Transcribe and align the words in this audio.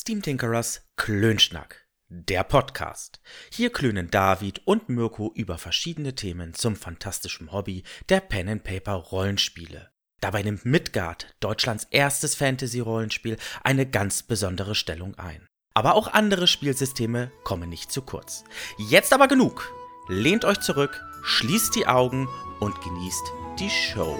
Steam 0.00 0.22
Tinkerers 0.22 0.80
Klönschnack, 0.96 1.86
der 2.08 2.42
Podcast. 2.42 3.20
Hier 3.52 3.70
klönen 3.70 4.10
David 4.10 4.62
und 4.66 4.88
Mirko 4.88 5.30
über 5.34 5.58
verschiedene 5.58 6.14
Themen 6.14 6.54
zum 6.54 6.74
fantastischen 6.74 7.52
Hobby 7.52 7.82
der 8.08 8.20
Pen 8.20 8.48
and 8.48 8.64
Paper 8.64 8.94
Rollenspiele. 8.94 9.90
Dabei 10.22 10.42
nimmt 10.42 10.64
Midgard, 10.64 11.36
Deutschlands 11.40 11.86
erstes 11.90 12.34
Fantasy-Rollenspiel, 12.34 13.36
eine 13.62 13.84
ganz 13.84 14.22
besondere 14.22 14.74
Stellung 14.74 15.16
ein. 15.16 15.46
Aber 15.74 15.96
auch 15.96 16.08
andere 16.08 16.46
Spielsysteme 16.46 17.30
kommen 17.44 17.68
nicht 17.68 17.92
zu 17.92 18.00
kurz. 18.00 18.44
Jetzt 18.78 19.12
aber 19.12 19.28
genug. 19.28 19.70
Lehnt 20.08 20.46
euch 20.46 20.60
zurück, 20.60 20.98
schließt 21.24 21.74
die 21.74 21.86
Augen 21.86 22.26
und 22.60 22.80
genießt 22.80 23.32
die 23.58 23.68
Show. 23.68 24.18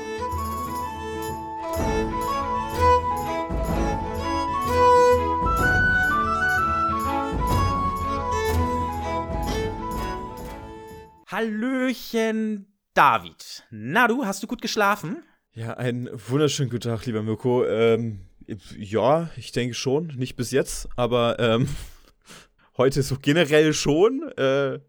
Hallöchen, 11.30 12.66
David. 12.93 13.65
Na 13.70 14.09
du, 14.09 14.25
hast 14.25 14.43
du 14.43 14.48
gut 14.48 14.61
geschlafen? 14.61 15.23
Ja, 15.53 15.75
einen 15.75 16.09
wunderschönen 16.12 16.70
guten 16.70 16.89
Tag, 16.89 17.06
lieber 17.06 17.23
Mirko. 17.23 17.65
Ähm, 17.66 18.27
ja, 18.77 19.30
ich 19.37 19.53
denke 19.53 19.75
schon. 19.75 20.09
Nicht 20.16 20.34
bis 20.34 20.51
jetzt, 20.51 20.89
aber 20.97 21.39
ähm, 21.39 21.69
heute 22.77 23.05
so 23.05 23.16
generell 23.16 23.73
schon. 23.75 24.29
Äh, 24.33 24.80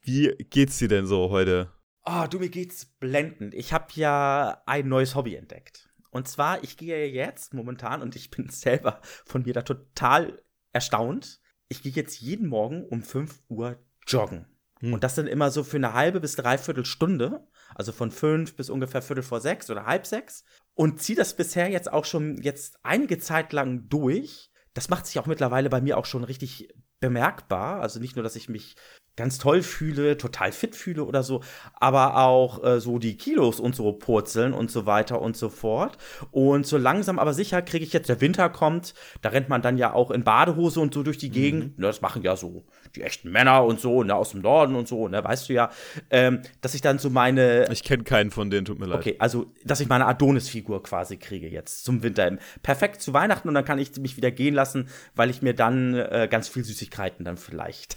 wie 0.00 0.34
geht's 0.48 0.78
dir 0.78 0.88
denn 0.88 1.04
so 1.04 1.28
heute? 1.28 1.70
Oh, 2.06 2.24
du, 2.30 2.38
mir 2.38 2.48
geht's 2.48 2.86
blendend. 2.98 3.52
Ich 3.52 3.74
habe 3.74 3.88
ja 3.96 4.62
ein 4.64 4.88
neues 4.88 5.14
Hobby 5.14 5.34
entdeckt. 5.34 5.90
Und 6.10 6.26
zwar, 6.26 6.64
ich 6.64 6.78
gehe 6.78 7.06
jetzt 7.06 7.52
momentan, 7.52 8.00
und 8.00 8.16
ich 8.16 8.30
bin 8.30 8.48
selber 8.50 9.02
von 9.26 9.42
mir 9.42 9.52
da 9.52 9.60
total 9.60 10.42
erstaunt, 10.72 11.38
ich 11.68 11.82
gehe 11.82 11.92
jetzt 11.92 12.18
jeden 12.18 12.48
Morgen 12.48 12.82
um 12.86 13.02
5 13.02 13.42
Uhr 13.50 13.76
joggen. 14.06 14.46
Hm. 14.80 14.92
Und 14.92 15.04
das 15.04 15.14
dann 15.14 15.26
immer 15.26 15.50
so 15.50 15.64
für 15.64 15.76
eine 15.76 15.94
halbe 15.94 16.20
bis 16.20 16.36
dreiviertel 16.36 16.84
Stunde, 16.84 17.46
also 17.74 17.92
von 17.92 18.10
fünf 18.10 18.56
bis 18.56 18.70
ungefähr 18.70 19.02
viertel 19.02 19.22
vor 19.22 19.40
sechs 19.40 19.70
oder 19.70 19.86
halb 19.86 20.06
sechs. 20.06 20.44
Und 20.74 21.00
ziehe 21.00 21.16
das 21.16 21.36
bisher 21.36 21.68
jetzt 21.68 21.92
auch 21.92 22.04
schon 22.04 22.38
jetzt 22.42 22.78
einige 22.82 23.18
Zeit 23.18 23.52
lang 23.52 23.88
durch. 23.88 24.50
Das 24.74 24.88
macht 24.88 25.06
sich 25.06 25.18
auch 25.18 25.26
mittlerweile 25.26 25.68
bei 25.68 25.80
mir 25.80 25.98
auch 25.98 26.06
schon 26.06 26.24
richtig 26.24 26.68
bemerkbar. 27.00 27.80
Also 27.80 28.00
nicht 28.00 28.16
nur, 28.16 28.22
dass 28.22 28.36
ich 28.36 28.48
mich 28.48 28.76
ganz 29.20 29.38
toll 29.38 29.62
fühle, 29.62 30.16
total 30.16 30.50
fit 30.50 30.74
fühle 30.74 31.04
oder 31.04 31.22
so, 31.22 31.42
aber 31.74 32.16
auch 32.16 32.64
äh, 32.64 32.80
so 32.80 32.98
die 32.98 33.16
Kilos 33.16 33.60
und 33.60 33.76
so 33.76 33.92
purzeln 33.92 34.54
und 34.54 34.70
so 34.70 34.86
weiter 34.86 35.20
und 35.20 35.36
so 35.36 35.50
fort. 35.50 35.98
Und 36.30 36.66
so 36.66 36.78
langsam 36.78 37.18
aber 37.18 37.34
sicher 37.34 37.60
kriege 37.60 37.84
ich 37.84 37.92
jetzt, 37.92 38.08
der 38.08 38.20
Winter 38.22 38.48
kommt, 38.48 38.94
da 39.20 39.28
rennt 39.28 39.50
man 39.50 39.60
dann 39.60 39.76
ja 39.76 39.92
auch 39.92 40.10
in 40.10 40.24
Badehose 40.24 40.80
und 40.80 40.94
so 40.94 41.02
durch 41.02 41.18
die 41.18 41.30
Gegend. 41.30 41.76
Mhm. 41.76 41.82
Ne, 41.82 41.86
das 41.88 42.00
machen 42.00 42.22
ja 42.22 42.34
so 42.34 42.64
die 42.96 43.02
echten 43.02 43.30
Männer 43.30 43.64
und 43.64 43.78
so, 43.78 44.02
ne, 44.02 44.14
aus 44.14 44.30
dem 44.30 44.40
Norden 44.40 44.74
und 44.74 44.88
so, 44.88 45.06
ne, 45.06 45.22
weißt 45.22 45.48
du 45.48 45.52
ja, 45.52 45.70
ähm, 46.08 46.40
dass 46.62 46.74
ich 46.74 46.80
dann 46.80 46.98
so 46.98 47.10
meine. 47.10 47.70
Ich 47.70 47.84
kenne 47.84 48.04
keinen 48.04 48.30
von 48.30 48.48
denen, 48.50 48.64
tut 48.64 48.78
mir 48.78 48.86
leid. 48.86 49.00
Okay, 49.00 49.16
also, 49.18 49.52
dass 49.64 49.80
ich 49.80 49.88
meine 49.88 50.06
Adonis-Figur 50.06 50.82
quasi 50.82 51.18
kriege 51.18 51.48
jetzt 51.48 51.84
zum 51.84 52.02
Winter. 52.02 52.38
Perfekt 52.62 53.02
zu 53.02 53.12
Weihnachten 53.12 53.48
und 53.48 53.54
dann 53.54 53.64
kann 53.64 53.78
ich 53.78 53.96
mich 53.98 54.16
wieder 54.16 54.30
gehen 54.30 54.54
lassen, 54.54 54.88
weil 55.14 55.30
ich 55.30 55.42
mir 55.42 55.54
dann 55.54 55.94
äh, 55.94 56.28
ganz 56.30 56.48
viel 56.48 56.64
Süßigkeiten 56.64 57.24
dann 57.24 57.36
vielleicht 57.36 57.96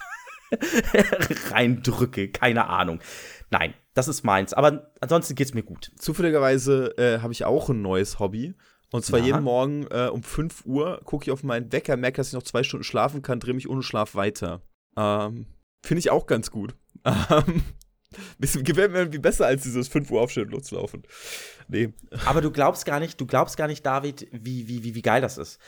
reindrücke. 1.51 2.29
Keine 2.29 2.67
Ahnung. 2.67 2.99
Nein, 3.49 3.73
das 3.93 4.07
ist 4.07 4.23
meins. 4.23 4.53
Aber 4.53 4.91
ansonsten 4.99 5.35
geht's 5.35 5.53
mir 5.53 5.63
gut. 5.63 5.91
Zufälligerweise 5.97 6.97
äh, 6.97 7.19
habe 7.19 7.33
ich 7.33 7.45
auch 7.45 7.69
ein 7.69 7.81
neues 7.81 8.19
Hobby. 8.19 8.55
Und 8.91 9.03
zwar 9.03 9.19
ja. 9.19 9.25
jeden 9.25 9.43
Morgen 9.43 9.87
äh, 9.89 10.07
um 10.07 10.21
5 10.21 10.65
Uhr 10.65 11.01
gucke 11.03 11.25
ich 11.25 11.31
auf 11.31 11.41
meinen 11.43 11.71
Wecker, 11.71 11.97
merke, 11.97 12.17
dass 12.17 12.27
ich 12.27 12.33
noch 12.33 12.43
zwei 12.43 12.61
Stunden 12.61 12.83
schlafen 12.83 13.23
kann, 13.23 13.39
drehe 13.39 13.55
mich 13.55 13.67
ohne 13.67 13.81
Schlaf 13.81 14.13
weiter. 14.13 14.61
Ähm, 14.95 15.47
Finde 15.83 15.99
ich 15.99 16.09
auch 16.11 16.27
ganz 16.27 16.51
gut. 16.51 16.75
Ähm, 17.05 17.63
gefällt 18.63 18.91
mir 18.91 18.99
irgendwie 18.99 19.17
besser 19.17 19.47
als 19.47 19.63
dieses 19.63 19.87
5 19.87 20.11
Uhr 20.11 20.21
aufstehen 20.21 20.45
und 20.45 20.51
loslaufen. 20.51 21.03
Nee. 21.67 21.93
Aber 22.25 22.41
du 22.41 22.51
glaubst 22.51 22.85
gar 22.85 22.99
nicht, 22.99 23.19
du 23.19 23.25
glaubst 23.25 23.57
gar 23.57 23.67
nicht, 23.67 23.83
David, 23.83 24.27
wie, 24.31 24.67
wie, 24.67 24.83
wie, 24.83 24.93
wie 24.93 25.01
geil 25.01 25.19
das 25.19 25.39
ist. 25.39 25.59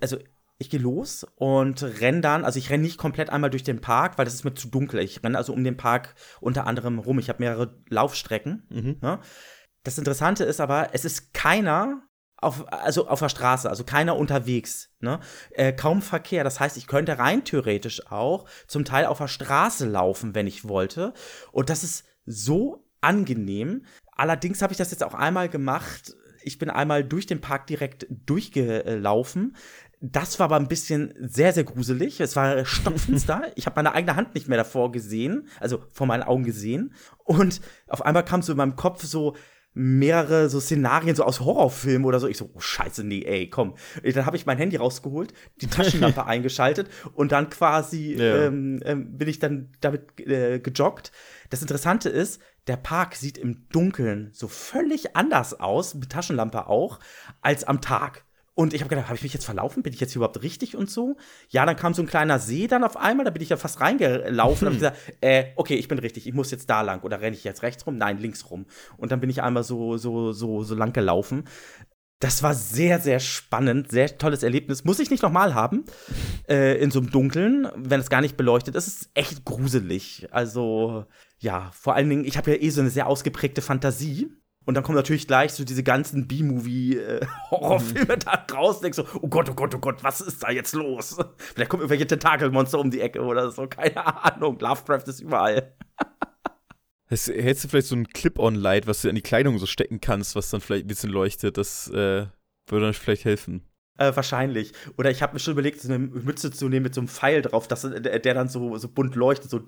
Also, 0.00 0.18
ich 0.58 0.70
gehe 0.70 0.80
los 0.80 1.26
und 1.34 1.82
renne 1.82 2.20
dann, 2.20 2.44
also 2.44 2.58
ich 2.58 2.70
renne 2.70 2.84
nicht 2.84 2.98
komplett 2.98 3.30
einmal 3.30 3.50
durch 3.50 3.62
den 3.62 3.80
Park, 3.80 4.16
weil 4.16 4.24
das 4.24 4.34
ist 4.34 4.44
mir 4.44 4.54
zu 4.54 4.68
dunkel. 4.68 5.00
Ich 5.00 5.22
renne 5.22 5.36
also 5.36 5.52
um 5.52 5.62
den 5.64 5.76
Park 5.76 6.14
unter 6.40 6.66
anderem 6.66 6.98
rum. 6.98 7.18
Ich 7.18 7.28
habe 7.28 7.42
mehrere 7.42 7.78
Laufstrecken. 7.88 8.66
Mhm. 8.70 8.96
Ne? 9.02 9.20
Das 9.82 9.98
Interessante 9.98 10.44
ist 10.44 10.60
aber, 10.60 10.94
es 10.94 11.04
ist 11.04 11.34
keiner 11.34 12.02
auf, 12.38 12.70
also 12.72 13.08
auf 13.08 13.20
der 13.20 13.28
Straße, 13.28 13.68
also 13.68 13.84
keiner 13.84 14.16
unterwegs, 14.16 14.90
ne? 15.00 15.20
Äh, 15.50 15.72
kaum 15.72 16.02
Verkehr. 16.02 16.44
Das 16.44 16.60
heißt, 16.60 16.76
ich 16.76 16.86
könnte 16.86 17.18
rein 17.18 17.44
theoretisch 17.44 18.10
auch 18.10 18.46
zum 18.66 18.84
Teil 18.84 19.06
auf 19.06 19.18
der 19.18 19.28
Straße 19.28 19.88
laufen, 19.88 20.34
wenn 20.34 20.46
ich 20.46 20.68
wollte. 20.68 21.14
Und 21.52 21.70
das 21.70 21.82
ist 21.82 22.04
so 22.26 22.86
angenehm. 23.00 23.86
Allerdings 24.12 24.62
habe 24.62 24.72
ich 24.72 24.78
das 24.78 24.90
jetzt 24.90 25.04
auch 25.04 25.14
einmal 25.14 25.48
gemacht. 25.48 26.14
Ich 26.42 26.58
bin 26.58 26.70
einmal 26.70 27.02
durch 27.04 27.26
den 27.26 27.40
Park 27.40 27.66
direkt 27.66 28.06
durchgelaufen. 28.10 29.56
Das 30.00 30.38
war 30.38 30.44
aber 30.44 30.56
ein 30.56 30.68
bisschen 30.68 31.14
sehr, 31.18 31.52
sehr 31.52 31.64
gruselig. 31.64 32.20
Es 32.20 32.36
war 32.36 32.64
stockfinster. 32.64 33.42
ich 33.54 33.66
habe 33.66 33.76
meine 33.76 33.94
eigene 33.94 34.16
Hand 34.16 34.34
nicht 34.34 34.48
mehr 34.48 34.58
davor 34.58 34.92
gesehen, 34.92 35.48
also 35.58 35.82
vor 35.92 36.06
meinen 36.06 36.22
Augen 36.22 36.44
gesehen. 36.44 36.94
Und 37.24 37.60
auf 37.86 38.04
einmal 38.04 38.24
kam 38.24 38.42
so 38.42 38.52
in 38.52 38.58
meinem 38.58 38.76
Kopf 38.76 39.02
so 39.04 39.34
mehrere 39.78 40.48
so 40.48 40.58
Szenarien 40.58 41.14
so 41.14 41.22
aus 41.22 41.40
Horrorfilmen 41.40 42.06
oder 42.06 42.18
so. 42.18 42.28
Ich 42.28 42.38
so, 42.38 42.50
oh 42.54 42.60
Scheiße, 42.60 43.04
nee, 43.04 43.22
ey, 43.22 43.50
komm. 43.50 43.74
Dann 44.02 44.24
habe 44.24 44.36
ich 44.36 44.46
mein 44.46 44.56
Handy 44.56 44.76
rausgeholt, 44.76 45.34
die 45.60 45.66
Taschenlampe 45.66 46.24
eingeschaltet 46.26 46.88
und 47.12 47.32
dann 47.32 47.50
quasi 47.50 48.14
ja. 48.14 48.46
ähm, 48.46 48.80
ähm, 48.84 49.18
bin 49.18 49.28
ich 49.28 49.38
dann 49.38 49.72
damit 49.80 50.18
äh, 50.20 50.60
gejoggt. 50.60 51.12
Das 51.50 51.60
Interessante 51.60 52.08
ist, 52.08 52.40
der 52.66 52.78
Park 52.78 53.14
sieht 53.16 53.36
im 53.36 53.68
Dunkeln 53.68 54.30
so 54.32 54.48
völlig 54.48 55.14
anders 55.14 55.60
aus, 55.60 55.94
mit 55.94 56.10
Taschenlampe 56.10 56.68
auch, 56.68 56.98
als 57.42 57.64
am 57.64 57.82
Tag. 57.82 58.24
Und 58.56 58.72
ich 58.72 58.80
habe 58.80 58.88
gedacht, 58.88 59.08
habe 59.08 59.16
ich 59.16 59.22
mich 59.22 59.34
jetzt 59.34 59.44
verlaufen? 59.44 59.82
Bin 59.82 59.92
ich 59.92 60.00
jetzt 60.00 60.16
überhaupt 60.16 60.42
richtig 60.42 60.76
und 60.76 60.90
so? 60.90 61.18
Ja, 61.50 61.66
dann 61.66 61.76
kam 61.76 61.92
so 61.92 62.00
ein 62.00 62.08
kleiner 62.08 62.38
See 62.38 62.66
dann 62.66 62.84
auf 62.84 62.96
einmal, 62.96 63.24
da 63.24 63.30
bin 63.30 63.42
ich 63.42 63.50
ja 63.50 63.58
fast 63.58 63.82
reingelaufen. 63.82 64.66
Hm. 64.66 64.76
Und 64.76 64.82
habe 64.82 64.94
gesagt, 64.96 65.16
äh, 65.20 65.44
okay, 65.56 65.74
ich 65.74 65.88
bin 65.88 65.98
richtig, 65.98 66.26
ich 66.26 66.32
muss 66.32 66.50
jetzt 66.50 66.70
da 66.70 66.80
lang. 66.80 67.02
Oder 67.02 67.20
renne 67.20 67.36
ich 67.36 67.44
jetzt 67.44 67.62
rechts 67.62 67.86
rum? 67.86 67.98
Nein, 67.98 68.18
links 68.18 68.50
rum. 68.50 68.64
Und 68.96 69.12
dann 69.12 69.20
bin 69.20 69.28
ich 69.28 69.42
einmal 69.42 69.62
so, 69.62 69.98
so, 69.98 70.32
so, 70.32 70.62
so 70.62 70.74
lang 70.74 70.94
gelaufen. 70.94 71.44
Das 72.18 72.42
war 72.42 72.54
sehr, 72.54 72.98
sehr 72.98 73.20
spannend, 73.20 73.90
sehr 73.90 74.16
tolles 74.16 74.42
Erlebnis. 74.42 74.84
Muss 74.84 75.00
ich 75.00 75.10
nicht 75.10 75.22
nochmal 75.22 75.52
haben. 75.52 75.84
Äh, 76.48 76.78
in 76.78 76.90
so 76.90 77.00
einem 77.00 77.10
Dunkeln, 77.10 77.68
wenn 77.76 78.00
es 78.00 78.08
gar 78.08 78.22
nicht 78.22 78.38
beleuchtet 78.38 78.74
ist. 78.74 78.86
Es 78.86 79.02
ist 79.02 79.10
echt 79.12 79.44
gruselig. 79.44 80.28
Also, 80.30 81.04
ja, 81.38 81.70
vor 81.74 81.94
allen 81.94 82.08
Dingen, 82.08 82.24
ich 82.24 82.38
habe 82.38 82.52
ja 82.52 82.62
eh 82.62 82.70
so 82.70 82.80
eine 82.80 82.88
sehr 82.88 83.06
ausgeprägte 83.06 83.60
Fantasie. 83.60 84.30
Und 84.66 84.74
dann 84.74 84.82
kommen 84.82 84.96
natürlich 84.96 85.28
gleich 85.28 85.52
so 85.52 85.64
diese 85.64 85.84
ganzen 85.84 86.26
B-Movie-Horrorfilme 86.26 88.14
äh, 88.14 88.18
da 88.18 88.44
raus. 88.52 88.80
Denkst 88.80 88.96
so, 88.96 89.06
oh 89.22 89.28
Gott, 89.28 89.48
oh 89.48 89.54
Gott, 89.54 89.72
oh 89.76 89.78
Gott, 89.78 90.02
was 90.02 90.20
ist 90.20 90.42
da 90.42 90.50
jetzt 90.50 90.74
los? 90.74 91.16
Vielleicht 91.38 91.70
kommen 91.70 91.82
irgendwelche 91.82 92.08
Tentakelmonster 92.08 92.80
um 92.80 92.90
die 92.90 93.00
Ecke 93.00 93.22
oder 93.22 93.52
so. 93.52 93.68
Keine 93.68 94.04
Ahnung. 94.24 94.58
Lovecraft 94.58 95.04
ist 95.06 95.20
überall. 95.20 95.72
Hättest 97.08 97.28
du 97.64 97.68
vielleicht 97.68 97.86
so 97.86 97.94
ein 97.94 98.08
Clip-on-Light, 98.08 98.88
was 98.88 99.02
du 99.02 99.08
an 99.08 99.14
die 99.14 99.22
Kleidung 99.22 99.56
so 99.58 99.66
stecken 99.66 100.00
kannst, 100.00 100.34
was 100.34 100.50
dann 100.50 100.60
vielleicht 100.60 100.86
ein 100.86 100.88
bisschen 100.88 101.10
leuchtet? 101.10 101.56
Das 101.56 101.88
äh, 101.90 102.26
würde 102.66 102.86
dann 102.86 102.94
vielleicht 102.94 103.24
helfen. 103.24 103.62
Äh, 103.98 104.16
wahrscheinlich. 104.16 104.72
Oder 104.98 105.12
ich 105.12 105.22
habe 105.22 105.34
mir 105.34 105.38
schon 105.38 105.52
überlegt, 105.52 105.80
so 105.80 105.88
eine 105.88 106.00
Mütze 106.00 106.50
zu 106.50 106.68
nehmen 106.68 106.82
mit 106.82 106.94
so 106.94 107.00
einem 107.00 107.06
Pfeil 107.06 107.42
drauf, 107.42 107.68
dass, 107.68 107.82
der, 107.82 108.18
der 108.18 108.34
dann 108.34 108.48
so, 108.48 108.76
so 108.78 108.88
bunt 108.88 109.14
leuchtet. 109.14 109.48
So. 109.48 109.60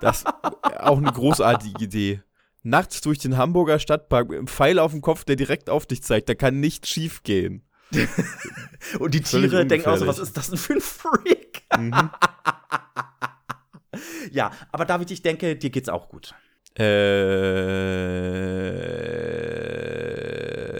Das 0.00 0.18
ist 0.18 0.26
auch 0.26 0.98
eine 0.98 1.12
großartige 1.12 1.84
Idee 1.84 2.22
nachts 2.62 3.00
durch 3.00 3.18
den 3.18 3.36
Hamburger 3.36 3.78
Stadtpark 3.78 4.28
mit 4.28 4.38
einem 4.38 4.46
Pfeil 4.46 4.78
auf 4.78 4.92
dem 4.92 5.00
Kopf, 5.00 5.24
der 5.24 5.36
direkt 5.36 5.68
auf 5.70 5.86
dich 5.86 6.02
zeigt. 6.02 6.28
Da 6.28 6.34
kann 6.34 6.60
nichts 6.60 6.88
schief 6.88 7.22
gehen. 7.22 7.64
Und 8.98 9.14
die 9.14 9.20
Tiere 9.20 9.66
denken 9.66 9.88
auch 9.88 9.96
so, 9.96 10.06
was 10.06 10.18
ist 10.18 10.36
das 10.36 10.48
denn 10.48 10.58
für 10.58 10.74
ein 10.74 10.80
Freak? 10.80 11.62
Mhm. 11.76 12.10
ja, 14.32 14.50
aber 14.70 14.84
David, 14.84 15.10
ich 15.10 15.22
denke, 15.22 15.56
dir 15.56 15.70
geht's 15.70 15.88
auch 15.88 16.08
gut. 16.08 16.34
Äh, 16.78 16.84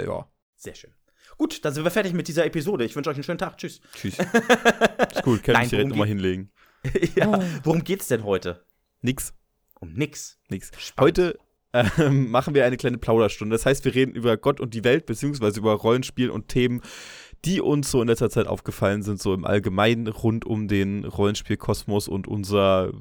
ja. 0.06 0.26
Sehr 0.56 0.74
schön. 0.74 0.92
Gut, 1.36 1.64
dann 1.64 1.74
sind 1.74 1.84
wir 1.84 1.90
fertig 1.90 2.12
mit 2.12 2.28
dieser 2.28 2.46
Episode. 2.46 2.84
Ich 2.84 2.94
wünsche 2.94 3.10
euch 3.10 3.16
einen 3.16 3.24
schönen 3.24 3.38
Tag. 3.38 3.58
Tschüss. 3.58 3.80
Tschüss. 3.94 4.16
ist 5.12 5.22
gut, 5.22 5.42
kann 5.42 5.54
Nein, 5.54 5.64
ich 5.64 5.70
direkt 5.70 5.88
nochmal 5.90 6.06
hinlegen. 6.06 6.52
ja, 7.16 7.40
worum 7.64 7.84
geht's 7.84 8.08
denn 8.08 8.24
heute? 8.24 8.64
Nix. 9.00 9.34
Um 9.80 9.92
nix. 9.92 10.38
Nix. 10.48 10.70
Heute 10.98 11.38
ähm, 11.72 12.30
machen 12.30 12.54
wir 12.54 12.64
eine 12.64 12.76
kleine 12.76 12.98
Plauderstunde. 12.98 13.54
Das 13.54 13.66
heißt, 13.66 13.84
wir 13.84 13.94
reden 13.94 14.14
über 14.14 14.36
Gott 14.36 14.60
und 14.60 14.74
die 14.74 14.84
Welt, 14.84 15.06
beziehungsweise 15.06 15.60
über 15.60 15.72
Rollenspiel 15.74 16.30
und 16.30 16.48
Themen, 16.48 16.80
die 17.44 17.60
uns 17.60 17.90
so 17.90 18.00
in 18.00 18.08
letzter 18.08 18.30
Zeit 18.30 18.46
aufgefallen 18.46 19.02
sind, 19.02 19.20
so 19.20 19.34
im 19.34 19.44
Allgemeinen 19.44 20.06
rund 20.06 20.44
um 20.44 20.68
den 20.68 21.04
Rollenspielkosmos 21.04 22.08
und 22.08 22.28
unser, 22.28 22.92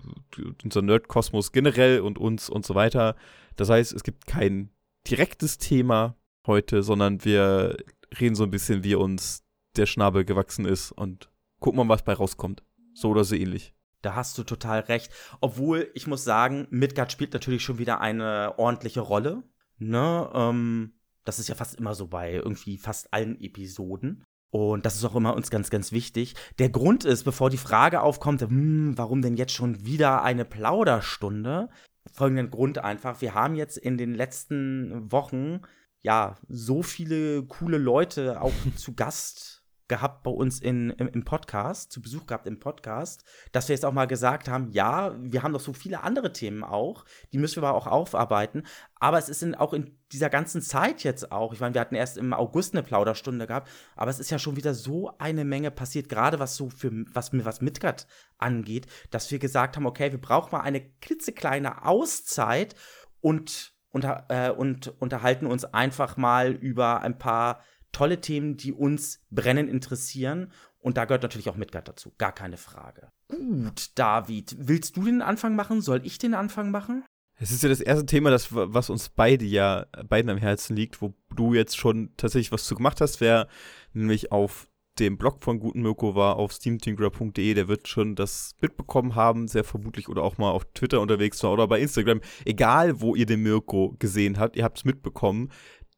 unser 0.64 0.82
Nerdkosmos 0.82 1.52
generell 1.52 2.02
und 2.02 2.18
uns 2.18 2.50
und 2.50 2.66
so 2.66 2.74
weiter. 2.74 3.16
Das 3.56 3.70
heißt, 3.70 3.94
es 3.94 4.04
gibt 4.04 4.26
kein 4.26 4.70
direktes 5.08 5.58
Thema 5.58 6.16
heute, 6.48 6.82
sondern 6.82 7.24
wir 7.24 7.78
reden 8.20 8.36
so 8.36 8.44
ein 8.44 8.52
bisschen, 8.52 8.84
wie 8.84 8.96
uns 8.96 9.44
der 9.76 9.86
Schnabel 9.86 10.26
gewachsen 10.26 10.66
ist 10.66 10.92
und 10.92 11.30
gucken 11.60 11.78
mal, 11.78 11.94
was 11.94 12.04
bei 12.04 12.14
rauskommt. 12.14 12.64
So 12.94 13.10
oder 13.10 13.24
so 13.24 13.36
ähnlich. 13.36 13.74
Da 14.02 14.16
hast 14.16 14.38
du 14.38 14.44
total 14.44 14.82
recht. 14.82 15.12
Obwohl, 15.42 15.90
ich 15.94 16.08
muss 16.08 16.24
sagen, 16.24 16.68
Midgard 16.70 17.12
spielt 17.12 17.34
natürlich 17.34 17.64
schon 17.64 17.78
wieder 17.78 18.02
eine 18.02 18.56
ordentliche 18.58 19.02
Rolle. 19.02 19.44
Ne? 19.78 20.30
Ähm, 20.34 20.94
das 21.24 21.40
ist 21.40 21.50
ja 21.50 21.56
fast 21.56 21.76
immer 21.76 21.94
so 21.94 22.08
bei 22.08 22.34
irgendwie 22.34 22.78
fast 22.78 23.14
allen 23.14 23.40
Episoden. 23.40 24.24
Und 24.50 24.86
das 24.86 24.96
ist 24.96 25.06
auch 25.06 25.16
immer 25.16 25.36
uns 25.36 25.50
ganz, 25.50 25.70
ganz 25.70 25.92
wichtig. 25.92 26.36
Der 26.60 26.70
Grund 26.70 27.06
ist, 27.06 27.24
bevor 27.24 27.50
die 27.50 27.58
Frage 27.58 28.02
aufkommt, 28.02 28.42
hm, 28.42 28.98
warum 28.98 29.22
denn 29.22 29.38
jetzt 29.38 29.54
schon 29.54 29.86
wieder 29.86 30.24
eine 30.24 30.46
Plauderstunde? 30.46 31.70
Folgenden 32.12 32.52
Grund 32.52 32.80
einfach. 32.80 33.22
Wir 33.22 33.34
haben 33.34 33.56
jetzt 33.56 33.78
in 33.78 33.98
den 33.98 34.14
letzten 34.14 35.12
Wochen 35.12 35.62
ja 36.02 36.38
so 36.50 36.84
viele 36.84 37.44
coole 37.44 37.78
Leute 37.78 38.42
auch 38.42 38.54
zu 38.76 38.94
Gast 38.94 39.61
gehabt 39.92 40.24
bei 40.24 40.32
uns 40.32 40.62
in, 40.62 40.92
im, 40.92 41.10
im, 41.10 41.26
Podcast, 41.26 41.92
zu 41.92 42.02
Besuch 42.02 42.26
gehabt 42.26 42.48
im 42.48 42.60
Podcast, 42.60 43.26
dass 43.52 43.68
wir 43.68 43.76
jetzt 43.76 43.84
auch 43.84 43.92
mal 43.92 44.08
gesagt 44.08 44.48
haben, 44.48 44.72
ja, 44.72 45.14
wir 45.20 45.44
haben 45.44 45.52
noch 45.52 45.60
so 45.60 45.74
viele 45.74 46.02
andere 46.02 46.32
Themen 46.32 46.64
auch, 46.64 47.04
die 47.34 47.38
müssen 47.38 47.62
wir 47.62 47.68
aber 47.68 47.78
auch 47.78 47.88
aufarbeiten. 47.88 48.64
Aber 48.96 49.18
es 49.18 49.28
ist 49.28 49.44
in, 49.44 49.54
auch 49.54 49.74
in 49.74 49.98
dieser 50.14 50.30
ganzen 50.30 50.62
Zeit 50.62 51.04
jetzt 51.04 51.30
auch, 51.34 51.52
ich 51.52 51.60
meine, 51.60 51.74
wir 51.74 51.82
hatten 51.82 51.96
erst 51.96 52.18
im 52.18 52.32
August 52.32 52.74
eine 52.74 52.84
Plauderstunde 52.84 53.48
gehabt, 53.48 53.70
aber 53.98 54.10
es 54.10 54.22
ist 54.22 54.32
ja 54.32 54.40
schon 54.40 54.56
wieder 54.56 54.74
so 54.74 55.12
eine 55.18 55.44
Menge 55.44 55.72
passiert, 55.72 56.08
gerade 56.08 56.40
was 56.40 56.56
so 56.56 56.70
für 56.70 56.90
was, 57.14 57.32
was 57.34 57.60
Midgard 57.60 58.08
angeht, 58.38 58.88
dass 59.10 59.30
wir 59.30 59.40
gesagt 59.40 59.76
haben, 59.76 59.86
okay, 59.86 60.14
wir 60.14 60.22
brauchen 60.22 60.54
mal 60.54 60.62
eine 60.62 60.80
klitzekleine 61.02 61.86
Auszeit 61.86 62.76
und, 63.20 63.74
unter, 63.90 64.26
äh, 64.30 64.52
und 64.52 64.94
unterhalten 65.02 65.48
uns 65.48 65.66
einfach 65.66 66.16
mal 66.16 66.52
über 66.54 67.02
ein 67.02 67.18
paar 67.18 67.60
tolle 67.92 68.22
Themen, 68.22 68.58
die 68.58 68.74
uns 68.74 69.20
brennend 69.30 69.70
interessieren. 69.70 70.52
Und 70.80 70.98
da 70.98 71.06
gehört 71.06 71.24
natürlich 71.24 71.50
auch 71.50 71.56
Midgard 71.56 71.88
dazu, 71.88 72.12
gar 72.18 72.32
keine 72.32 72.58
Frage. 72.58 73.10
Gut, 73.28 73.92
David, 73.96 74.56
willst 74.60 74.98
du 74.98 75.04
den 75.04 75.22
Anfang 75.22 75.56
machen? 75.56 75.82
Soll 75.82 76.02
ich 76.06 76.18
den 76.18 76.34
Anfang 76.34 76.72
machen? 76.72 77.04
Es 77.36 77.52
ist 77.52 77.64
ja 77.64 77.70
das 77.70 77.82
erste 77.82 78.06
Thema, 78.06 78.30
das, 78.30 78.50
was 78.52 78.90
uns 78.90 79.10
beide 79.10 79.46
ja 79.46 79.88
beiden 80.08 80.30
am 80.30 80.38
Herzen 80.38 80.76
liegt, 80.76 81.02
wo 81.02 81.16
du 81.36 81.54
jetzt 81.54 81.76
schon 81.76 82.12
tatsächlich 82.16 82.52
was 82.52 82.66
zu 82.66 82.76
gemacht 82.76 83.02
hast, 83.02 83.20
wer 83.20 83.48
nämlich 83.94 84.32
auf 84.32 84.68
dem 85.00 85.18
Blog 85.18 85.44
von 85.44 85.60
Guten 85.60 85.82
Mirko 85.82 86.16
war, 86.16 86.36
auf 86.36 86.52
steamtinkerer.de, 86.52 87.54
der 87.54 87.68
wird 87.68 87.88
schon 87.88 88.16
das 88.16 88.56
mitbekommen 88.62 89.16
haben, 89.16 89.48
sehr 89.48 89.64
vermutlich, 89.64 90.10
oder 90.10 90.22
auch 90.22 90.38
mal 90.38 90.52
auf 90.52 90.66
Twitter 90.74 91.02
unterwegs 91.02 91.42
war 91.44 91.54
oder 91.54 91.68
bei 91.68 91.80
Instagram. 91.80 92.22
Egal, 92.46 93.02
wo 93.02 93.16
ihr 93.16 93.26
den 93.26 93.42
Mirko 93.42 93.96
gesehen 93.98 94.38
habt, 94.38 94.56
ihr 94.56 94.64
habt 94.64 94.78
es 94.78 94.86
mitbekommen, 94.86 95.52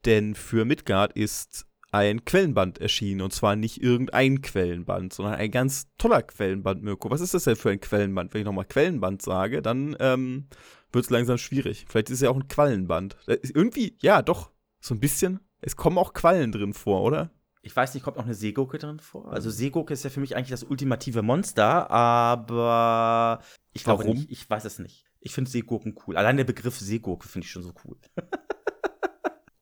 denn 0.06 0.36
für 0.36 0.64
Midgard 0.64 1.14
ist 1.14 1.66
ein 1.94 2.26
Quellenband 2.26 2.80
erschienen. 2.80 3.22
Und 3.22 3.34
zwar 3.34 3.56
nicht 3.56 3.82
irgendein 3.82 4.42
Quellenband, 4.42 5.14
sondern 5.14 5.36
ein 5.36 5.52
ganz 5.52 5.88
toller 5.98 6.24
Quellenband, 6.24 6.82
Mirko. 6.82 7.12
Was 7.12 7.22
ist 7.22 7.34
das 7.34 7.44
denn 7.44 7.56
für 7.56 7.70
ein 7.70 7.80
Quellenband? 7.80 8.34
Wenn 8.34 8.42
ich 8.42 8.46
nochmal 8.46 8.66
Quellenband 8.66 9.22
sage, 9.22 9.62
dann 9.62 9.96
ähm, 10.00 10.48
wird 10.92 11.06
es 11.06 11.12
langsam 11.12 11.38
schwierig. 11.38 11.86
Vielleicht 11.88 12.10
ist 12.10 12.16
es 12.16 12.22
ja 12.22 12.32
auch 12.32 12.36
ein 12.36 12.48
Quallenband. 12.48 13.16
Äh, 13.28 13.38
irgendwie, 13.54 13.96
ja, 14.02 14.22
doch, 14.24 14.52
so 14.80 14.96
ein 14.96 15.00
bisschen. 15.00 15.40
Es 15.62 15.76
kommen 15.76 15.98
auch 15.98 16.14
Quallen 16.14 16.52
drin 16.52 16.74
vor, 16.74 17.04
oder? 17.04 17.32
Ich 17.62 17.76
weiß 17.76 17.94
nicht, 17.94 18.04
kommt 18.04 18.18
noch 18.18 18.26
eine 18.26 18.34
Seegurke 18.34 18.78
drin 18.80 19.00
vor? 19.00 19.32
Also 19.32 19.50
Seegurke 19.50 19.94
ist 19.94 20.04
ja 20.04 20.10
für 20.10 20.20
mich 20.20 20.36
eigentlich 20.36 20.50
das 20.50 20.64
ultimative 20.64 21.22
Monster, 21.22 21.90
aber 21.90 23.42
ich 23.72 23.84
glaube 23.84 24.04
Warum? 24.04 24.18
Nicht. 24.18 24.32
Ich 24.32 24.50
weiß 24.50 24.66
es 24.66 24.80
nicht. 24.80 25.06
Ich 25.22 25.34
finde 25.34 25.50
Seegurken 25.50 25.96
cool. 26.06 26.18
Allein 26.18 26.36
der 26.36 26.44
Begriff 26.44 26.78
Seegurke 26.78 27.28
finde 27.28 27.46
ich 27.46 27.52
schon 27.52 27.64
so 27.64 27.74
cool. 27.86 27.98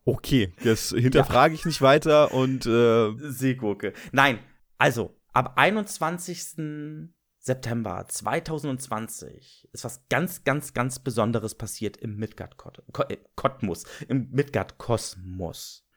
Okay, 0.06 0.53
das 0.63 0.89
hinterfrage 0.98 1.53
ja. 1.53 1.59
ich 1.59 1.65
nicht 1.65 1.81
weiter 1.81 2.33
und 2.33 2.65
äh 2.65 3.12
Seegurke. 3.18 3.94
Nein, 4.12 4.39
also 4.77 5.15
ab 5.33 5.53
21. 5.56 7.09
September 7.44 8.06
2020 8.07 9.69
ist 9.74 9.83
was 9.83 10.07
ganz, 10.09 10.44
ganz, 10.44 10.75
ganz 10.75 11.00
Besonderes 11.00 11.56
passiert 11.56 11.98
im 11.98 12.18
Midgard-Kosmos. 12.18 13.83
Äh, 13.83 14.06
Im 14.09 14.30
Midgard-Kosmos. 14.30 15.88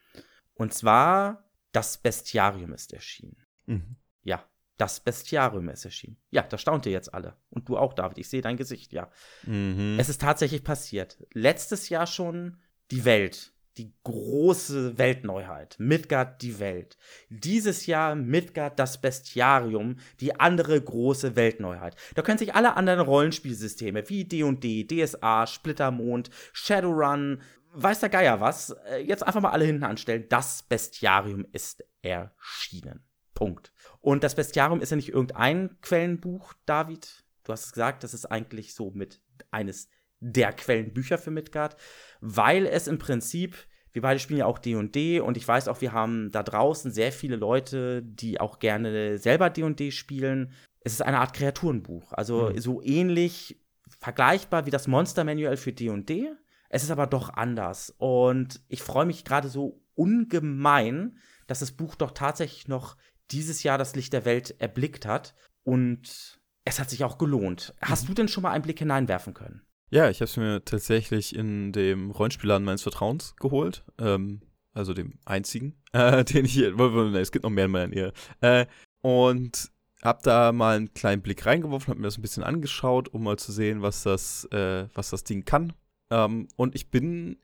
Und 0.54 0.72
zwar 0.72 1.44
das 1.72 1.98
Bestiarium 1.98 2.72
ist 2.72 2.94
erschienen. 2.94 3.36
Mhm. 3.66 3.96
Ja, 4.22 4.48
das 4.78 5.00
Bestiarium 5.00 5.68
ist 5.68 5.84
erschienen. 5.84 6.16
Ja, 6.30 6.42
da 6.42 6.56
staunt 6.56 6.86
ihr 6.86 6.92
jetzt 6.92 7.12
alle. 7.12 7.36
Und 7.50 7.68
du 7.68 7.76
auch, 7.76 7.92
David. 7.92 8.16
Ich 8.16 8.28
sehe 8.28 8.40
dein 8.40 8.56
Gesicht, 8.56 8.94
ja. 8.94 9.10
Mhm. 9.42 9.96
Es 9.98 10.08
ist 10.08 10.22
tatsächlich 10.22 10.64
passiert. 10.64 11.18
Letztes 11.32 11.90
Jahr 11.90 12.06
schon 12.06 12.58
die 12.90 13.04
Welt 13.04 13.53
die 13.78 13.92
große 14.04 14.98
Weltneuheit. 14.98 15.76
Midgard 15.78 16.42
die 16.42 16.58
Welt. 16.58 16.96
Dieses 17.28 17.86
Jahr 17.86 18.14
Midgard 18.14 18.78
das 18.78 19.00
Bestiarium, 19.00 19.96
die 20.20 20.38
andere 20.38 20.80
große 20.80 21.36
Weltneuheit. 21.36 21.96
Da 22.14 22.22
können 22.22 22.38
sich 22.38 22.54
alle 22.54 22.76
anderen 22.76 23.00
Rollenspielsysteme 23.00 24.08
wie 24.08 24.24
D&D, 24.24 24.86
DSA, 24.86 25.46
Splittermond, 25.46 26.30
Shadowrun, 26.52 27.42
weiß 27.72 28.00
der 28.00 28.08
Geier 28.08 28.40
was, 28.40 28.70
äh, 28.86 28.98
jetzt 28.98 29.26
einfach 29.26 29.40
mal 29.40 29.50
alle 29.50 29.64
hinten 29.64 29.84
anstellen. 29.84 30.26
Das 30.28 30.62
Bestiarium 30.62 31.44
ist 31.52 31.84
erschienen. 32.02 33.04
Punkt. 33.34 33.72
Und 34.00 34.22
das 34.22 34.36
Bestiarium 34.36 34.80
ist 34.80 34.90
ja 34.90 34.96
nicht 34.96 35.08
irgendein 35.08 35.76
Quellenbuch, 35.80 36.54
David. 36.66 37.24
Du 37.42 37.52
hast 37.52 37.66
es 37.66 37.72
gesagt, 37.72 38.04
das 38.04 38.14
ist 38.14 38.26
eigentlich 38.26 38.74
so 38.74 38.92
mit 38.92 39.20
eines 39.50 39.88
der 40.20 40.52
Quellenbücher 40.52 41.18
für 41.18 41.30
Midgard, 41.30 41.76
weil 42.20 42.66
es 42.66 42.86
im 42.86 42.98
Prinzip, 42.98 43.56
wir 43.92 44.02
beide 44.02 44.18
spielen 44.18 44.40
ja 44.40 44.46
auch 44.46 44.58
D&D 44.58 45.20
und 45.20 45.36
ich 45.36 45.46
weiß 45.46 45.68
auch, 45.68 45.80
wir 45.80 45.92
haben 45.92 46.30
da 46.32 46.42
draußen 46.42 46.90
sehr 46.90 47.12
viele 47.12 47.36
Leute, 47.36 48.02
die 48.02 48.40
auch 48.40 48.58
gerne 48.58 49.18
selber 49.18 49.50
D&D 49.50 49.90
spielen. 49.90 50.52
Es 50.80 50.92
ist 50.92 51.02
eine 51.02 51.20
Art 51.20 51.34
Kreaturenbuch, 51.34 52.12
also 52.12 52.50
mhm. 52.50 52.58
so 52.58 52.82
ähnlich 52.82 53.60
vergleichbar 54.00 54.66
wie 54.66 54.70
das 54.70 54.88
Monster 54.88 55.24
Manual 55.24 55.56
für 55.56 55.72
D&D. 55.72 56.32
Es 56.68 56.82
ist 56.82 56.90
aber 56.90 57.06
doch 57.06 57.30
anders 57.34 57.94
und 57.98 58.60
ich 58.68 58.82
freue 58.82 59.06
mich 59.06 59.24
gerade 59.24 59.48
so 59.48 59.80
ungemein, 59.94 61.18
dass 61.46 61.60
das 61.60 61.72
Buch 61.72 61.94
doch 61.94 62.10
tatsächlich 62.10 62.68
noch 62.68 62.96
dieses 63.30 63.62
Jahr 63.62 63.78
das 63.78 63.94
Licht 63.94 64.12
der 64.12 64.24
Welt 64.24 64.56
erblickt 64.60 65.06
hat 65.06 65.34
und 65.62 66.40
es 66.64 66.80
hat 66.80 66.90
sich 66.90 67.04
auch 67.04 67.18
gelohnt. 67.18 67.74
Hast 67.80 68.04
mhm. 68.04 68.06
du 68.08 68.14
denn 68.14 68.28
schon 68.28 68.42
mal 68.42 68.52
einen 68.52 68.62
Blick 68.62 68.78
hineinwerfen 68.78 69.34
können? 69.34 69.62
Ja, 69.90 70.10
ich 70.10 70.18
habe 70.18 70.24
es 70.24 70.36
mir 70.36 70.64
tatsächlich 70.64 71.34
in 71.34 71.72
dem 71.72 72.10
Rollenspielladen 72.10 72.64
meines 72.64 72.82
Vertrauens 72.82 73.36
geholt. 73.36 73.84
Ähm, 73.98 74.40
also 74.72 74.92
dem 74.92 75.14
einzigen, 75.24 75.74
äh, 75.92 76.24
den 76.24 76.44
ich 76.44 76.52
hier. 76.52 76.76
Es 77.14 77.32
gibt 77.32 77.44
noch 77.44 77.50
mehr 77.50 77.66
in 77.66 77.70
meiner 77.70 77.88
Nähe. 77.88 78.12
Äh, 78.40 78.66
und 79.02 79.70
habe 80.02 80.20
da 80.22 80.52
mal 80.52 80.76
einen 80.76 80.92
kleinen 80.92 81.22
Blick 81.22 81.46
reingeworfen, 81.46 81.88
habe 81.88 82.00
mir 82.00 82.06
das 82.08 82.18
ein 82.18 82.22
bisschen 82.22 82.42
angeschaut, 82.42 83.08
um 83.08 83.22
mal 83.22 83.38
zu 83.38 83.52
sehen, 83.52 83.80
was 83.82 84.02
das, 84.02 84.44
äh, 84.52 84.86
was 84.94 85.10
das 85.10 85.24
Ding 85.24 85.44
kann. 85.44 85.72
Ähm, 86.10 86.48
und 86.56 86.74
ich 86.74 86.90
bin 86.90 87.38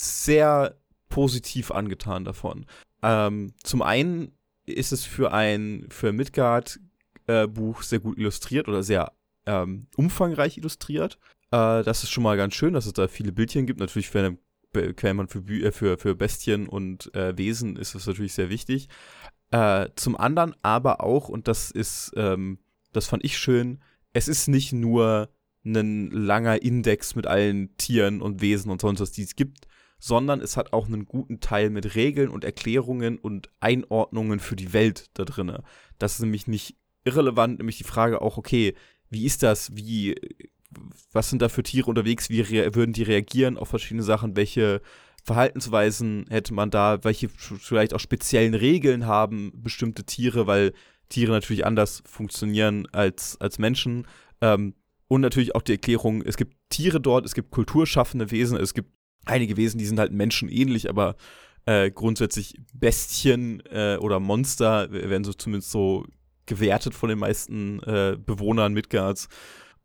sehr 0.00 0.76
positiv 1.08 1.70
angetan 1.70 2.24
davon. 2.24 2.66
Ähm, 3.02 3.52
zum 3.62 3.82
einen 3.82 4.32
ist 4.66 4.92
es 4.92 5.04
für 5.04 5.32
ein 5.32 5.86
für 5.90 6.12
Midgard 6.12 6.80
äh, 7.26 7.46
sehr 7.80 8.00
gut 8.00 8.18
illustriert 8.18 8.68
oder 8.68 8.82
sehr 8.82 9.12
ähm, 9.46 9.86
umfangreich 9.96 10.56
illustriert. 10.56 11.18
Äh, 11.50 11.82
das 11.82 12.02
ist 12.02 12.10
schon 12.10 12.24
mal 12.24 12.36
ganz 12.36 12.54
schön, 12.54 12.74
dass 12.74 12.86
es 12.86 12.92
da 12.92 13.08
viele 13.08 13.32
Bildchen 13.32 13.66
gibt. 13.66 13.80
Natürlich 13.80 14.08
für 14.08 14.20
eine 14.20 14.38
Quellmann 14.94 15.28
für, 15.28 15.40
äh, 15.48 15.72
für, 15.72 15.98
für 15.98 16.14
Bestien 16.14 16.68
und 16.68 17.14
äh, 17.14 17.36
Wesen 17.36 17.76
ist 17.76 17.94
das 17.94 18.06
natürlich 18.06 18.34
sehr 18.34 18.50
wichtig. 18.50 18.88
Äh, 19.50 19.88
zum 19.96 20.16
anderen 20.16 20.54
aber 20.62 21.02
auch, 21.02 21.28
und 21.28 21.48
das 21.48 21.70
ist, 21.70 22.12
ähm, 22.16 22.58
das 22.92 23.06
fand 23.06 23.24
ich 23.24 23.36
schön, 23.38 23.82
es 24.12 24.28
ist 24.28 24.48
nicht 24.48 24.72
nur 24.72 25.28
ein 25.64 26.10
langer 26.10 26.62
Index 26.62 27.14
mit 27.14 27.26
allen 27.26 27.76
Tieren 27.76 28.22
und 28.22 28.40
Wesen 28.40 28.70
und 28.70 28.80
sonst 28.80 29.00
was, 29.00 29.12
die 29.12 29.22
es 29.22 29.36
gibt, 29.36 29.66
sondern 29.98 30.40
es 30.40 30.56
hat 30.56 30.72
auch 30.72 30.86
einen 30.86 31.04
guten 31.04 31.40
Teil 31.40 31.68
mit 31.68 31.94
Regeln 31.94 32.30
und 32.30 32.44
Erklärungen 32.44 33.18
und 33.18 33.50
Einordnungen 33.60 34.40
für 34.40 34.56
die 34.56 34.72
Welt 34.72 35.10
da 35.14 35.24
drin. 35.24 35.52
Das 35.98 36.14
ist 36.14 36.20
nämlich 36.20 36.46
nicht 36.46 36.76
irrelevant, 37.04 37.58
nämlich 37.58 37.78
die 37.78 37.84
Frage 37.84 38.22
auch, 38.22 38.38
okay, 38.38 38.74
wie 39.10 39.26
ist 39.26 39.42
das? 39.42 39.76
Wie 39.76 40.14
was 41.12 41.30
sind 41.30 41.42
da 41.42 41.48
für 41.48 41.62
Tiere 41.62 41.88
unterwegs, 41.88 42.30
wie 42.30 42.48
würden 42.74 42.92
die 42.92 43.02
reagieren 43.02 43.56
auf 43.56 43.68
verschiedene 43.68 44.02
Sachen, 44.02 44.36
welche 44.36 44.80
Verhaltensweisen 45.24 46.26
hätte 46.30 46.54
man 46.54 46.70
da, 46.70 47.02
welche 47.02 47.28
vielleicht 47.28 47.94
auch 47.94 48.00
speziellen 48.00 48.54
Regeln 48.54 49.06
haben 49.06 49.52
bestimmte 49.54 50.04
Tiere, 50.04 50.46
weil 50.46 50.72
Tiere 51.08 51.32
natürlich 51.32 51.66
anders 51.66 52.02
funktionieren 52.06 52.86
als, 52.92 53.36
als 53.40 53.58
Menschen. 53.58 54.06
Ähm, 54.40 54.74
und 55.08 55.20
natürlich 55.20 55.54
auch 55.54 55.62
die 55.62 55.72
Erklärung, 55.72 56.22
es 56.22 56.36
gibt 56.36 56.56
Tiere 56.70 57.00
dort, 57.00 57.26
es 57.26 57.34
gibt 57.34 57.50
kulturschaffende 57.50 58.30
Wesen, 58.30 58.56
es 58.56 58.74
gibt 58.74 58.90
einige 59.26 59.56
Wesen, 59.56 59.78
die 59.78 59.86
sind 59.86 59.98
halt 59.98 60.12
menschenähnlich, 60.12 60.88
aber 60.88 61.16
äh, 61.66 61.90
grundsätzlich 61.90 62.54
Bestien 62.72 63.60
äh, 63.70 63.96
oder 64.00 64.20
Monster 64.20 64.90
werden 64.90 65.24
so 65.24 65.32
zumindest 65.32 65.72
so 65.72 66.06
gewertet 66.46 66.94
von 66.94 67.08
den 67.08 67.18
meisten 67.18 67.82
äh, 67.82 68.16
Bewohnern 68.18 68.72
Midgards. 68.72 69.28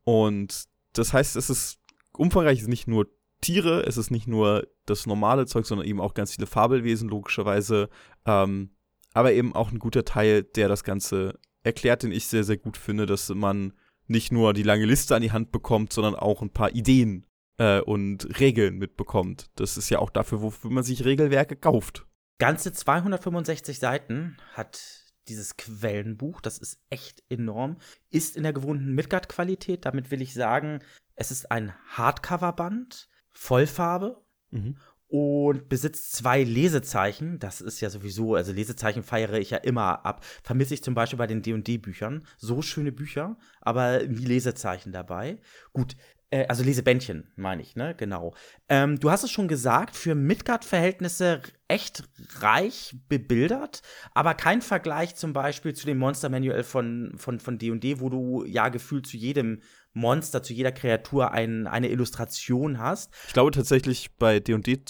Und 0.04 0.66
das 0.98 1.14
heißt, 1.14 1.36
es 1.36 1.50
ist 1.50 1.80
umfangreich, 2.18 2.60
es 2.60 2.64
ist 2.64 2.70
nicht 2.70 2.88
nur 2.88 3.08
Tiere, 3.42 3.86
es 3.86 3.98
ist 3.98 4.12
nicht 4.12 4.28
nur 4.28 4.68
das 4.86 5.06
normale 5.06 5.46
Zeug, 5.46 5.66
sondern 5.66 5.88
eben 5.88 6.02
auch 6.02 6.14
ganz 6.14 6.34
viele 6.34 6.48
Fabelwesen, 6.48 7.10
logischerweise. 7.10 7.90
Ähm, 8.26 8.72
aber 9.14 9.34
eben 9.34 9.56
auch 9.56 9.72
ein 9.72 9.80
guter 9.80 10.04
Teil, 10.04 10.44
der 10.44 10.68
das 10.68 10.84
Ganze 10.84 11.40
erklärt, 11.64 12.04
den 12.04 12.12
ich 12.12 12.28
sehr, 12.28 12.44
sehr 12.44 12.58
gut 12.58 12.78
finde, 12.78 13.06
dass 13.06 13.30
man 13.30 13.74
nicht 14.08 14.32
nur 14.32 14.54
die 14.54 14.64
lange 14.64 14.86
Liste 14.86 15.16
an 15.16 15.22
die 15.22 15.32
Hand 15.32 15.52
bekommt, 15.52 15.94
sondern 15.94 16.16
auch 16.16 16.42
ein 16.42 16.52
paar 16.52 16.74
Ideen 16.76 17.26
äh, 17.58 17.82
und 17.82 18.40
Regeln 18.40 18.78
mitbekommt. 18.78 19.50
Das 19.56 19.78
ist 19.78 19.90
ja 19.90 20.00
auch 20.00 20.10
dafür, 20.10 20.42
wofür 20.42 20.72
man 20.72 20.84
sich 20.84 21.06
Regelwerke 21.06 21.56
kauft. 21.56 22.06
Ganze 22.38 22.74
265 22.74 23.80
Seiten 23.80 24.38
hat 24.54 25.05
dieses 25.28 25.58
Quellenbuch, 25.58 26.42
das 26.42 26.58
ist 26.58 26.80
echt 26.90 27.24
enorm, 27.30 27.78
ist 28.10 28.36
in 28.36 28.44
der 28.44 28.54
gewohnten 28.54 28.94
Midgard-Qualität. 28.94 29.86
Damit 29.86 30.12
will 30.12 30.22
ich 30.22 30.34
sagen, 30.34 30.80
es 31.16 31.32
ist 31.32 31.52
ein 31.52 31.74
Hardcover-Band, 31.90 33.10
Vollfarbe 33.32 34.22
mhm. 34.52 34.78
und 35.08 35.68
besitzt 35.68 36.14
zwei 36.14 36.44
Lesezeichen. 36.44 37.40
Das 37.40 37.62
ist 37.62 37.82
ja 37.82 37.90
sowieso, 37.90 38.36
also 38.36 38.52
Lesezeichen 38.52 39.04
feiere 39.04 39.40
ich 39.40 39.50
ja 39.50 39.58
immer 39.58 40.06
ab. 40.06 40.24
Vermisse 40.44 40.74
ich 40.74 40.84
zum 40.84 40.94
Beispiel 40.94 41.18
bei 41.18 41.28
den 41.28 41.42
D&D-Büchern. 41.42 42.26
So 42.38 42.62
schöne 42.62 42.92
Bücher, 42.92 43.38
aber 43.62 44.04
nie 44.04 44.26
Lesezeichen 44.26 44.92
dabei. 44.92 45.40
Gut, 45.74 45.96
äh, 46.30 46.46
also 46.48 46.64
Lesebändchen, 46.64 47.32
meine 47.36 47.62
ich, 47.62 47.76
ne? 47.76 47.96
Genau. 47.96 48.34
Ähm, 48.70 49.00
du 49.00 49.12
hast 49.12 49.24
es 49.24 49.32
schon 49.32 49.48
gesagt, 49.48 49.96
für 49.96 50.16
Midgard-Verhältnisse 50.16 51.42
echt 51.68 52.04
reich 52.40 52.96
bebildert, 53.08 53.82
aber 54.14 54.34
kein 54.34 54.62
Vergleich 54.62 55.16
zum 55.16 55.34
Beispiel 55.34 55.74
zu 55.74 55.86
dem 55.86 55.98
Monster 55.98 56.30
Manual 56.30 56.64
von 56.64 57.14
von 57.18 57.40
von 57.40 57.58
D&D, 57.58 58.00
wo 58.00 58.10
du 58.10 58.44
ja 58.46 58.70
gefühlt 58.70 59.08
zu 59.08 59.18
jedem 59.18 59.62
Monster, 59.94 60.44
zu 60.44 60.54
jeder 60.54 60.72
Kreatur 60.72 61.32
ein, 61.32 61.68
eine 61.68 61.90
Illustration 61.90 62.80
hast. 62.80 63.14
Ich 63.28 63.34
glaube 63.34 63.52
tatsächlich 63.52 64.16
bei 64.18 64.40
D&D 64.40 64.82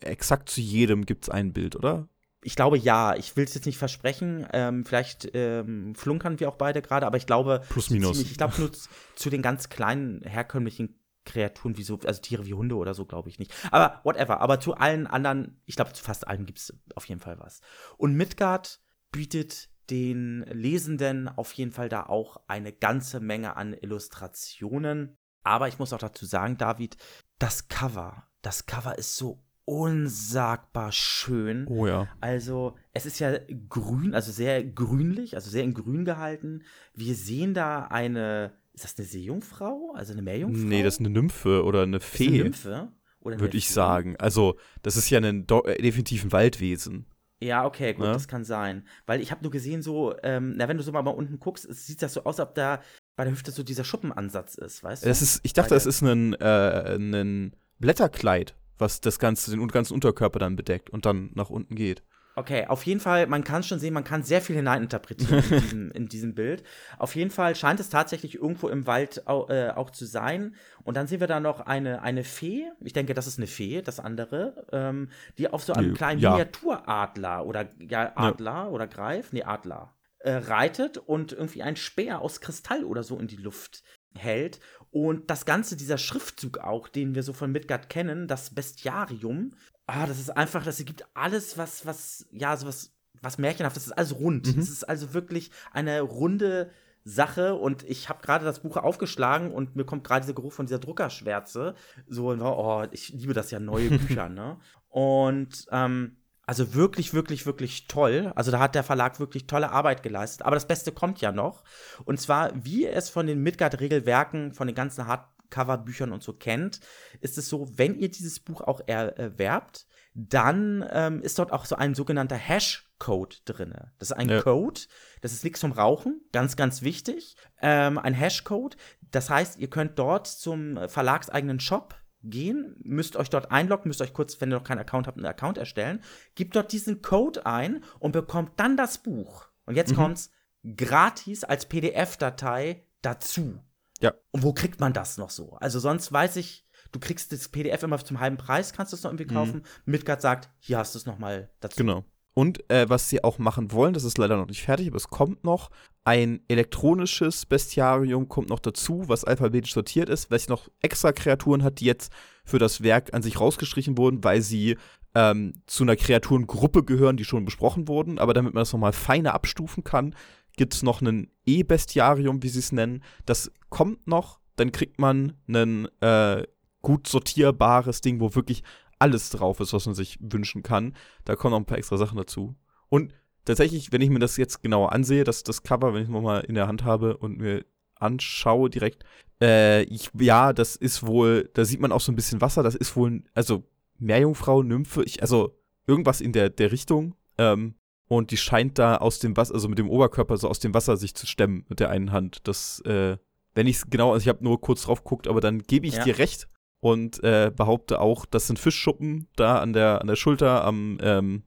exakt 0.00 0.48
zu 0.48 0.60
jedem 0.60 1.06
gibt 1.06 1.24
es 1.24 1.30
ein 1.30 1.52
Bild, 1.52 1.76
oder? 1.76 2.08
Ich 2.42 2.56
glaube 2.56 2.78
ja, 2.78 3.14
ich 3.16 3.36
will 3.36 3.44
es 3.44 3.54
jetzt 3.54 3.66
nicht 3.66 3.78
versprechen. 3.78 4.46
Ähm, 4.52 4.84
vielleicht 4.84 5.30
ähm, 5.34 5.94
flunkern 5.94 6.40
wir 6.40 6.48
auch 6.48 6.56
beide 6.56 6.82
gerade, 6.82 7.06
aber 7.06 7.16
ich 7.16 7.26
glaube. 7.26 7.62
Plus 7.68 7.90
minus. 7.90 8.12
Ziemlich, 8.12 8.32
ich 8.32 8.38
glaube 8.38 8.54
nur 8.58 8.70
zu 9.14 9.30
den 9.30 9.42
ganz 9.42 9.68
kleinen 9.68 10.22
herkömmlichen 10.22 10.98
Kreaturen, 11.24 11.76
wie 11.76 11.82
so, 11.82 11.98
also 12.04 12.20
Tiere 12.20 12.46
wie 12.46 12.54
Hunde 12.54 12.76
oder 12.76 12.94
so, 12.94 13.04
glaube 13.04 13.28
ich 13.28 13.38
nicht. 13.38 13.52
Aber 13.70 14.00
whatever. 14.04 14.40
Aber 14.40 14.58
zu 14.58 14.74
allen 14.74 15.06
anderen, 15.06 15.60
ich 15.66 15.76
glaube, 15.76 15.92
zu 15.92 16.02
fast 16.02 16.26
allen 16.26 16.46
gibt 16.46 16.58
es 16.58 16.74
auf 16.94 17.04
jeden 17.06 17.20
Fall 17.20 17.38
was. 17.38 17.60
Und 17.98 18.14
Midgard 18.14 18.80
bietet 19.12 19.68
den 19.90 20.42
Lesenden 20.44 21.28
auf 21.28 21.52
jeden 21.52 21.72
Fall 21.72 21.88
da 21.88 22.06
auch 22.06 22.40
eine 22.46 22.72
ganze 22.72 23.20
Menge 23.20 23.56
an 23.56 23.74
Illustrationen. 23.74 25.18
Aber 25.42 25.68
ich 25.68 25.78
muss 25.78 25.92
auch 25.92 25.98
dazu 25.98 26.24
sagen, 26.24 26.56
David, 26.56 26.96
das 27.38 27.68
Cover, 27.68 28.28
das 28.40 28.66
Cover 28.66 28.96
ist 28.98 29.16
so 29.16 29.42
unsagbar 29.70 30.90
schön. 30.90 31.64
Oh 31.68 31.86
ja. 31.86 32.08
Also, 32.20 32.76
es 32.92 33.06
ist 33.06 33.20
ja 33.20 33.38
grün, 33.68 34.14
also 34.16 34.32
sehr 34.32 34.64
grünlich, 34.64 35.36
also 35.36 35.48
sehr 35.48 35.62
in 35.62 35.74
grün 35.74 36.04
gehalten. 36.04 36.64
Wir 36.92 37.14
sehen 37.14 37.54
da 37.54 37.84
eine, 37.84 38.52
ist 38.72 38.82
das 38.82 38.98
eine 38.98 39.06
Seejungfrau? 39.06 39.92
Also 39.94 40.12
eine 40.12 40.22
Meerjungfrau? 40.22 40.66
Nee, 40.66 40.82
das 40.82 40.94
ist 40.94 41.00
eine 41.00 41.10
Nymphe 41.10 41.62
oder 41.62 41.84
eine 41.84 42.00
Fee. 42.00 42.26
Eine 42.26 42.44
Nymphe? 42.44 42.92
Würde 43.20 43.56
ich 43.56 43.68
Fee? 43.68 43.74
sagen. 43.74 44.16
Also, 44.16 44.56
das 44.82 44.96
ist 44.96 45.08
ja 45.08 45.20
ein 45.20 45.46
äh, 45.48 45.80
definitiv 45.80 46.24
ein 46.24 46.32
Waldwesen. 46.32 47.06
Ja, 47.38 47.64
okay, 47.64 47.94
gut, 47.94 48.06
ja? 48.06 48.12
das 48.12 48.26
kann 48.26 48.42
sein. 48.42 48.84
Weil 49.06 49.20
ich 49.20 49.30
habe 49.30 49.42
nur 49.42 49.52
gesehen, 49.52 49.82
so, 49.82 50.16
ähm, 50.24 50.54
na, 50.56 50.66
wenn 50.66 50.78
du 50.78 50.82
so 50.82 50.90
mal, 50.90 51.02
mal 51.02 51.12
unten 51.12 51.38
guckst, 51.38 51.64
es 51.64 51.86
sieht 51.86 52.02
das 52.02 52.14
so 52.14 52.24
aus, 52.24 52.40
ob 52.40 52.56
da 52.56 52.82
bei 53.14 53.22
der 53.22 53.32
Hüfte 53.32 53.52
so 53.52 53.62
dieser 53.62 53.84
Schuppenansatz 53.84 54.56
ist, 54.56 54.82
weißt 54.82 55.04
du? 55.04 55.08
Das 55.08 55.22
ist, 55.22 55.40
ich 55.44 55.52
dachte, 55.52 55.74
das 55.74 55.86
ist 55.86 56.02
ein, 56.02 56.34
äh, 56.34 56.96
ein 56.96 57.54
Blätterkleid 57.78 58.56
was 58.80 59.00
das 59.00 59.18
ganze, 59.18 59.50
den 59.50 59.66
ganzen 59.68 59.94
Unterkörper 59.94 60.38
dann 60.38 60.56
bedeckt 60.56 60.90
und 60.90 61.06
dann 61.06 61.30
nach 61.34 61.50
unten 61.50 61.74
geht. 61.74 62.02
Okay, 62.36 62.66
auf 62.66 62.86
jeden 62.86 63.00
Fall, 63.00 63.26
man 63.26 63.42
kann 63.42 63.62
schon 63.62 63.80
sehen, 63.80 63.92
man 63.92 64.04
kann 64.04 64.22
sehr 64.22 64.40
viel 64.40 64.56
hineininterpretieren 64.56 65.44
in, 65.50 65.50
diesem, 65.60 65.90
in 65.90 66.08
diesem 66.08 66.34
Bild. 66.34 66.62
Auf 66.98 67.16
jeden 67.16 67.30
Fall 67.30 67.56
scheint 67.56 67.80
es 67.80 67.90
tatsächlich 67.90 68.36
irgendwo 68.36 68.68
im 68.68 68.86
Wald 68.86 69.26
auch, 69.26 69.50
äh, 69.50 69.70
auch 69.70 69.90
zu 69.90 70.06
sein. 70.06 70.54
Und 70.84 70.96
dann 70.96 71.06
sehen 71.06 71.20
wir 71.20 71.26
da 71.26 71.40
noch 71.40 71.60
eine, 71.60 72.02
eine 72.02 72.24
Fee, 72.24 72.70
ich 72.80 72.92
denke, 72.92 73.14
das 73.14 73.26
ist 73.26 73.38
eine 73.38 73.48
Fee, 73.48 73.82
das 73.82 74.00
andere, 74.00 74.66
ähm, 74.72 75.10
die 75.38 75.48
auf 75.48 75.64
so 75.64 75.72
einem 75.72 75.92
kleinen 75.92 76.20
ja. 76.20 76.30
Miniaturadler 76.30 77.44
oder 77.44 77.68
ja, 77.78 78.12
Adler 78.14 78.52
ja. 78.52 78.68
oder 78.68 78.86
Greif, 78.86 79.32
nee, 79.32 79.42
Adler, 79.42 79.92
äh, 80.20 80.32
reitet 80.32 80.98
und 80.98 81.32
irgendwie 81.32 81.62
ein 81.62 81.76
Speer 81.76 82.20
aus 82.20 82.40
Kristall 82.40 82.84
oder 82.84 83.02
so 83.02 83.18
in 83.18 83.26
die 83.26 83.36
Luft 83.36 83.82
hält. 84.14 84.60
Und 84.90 85.30
das 85.30 85.44
Ganze, 85.44 85.76
dieser 85.76 85.98
Schriftzug 85.98 86.58
auch, 86.58 86.88
den 86.88 87.14
wir 87.14 87.22
so 87.22 87.32
von 87.32 87.52
Midgard 87.52 87.88
kennen, 87.88 88.26
das 88.26 88.50
Bestiarium, 88.50 89.52
ah, 89.86 90.06
das 90.06 90.18
ist 90.18 90.30
einfach, 90.30 90.64
das 90.64 90.80
ergibt 90.80 91.04
alles, 91.14 91.56
was, 91.56 91.86
was, 91.86 92.26
ja, 92.32 92.56
so 92.56 92.66
was, 92.66 92.92
was 93.22 93.38
märchenhaft, 93.38 93.76
das 93.76 93.86
ist 93.86 93.92
alles 93.92 94.16
rund. 94.16 94.46
Es 94.46 94.56
mhm. 94.56 94.62
ist 94.62 94.88
also 94.88 95.14
wirklich 95.14 95.50
eine 95.72 96.00
runde 96.00 96.70
Sache 97.04 97.54
und 97.54 97.82
ich 97.84 98.08
habe 98.08 98.20
gerade 98.22 98.44
das 98.44 98.60
Buch 98.60 98.76
aufgeschlagen 98.76 99.52
und 99.52 99.74
mir 99.74 99.84
kommt 99.84 100.04
gerade 100.04 100.22
dieser 100.22 100.34
Geruch 100.34 100.52
von 100.52 100.66
dieser 100.66 100.78
Druckerschwärze. 100.78 101.74
So, 102.08 102.30
oh, 102.32 102.86
ich 102.90 103.10
liebe 103.10 103.32
das 103.32 103.50
ja, 103.50 103.60
neue 103.60 103.90
Bücher, 103.98 104.28
ne? 104.28 104.58
Und 104.88 105.66
ähm, 105.70 106.16
also 106.50 106.74
wirklich, 106.74 107.14
wirklich, 107.14 107.46
wirklich 107.46 107.86
toll. 107.86 108.32
Also 108.34 108.50
da 108.50 108.58
hat 108.58 108.74
der 108.74 108.82
Verlag 108.82 109.20
wirklich 109.20 109.46
tolle 109.46 109.70
Arbeit 109.70 110.02
geleistet. 110.02 110.44
Aber 110.44 110.56
das 110.56 110.66
Beste 110.66 110.90
kommt 110.90 111.20
ja 111.20 111.30
noch. 111.30 111.62
Und 112.04 112.20
zwar, 112.20 112.50
wie 112.64 112.82
ihr 112.82 112.92
es 112.92 113.08
von 113.08 113.28
den 113.28 113.40
Midgard-Regelwerken, 113.40 114.52
von 114.52 114.66
den 114.66 114.74
ganzen 114.74 115.06
Hardcover-Büchern 115.06 116.10
und 116.10 116.24
so 116.24 116.32
kennt, 116.32 116.80
ist 117.20 117.38
es 117.38 117.48
so, 117.48 117.68
wenn 117.78 117.94
ihr 117.94 118.10
dieses 118.10 118.40
Buch 118.40 118.62
auch 118.62 118.80
erwerbt, 118.88 119.86
dann 120.14 120.84
ähm, 120.90 121.22
ist 121.22 121.38
dort 121.38 121.52
auch 121.52 121.66
so 121.66 121.76
ein 121.76 121.94
sogenannter 121.94 122.34
Hash-Code 122.34 123.36
drin. 123.44 123.72
Das 124.00 124.10
ist 124.10 124.16
ein 124.16 124.28
ja. 124.28 124.42
Code, 124.42 124.80
das 125.20 125.32
ist 125.32 125.44
nichts 125.44 125.60
zum 125.60 125.70
Rauchen, 125.70 126.20
ganz, 126.32 126.56
ganz 126.56 126.82
wichtig. 126.82 127.36
Ähm, 127.62 127.96
ein 127.96 128.12
Hash-Code, 128.12 128.76
das 129.12 129.30
heißt, 129.30 129.60
ihr 129.60 129.70
könnt 129.70 130.00
dort 130.00 130.26
zum 130.26 130.80
verlagseigenen 130.88 131.60
Shop 131.60 131.94
gehen, 132.22 132.76
müsst 132.82 133.16
euch 133.16 133.30
dort 133.30 133.50
einloggen, 133.50 133.88
müsst 133.88 134.02
euch 134.02 134.12
kurz, 134.12 134.40
wenn 134.40 134.50
ihr 134.52 134.56
noch 134.56 134.64
keinen 134.64 134.78
Account 134.78 135.06
habt, 135.06 135.16
einen 135.16 135.26
Account 135.26 135.58
erstellen, 135.58 136.02
gebt 136.34 136.54
dort 136.54 136.72
diesen 136.72 137.02
Code 137.02 137.46
ein 137.46 137.82
und 137.98 138.12
bekommt 138.12 138.52
dann 138.56 138.76
das 138.76 138.98
Buch. 138.98 139.48
Und 139.64 139.76
jetzt 139.76 139.92
mhm. 139.92 139.96
kommt's 139.96 140.30
gratis 140.76 141.44
als 141.44 141.66
PDF-Datei 141.66 142.84
dazu. 143.02 143.60
Ja. 144.00 144.14
Und 144.30 144.42
wo 144.42 144.52
kriegt 144.52 144.80
man 144.80 144.92
das 144.92 145.18
noch 145.18 145.30
so? 145.30 145.54
Also 145.54 145.78
sonst 145.78 146.12
weiß 146.12 146.36
ich, 146.36 146.66
du 146.92 146.98
kriegst 146.98 147.32
das 147.32 147.48
PDF 147.48 147.82
immer 147.82 148.02
zum 148.04 148.20
halben 148.20 148.36
Preis, 148.36 148.72
kannst 148.72 148.92
du 148.92 148.96
es 148.96 149.02
noch 149.02 149.10
irgendwie 149.10 149.32
mhm. 149.32 149.36
kaufen. 149.36 149.56
Mhm. 149.56 149.92
Midgard 149.92 150.20
sagt, 150.20 150.50
hier 150.58 150.78
hast 150.78 150.94
du 150.94 150.98
es 150.98 151.06
noch 151.06 151.18
mal 151.18 151.50
dazu. 151.60 151.76
Genau. 151.76 152.04
Und 152.40 152.70
äh, 152.70 152.88
was 152.88 153.10
sie 153.10 153.22
auch 153.22 153.36
machen 153.38 153.70
wollen, 153.70 153.92
das 153.92 154.04
ist 154.04 154.16
leider 154.16 154.38
noch 154.38 154.46
nicht 154.46 154.62
fertig, 154.62 154.88
aber 154.88 154.96
es 154.96 155.08
kommt 155.08 155.44
noch, 155.44 155.68
ein 156.04 156.40
elektronisches 156.48 157.44
Bestiarium 157.44 158.28
kommt 158.30 158.48
noch 158.48 158.60
dazu, 158.60 159.02
was 159.08 159.26
alphabetisch 159.26 159.74
sortiert 159.74 160.08
ist, 160.08 160.30
welches 160.30 160.48
noch 160.48 160.70
extra 160.80 161.12
Kreaturen 161.12 161.62
hat, 161.62 161.80
die 161.80 161.84
jetzt 161.84 162.10
für 162.46 162.58
das 162.58 162.82
Werk 162.82 163.12
an 163.12 163.20
sich 163.20 163.38
rausgestrichen 163.38 163.98
wurden, 163.98 164.24
weil 164.24 164.40
sie 164.40 164.78
ähm, 165.14 165.52
zu 165.66 165.82
einer 165.82 165.96
Kreaturengruppe 165.96 166.82
gehören, 166.82 167.18
die 167.18 167.26
schon 167.26 167.44
besprochen 167.44 167.88
wurden. 167.88 168.18
Aber 168.18 168.32
damit 168.32 168.54
man 168.54 168.62
das 168.62 168.72
nochmal 168.72 168.94
feiner 168.94 169.34
abstufen 169.34 169.84
kann, 169.84 170.14
gibt 170.56 170.72
es 170.72 170.82
noch 170.82 171.02
ein 171.02 171.30
E-Bestiarium, 171.44 172.42
wie 172.42 172.48
sie 172.48 172.60
es 172.60 172.72
nennen. 172.72 173.02
Das 173.26 173.52
kommt 173.68 174.06
noch, 174.06 174.40
dann 174.56 174.72
kriegt 174.72 174.98
man 174.98 175.34
ein 175.46 175.88
äh, 176.00 176.44
gut 176.80 177.06
sortierbares 177.06 178.00
Ding, 178.00 178.18
wo 178.18 178.34
wirklich 178.34 178.62
alles 179.00 179.30
drauf 179.30 179.60
ist, 179.60 179.72
was 179.72 179.86
man 179.86 179.94
sich 179.94 180.18
wünschen 180.20 180.62
kann. 180.62 180.94
Da 181.24 181.34
kommen 181.34 181.52
noch 181.52 181.60
ein 181.60 181.66
paar 181.66 181.78
extra 181.78 181.96
Sachen 181.96 182.16
dazu. 182.16 182.54
Und 182.88 183.12
tatsächlich, 183.44 183.92
wenn 183.92 184.02
ich 184.02 184.10
mir 184.10 184.18
das 184.18 184.36
jetzt 184.36 184.62
genauer 184.62 184.92
ansehe, 184.92 185.24
das, 185.24 185.42
das 185.42 185.62
Cover, 185.62 185.92
wenn 185.92 186.02
ich 186.02 186.08
es 186.08 186.12
nochmal 186.12 186.42
in 186.42 186.54
der 186.54 186.68
Hand 186.68 186.84
habe 186.84 187.16
und 187.16 187.38
mir 187.38 187.64
anschaue 187.96 188.70
direkt, 188.70 189.04
äh, 189.42 189.82
ich, 189.84 190.10
ja, 190.18 190.52
das 190.52 190.76
ist 190.76 191.06
wohl, 191.06 191.50
da 191.54 191.64
sieht 191.64 191.80
man 191.80 191.92
auch 191.92 192.00
so 192.00 192.12
ein 192.12 192.16
bisschen 192.16 192.40
Wasser, 192.40 192.62
das 192.62 192.74
ist 192.74 192.94
wohl, 192.96 193.22
also 193.34 193.64
Meerjungfrau, 193.98 194.62
Nymphe, 194.62 195.02
ich, 195.04 195.22
also 195.22 195.56
irgendwas 195.86 196.20
in 196.20 196.32
der, 196.32 196.50
der 196.50 196.72
Richtung. 196.72 197.14
Ähm, 197.38 197.74
und 198.08 198.32
die 198.32 198.36
scheint 198.36 198.78
da 198.78 198.96
aus 198.96 199.18
dem 199.20 199.36
Wasser, 199.36 199.54
also 199.54 199.68
mit 199.68 199.78
dem 199.78 199.88
Oberkörper 199.88 200.36
so 200.36 200.48
aus 200.48 200.58
dem 200.58 200.74
Wasser 200.74 200.96
sich 200.96 201.14
zu 201.14 201.26
stemmen 201.26 201.64
mit 201.68 201.80
der 201.80 201.90
einen 201.90 202.12
Hand. 202.12 202.48
Das, 202.48 202.80
äh, 202.80 203.16
wenn 203.54 203.66
ich 203.66 203.76
es 203.76 203.90
genau, 203.90 204.12
also 204.12 204.22
ich 204.22 204.28
habe 204.28 204.44
nur 204.44 204.60
kurz 204.60 204.82
drauf 204.82 205.04
geguckt, 205.04 205.28
aber 205.28 205.40
dann 205.40 205.60
gebe 205.62 205.86
ich 205.86 205.94
ja. 205.94 206.04
dir 206.04 206.18
recht 206.18 206.48
und 206.80 207.22
äh, 207.22 207.52
behaupte 207.54 208.00
auch, 208.00 208.26
das 208.26 208.46
sind 208.46 208.58
Fischschuppen 208.58 209.28
da 209.36 209.58
an 209.58 209.72
der, 209.72 210.00
an 210.00 210.06
der 210.06 210.16
Schulter, 210.16 210.64
am, 210.64 210.98
ähm, 211.02 211.42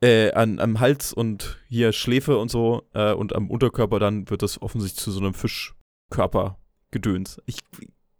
äh, 0.00 0.32
an, 0.32 0.60
am 0.60 0.80
Hals 0.80 1.12
und 1.12 1.58
hier 1.68 1.92
Schläfe 1.92 2.38
und 2.38 2.50
so 2.50 2.88
äh, 2.94 3.12
und 3.12 3.34
am 3.34 3.50
Unterkörper 3.50 3.98
dann 3.98 4.30
wird 4.30 4.42
das 4.42 4.60
offensichtlich 4.62 5.02
zu 5.02 5.10
so 5.10 5.20
einem 5.20 5.34
Fischkörper 5.34 6.58
gedöns. 6.90 7.40
Ich 7.46 7.58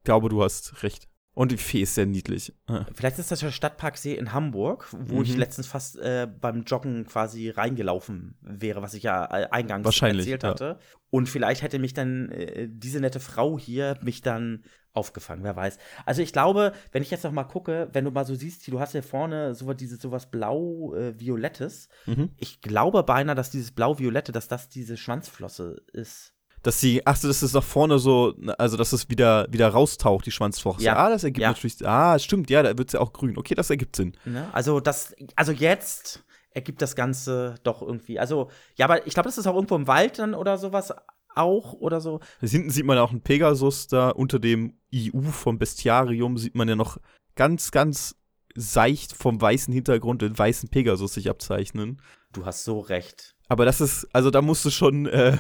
glaube, 0.03 0.29
du 0.29 0.43
hast 0.43 0.83
recht. 0.83 1.09
Und 1.37 1.51
die 1.51 1.57
Fee 1.57 1.83
ist 1.83 1.97
sehr 1.97 2.07
niedlich. 2.07 2.55
Vielleicht 2.95 3.19
ist 3.19 3.33
das 3.33 3.41
der 3.41 3.51
Stadtparksee 3.51 4.15
in 4.15 4.33
Hamburg, 4.33 4.89
wo 4.93 5.17
mhm. 5.17 5.23
ich 5.23 5.37
letztens 5.37 5.67
fast 5.67 5.99
äh, 5.99 6.29
beim 6.29 6.63
Joggen 6.63 7.07
quasi 7.07 7.51
reingelaufen 7.51 8.39
wäre, 8.41 8.83
was 8.83 8.95
ich 8.95 9.03
ja 9.03 9.25
äh, 9.25 9.49
eingangs 9.51 10.01
erzählt 10.01 10.45
hatte. 10.45 10.65
Ja. 10.65 10.79
Und 11.11 11.29
vielleicht 11.29 11.63
hätte 11.63 11.81
mich 11.81 11.93
dann 11.93 12.31
äh, 12.31 12.69
diese 12.71 13.01
nette 13.01 13.19
Frau 13.19 13.59
hier 13.59 13.99
mich 14.01 14.23
dann 14.23 14.63
aufgefangen, 14.95 15.45
wer 15.45 15.57
weiß. 15.57 15.79
Also 16.07 16.23
ich 16.23 16.33
glaube, 16.33 16.73
wenn 16.93 17.03
ich 17.03 17.11
jetzt 17.11 17.25
noch 17.25 17.33
mal 17.33 17.45
gucke, 17.45 17.89
wenn 17.93 18.05
du 18.05 18.13
mal 18.13 18.25
so 18.25 18.35
siehst, 18.35 18.67
du 18.69 18.81
hast 18.81 18.93
hier 18.93 19.03
vorne 19.03 19.55
so 19.55 19.73
dieses 19.75 20.01
sowas 20.01 20.31
blau-violettes. 20.31 21.89
Äh, 22.07 22.11
mhm. 22.11 22.31
Ich 22.39 22.61
glaube 22.63 23.03
beinahe, 23.03 23.35
dass 23.35 23.51
dieses 23.51 23.73
blau-violette, 23.73 24.33
dass 24.33 24.49
das 24.49 24.69
diese 24.69 24.97
Schwanzflosse 24.97 25.83
ist. 25.93 26.33
Dass 26.63 26.81
sie, 26.81 27.07
ach 27.07 27.17
so, 27.17 27.29
dass 27.29 27.43
es 27.43 27.53
nach 27.53 27.63
vorne 27.63 27.99
so, 27.99 28.35
also 28.57 28.77
dass 28.79 28.93
es 28.93 29.11
wieder, 29.11 29.47
wieder 29.51 29.69
raustaucht, 29.69 30.25
die 30.25 30.31
Schwanzflosse. 30.31 30.83
Ja. 30.83 30.97
Ah, 30.97 31.11
das 31.11 31.25
ergibt 31.25 31.43
ja. 31.43 31.49
natürlich, 31.49 31.87
ah, 31.87 32.19
stimmt, 32.19 32.49
ja, 32.49 32.63
da 32.63 32.79
wird 32.79 32.89
es 32.89 32.93
ja 32.95 33.01
auch 33.01 33.13
grün. 33.13 33.37
Okay, 33.37 33.55
das 33.55 33.69
ergibt 33.69 33.97
Sinn. 33.97 34.17
Ne? 34.25 34.49
Also 34.53 34.81
das, 34.81 35.15
also 35.37 35.53
jetzt 35.53 36.25
ergibt 36.51 36.81
das 36.81 36.95
Ganze 36.97 37.57
doch 37.65 37.83
irgendwie, 37.83 38.19
also, 38.19 38.49
ja, 38.77 38.87
aber 38.87 39.07
ich 39.07 39.15
glaube, 39.15 39.29
das 39.29 39.37
ist 39.39 39.47
auch 39.47 39.57
irgendwo 39.57 39.75
im 39.75 39.89
Wald 39.89 40.21
dann 40.21 40.35
oder 40.35 40.57
sowas, 40.57 40.95
auch 41.35 41.73
oder 41.73 42.01
so. 42.01 42.21
Hinten 42.41 42.71
sieht 42.71 42.85
man 42.85 42.99
auch 42.99 43.11
einen 43.11 43.23
Pegasus 43.23 43.87
da 43.87 44.11
unter 44.11 44.39
dem 44.39 44.75
IU 44.93 45.23
vom 45.23 45.59
Bestiarium 45.59 46.39
sieht 46.39 46.55
man 46.55 46.69
ja 46.69 46.77
noch 46.77 46.99
ganz, 47.35 47.71
ganz 47.71 48.17
seicht 48.55 49.13
vom 49.13 49.41
weißen 49.41 49.73
Hintergrund 49.73 50.23
den 50.23 50.39
weißen 50.39 50.69
Pegasus 50.69 51.15
sich 51.15 51.29
abzeichnen. 51.29 52.01
Du 52.33 52.47
hast 52.47 52.65
so 52.65 52.81
recht. 52.81 53.35
Aber 53.49 53.65
das 53.65 53.81
ist, 53.81 54.09
also 54.13 54.31
da 54.31 54.43
musst 54.43 54.65
du 54.65 54.71
schon, 54.71 55.07
äh, 55.07 55.39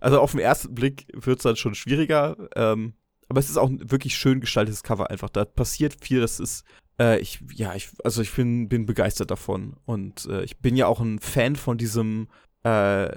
also 0.00 0.20
auf 0.20 0.32
den 0.32 0.40
ersten 0.40 0.74
Blick 0.74 1.06
wird 1.12 1.38
es 1.38 1.44
dann 1.44 1.56
schon 1.56 1.74
schwieriger. 1.74 2.36
Ähm, 2.56 2.94
aber 3.28 3.40
es 3.40 3.48
ist 3.48 3.56
auch 3.56 3.68
ein 3.68 3.90
wirklich 3.90 4.16
schön 4.16 4.40
gestaltetes 4.40 4.82
Cover 4.82 5.10
einfach. 5.10 5.30
Da 5.30 5.44
passiert 5.44 5.96
viel, 6.04 6.20
das 6.20 6.40
ist, 6.40 6.64
äh, 7.00 7.18
ich, 7.20 7.40
ja, 7.54 7.74
ich, 7.74 7.90
also 8.04 8.20
ich 8.20 8.32
bin, 8.34 8.68
bin 8.68 8.84
begeistert 8.84 9.30
davon. 9.30 9.76
Und 9.84 10.26
äh, 10.26 10.42
ich 10.44 10.58
bin 10.58 10.76
ja 10.76 10.86
auch 10.86 11.00
ein 11.00 11.18
Fan 11.18 11.56
von 11.56 11.78
diesem 11.78 12.28
äh, 12.64 13.08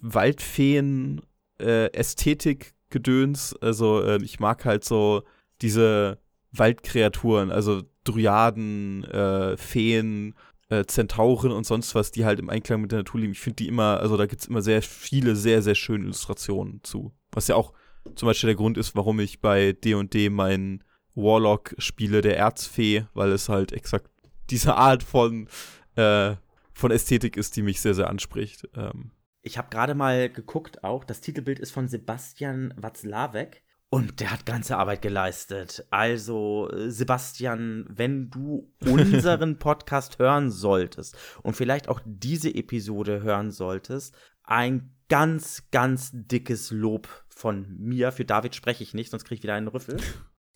Waldfeen 0.00 1.22
äh, 1.60 1.86
Ästhetik-Gedöns. 1.92 3.54
Also 3.60 4.02
äh, 4.02 4.22
ich 4.22 4.40
mag 4.40 4.64
halt 4.64 4.84
so 4.84 5.22
diese 5.60 6.18
Waldkreaturen, 6.52 7.50
also 7.50 7.82
Dryaden, 8.04 9.04
äh, 9.04 9.56
Feen, 9.56 10.34
äh, 10.70 10.84
Zentauren 10.84 11.52
und 11.52 11.64
sonst 11.64 11.94
was, 11.94 12.10
die 12.10 12.24
halt 12.24 12.38
im 12.38 12.50
Einklang 12.50 12.80
mit 12.80 12.92
der 12.92 13.00
Natur 13.00 13.20
leben. 13.20 13.32
Ich 13.32 13.40
finde 13.40 13.56
die 13.56 13.68
immer, 13.68 14.00
also 14.00 14.16
da 14.16 14.26
gibt 14.26 14.42
es 14.42 14.48
immer 14.48 14.62
sehr 14.62 14.82
viele, 14.82 15.36
sehr, 15.36 15.62
sehr 15.62 15.74
schöne 15.74 16.04
Illustrationen 16.04 16.80
zu. 16.82 17.12
Was 17.32 17.48
ja 17.48 17.56
auch 17.56 17.72
zum 18.14 18.26
Beispiel 18.26 18.48
der 18.48 18.56
Grund 18.56 18.78
ist, 18.78 18.94
warum 18.96 19.20
ich 19.20 19.40
bei 19.40 19.72
D&D 19.72 20.30
meinen 20.30 20.84
Warlock 21.14 21.74
spiele, 21.78 22.20
der 22.20 22.38
Erzfee, 22.38 23.04
weil 23.14 23.32
es 23.32 23.48
halt 23.48 23.72
exakt 23.72 24.10
diese 24.50 24.76
Art 24.76 25.02
von, 25.02 25.48
äh, 25.96 26.36
von 26.72 26.90
Ästhetik 26.90 27.36
ist, 27.36 27.56
die 27.56 27.62
mich 27.62 27.80
sehr, 27.80 27.94
sehr 27.94 28.08
anspricht. 28.08 28.68
Ähm, 28.74 29.10
ich 29.42 29.58
habe 29.58 29.70
gerade 29.70 29.94
mal 29.94 30.30
geguckt 30.30 30.84
auch, 30.84 31.04
das 31.04 31.20
Titelbild 31.20 31.58
ist 31.58 31.70
von 31.70 31.88
Sebastian 31.88 32.74
Watzlawick. 32.76 33.62
Und 33.90 34.20
der 34.20 34.32
hat 34.32 34.44
ganze 34.44 34.76
Arbeit 34.76 35.00
geleistet. 35.00 35.86
Also, 35.90 36.68
äh, 36.70 36.90
Sebastian, 36.90 37.86
wenn 37.88 38.28
du 38.28 38.70
unseren 38.84 39.58
Podcast 39.58 40.18
hören 40.18 40.50
solltest 40.50 41.16
und 41.42 41.54
vielleicht 41.56 41.88
auch 41.88 42.00
diese 42.04 42.54
Episode 42.54 43.22
hören 43.22 43.50
solltest, 43.50 44.14
ein 44.42 44.94
ganz, 45.08 45.68
ganz 45.70 46.10
dickes 46.12 46.70
Lob 46.70 47.08
von 47.28 47.76
mir. 47.78 48.12
Für 48.12 48.26
David 48.26 48.54
spreche 48.54 48.82
ich 48.82 48.92
nicht, 48.92 49.10
sonst 49.10 49.24
kriege 49.24 49.38
ich 49.38 49.42
wieder 49.42 49.54
einen 49.54 49.68
Rüffel. 49.68 49.96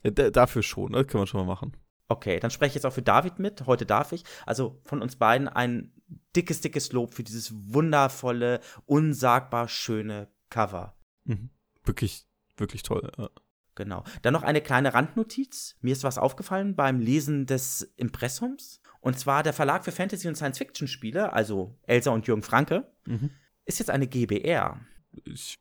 Ja, 0.05 0.11
dafür 0.11 0.65
schon, 0.65 0.95
das 0.95 1.07
können 1.07 1.23
wir 1.23 1.29
schon 1.29 1.47
mal 1.47 1.47
machen. 1.47 1.77
Okay, 2.09 2.41
dann 2.41 2.51
spreche 2.51 2.71
ich 2.71 2.75
jetzt 2.75 2.87
auch 2.87 2.93
für 2.93 3.03
David 3.03 3.39
mit. 3.39 3.67
Heute 3.67 3.87
darf 3.87 4.13
ich. 4.13 4.25
Also 4.45 4.81
von 4.85 5.03
uns 5.03 5.17
beiden 5.17 5.49
ein 5.49 5.93
dickes, 6.37 6.61
dickes 6.61 6.93
Lob 6.93 7.15
für 7.15 7.23
dieses 7.23 7.53
wundervolle, 7.73 8.61
unsagbar 8.87 9.69
schöne 9.69 10.29
Cover. 10.51 10.97
Mhm. 11.25 11.51
Wirklich, 11.85 12.27
wirklich 12.57 12.83
toll. 12.83 13.11
Ja. 13.17 13.31
Genau. 13.75 14.05
Dann 14.21 14.35
noch 14.35 14.43
eine 14.43 14.61
kleine 14.61 14.93
Randnotiz. 14.93 15.77
Mir 15.81 15.93
ist 15.93 16.05
was 16.05 16.19
aufgefallen 16.19 16.77
beim 16.77 17.01
Lesen 17.01 17.47
des 17.47 17.83
Impressums. 17.97 18.81
Und 19.01 19.19
zwar 19.19 19.43
der 19.43 19.53
Verlag 19.53 19.85
für 19.85 19.93
Fantasy- 19.93 20.29
und 20.29 20.37
Science-Fiction-Spiele, 20.37 21.33
also 21.33 21.79
Elsa 21.83 22.11
und 22.11 22.27
Jürgen 22.27 22.43
Franke, 22.43 22.93
mhm. 23.07 23.31
ist 23.65 23.79
jetzt 23.79 23.91
eine 23.91 24.07
GBR. 24.07 24.81
Ich, 25.25 25.59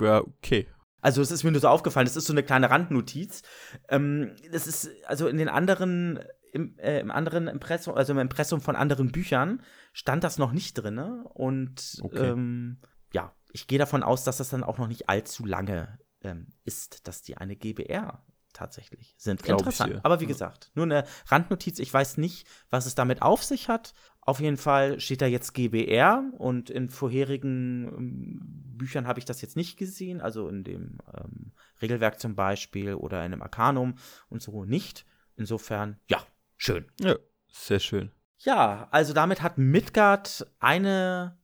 ja, 0.00 0.20
okay. 0.20 0.66
Also 1.04 1.20
es 1.20 1.30
ist 1.30 1.44
mir 1.44 1.52
nur 1.52 1.60
so 1.60 1.68
aufgefallen, 1.68 2.06
das 2.06 2.16
ist 2.16 2.24
so 2.24 2.32
eine 2.32 2.42
kleine 2.42 2.70
Randnotiz. 2.70 3.42
Ähm, 3.90 4.34
das 4.50 4.66
ist, 4.66 4.88
also 5.04 5.28
in 5.28 5.36
den 5.36 5.50
anderen, 5.50 6.18
im, 6.50 6.78
äh, 6.78 6.98
im 7.00 7.10
anderen 7.10 7.46
Impressum, 7.46 7.94
also 7.94 8.14
im 8.14 8.18
Impressum 8.18 8.62
von 8.62 8.74
anderen 8.74 9.12
Büchern 9.12 9.60
stand 9.92 10.24
das 10.24 10.38
noch 10.38 10.52
nicht 10.52 10.72
drin. 10.72 10.98
Und 10.98 11.98
okay. 12.00 12.30
ähm, 12.30 12.78
ja, 13.12 13.34
ich 13.52 13.66
gehe 13.66 13.78
davon 13.78 14.02
aus, 14.02 14.24
dass 14.24 14.38
das 14.38 14.48
dann 14.48 14.64
auch 14.64 14.78
noch 14.78 14.88
nicht 14.88 15.10
allzu 15.10 15.44
lange 15.44 15.98
ähm, 16.22 16.46
ist, 16.64 17.06
dass 17.06 17.20
die 17.20 17.36
eine 17.36 17.54
GBR 17.54 18.24
tatsächlich 18.54 19.14
sind. 19.18 19.42
Glaub 19.42 19.60
Interessant. 19.60 20.00
Aber 20.02 20.20
wie 20.20 20.24
ja. 20.24 20.28
gesagt, 20.28 20.70
nur 20.74 20.86
eine 20.86 21.04
Randnotiz. 21.26 21.78
Ich 21.78 21.92
weiß 21.92 22.16
nicht, 22.16 22.46
was 22.70 22.86
es 22.86 22.94
damit 22.94 23.20
auf 23.20 23.44
sich 23.44 23.68
hat. 23.68 23.94
Auf 24.20 24.40
jeden 24.40 24.56
Fall 24.56 25.00
steht 25.00 25.20
da 25.20 25.26
jetzt 25.26 25.52
GBR 25.52 26.24
und 26.38 26.70
in 26.70 26.88
vorherigen 26.88 27.88
ähm, 27.88 28.40
Büchern 28.78 29.06
habe 29.06 29.18
ich 29.18 29.26
das 29.26 29.42
jetzt 29.42 29.56
nicht 29.56 29.76
gesehen, 29.76 30.20
also 30.20 30.48
in 30.48 30.64
dem 30.64 30.98
ähm, 31.14 31.52
Regelwerk 31.82 32.18
zum 32.18 32.34
Beispiel 32.34 32.94
oder 32.94 33.18
in 33.18 33.32
einem 33.32 33.42
Arcanum 33.42 33.96
und 34.30 34.40
so 34.40 34.64
nicht. 34.64 35.04
Insofern, 35.36 35.98
ja, 36.08 36.24
schön. 36.56 36.86
Ja, 37.00 37.16
sehr 37.52 37.80
schön. 37.80 38.12
Ja, 38.38 38.88
also 38.90 39.12
damit 39.12 39.42
hat 39.42 39.58
Midgard 39.58 40.46
eine 40.58 41.38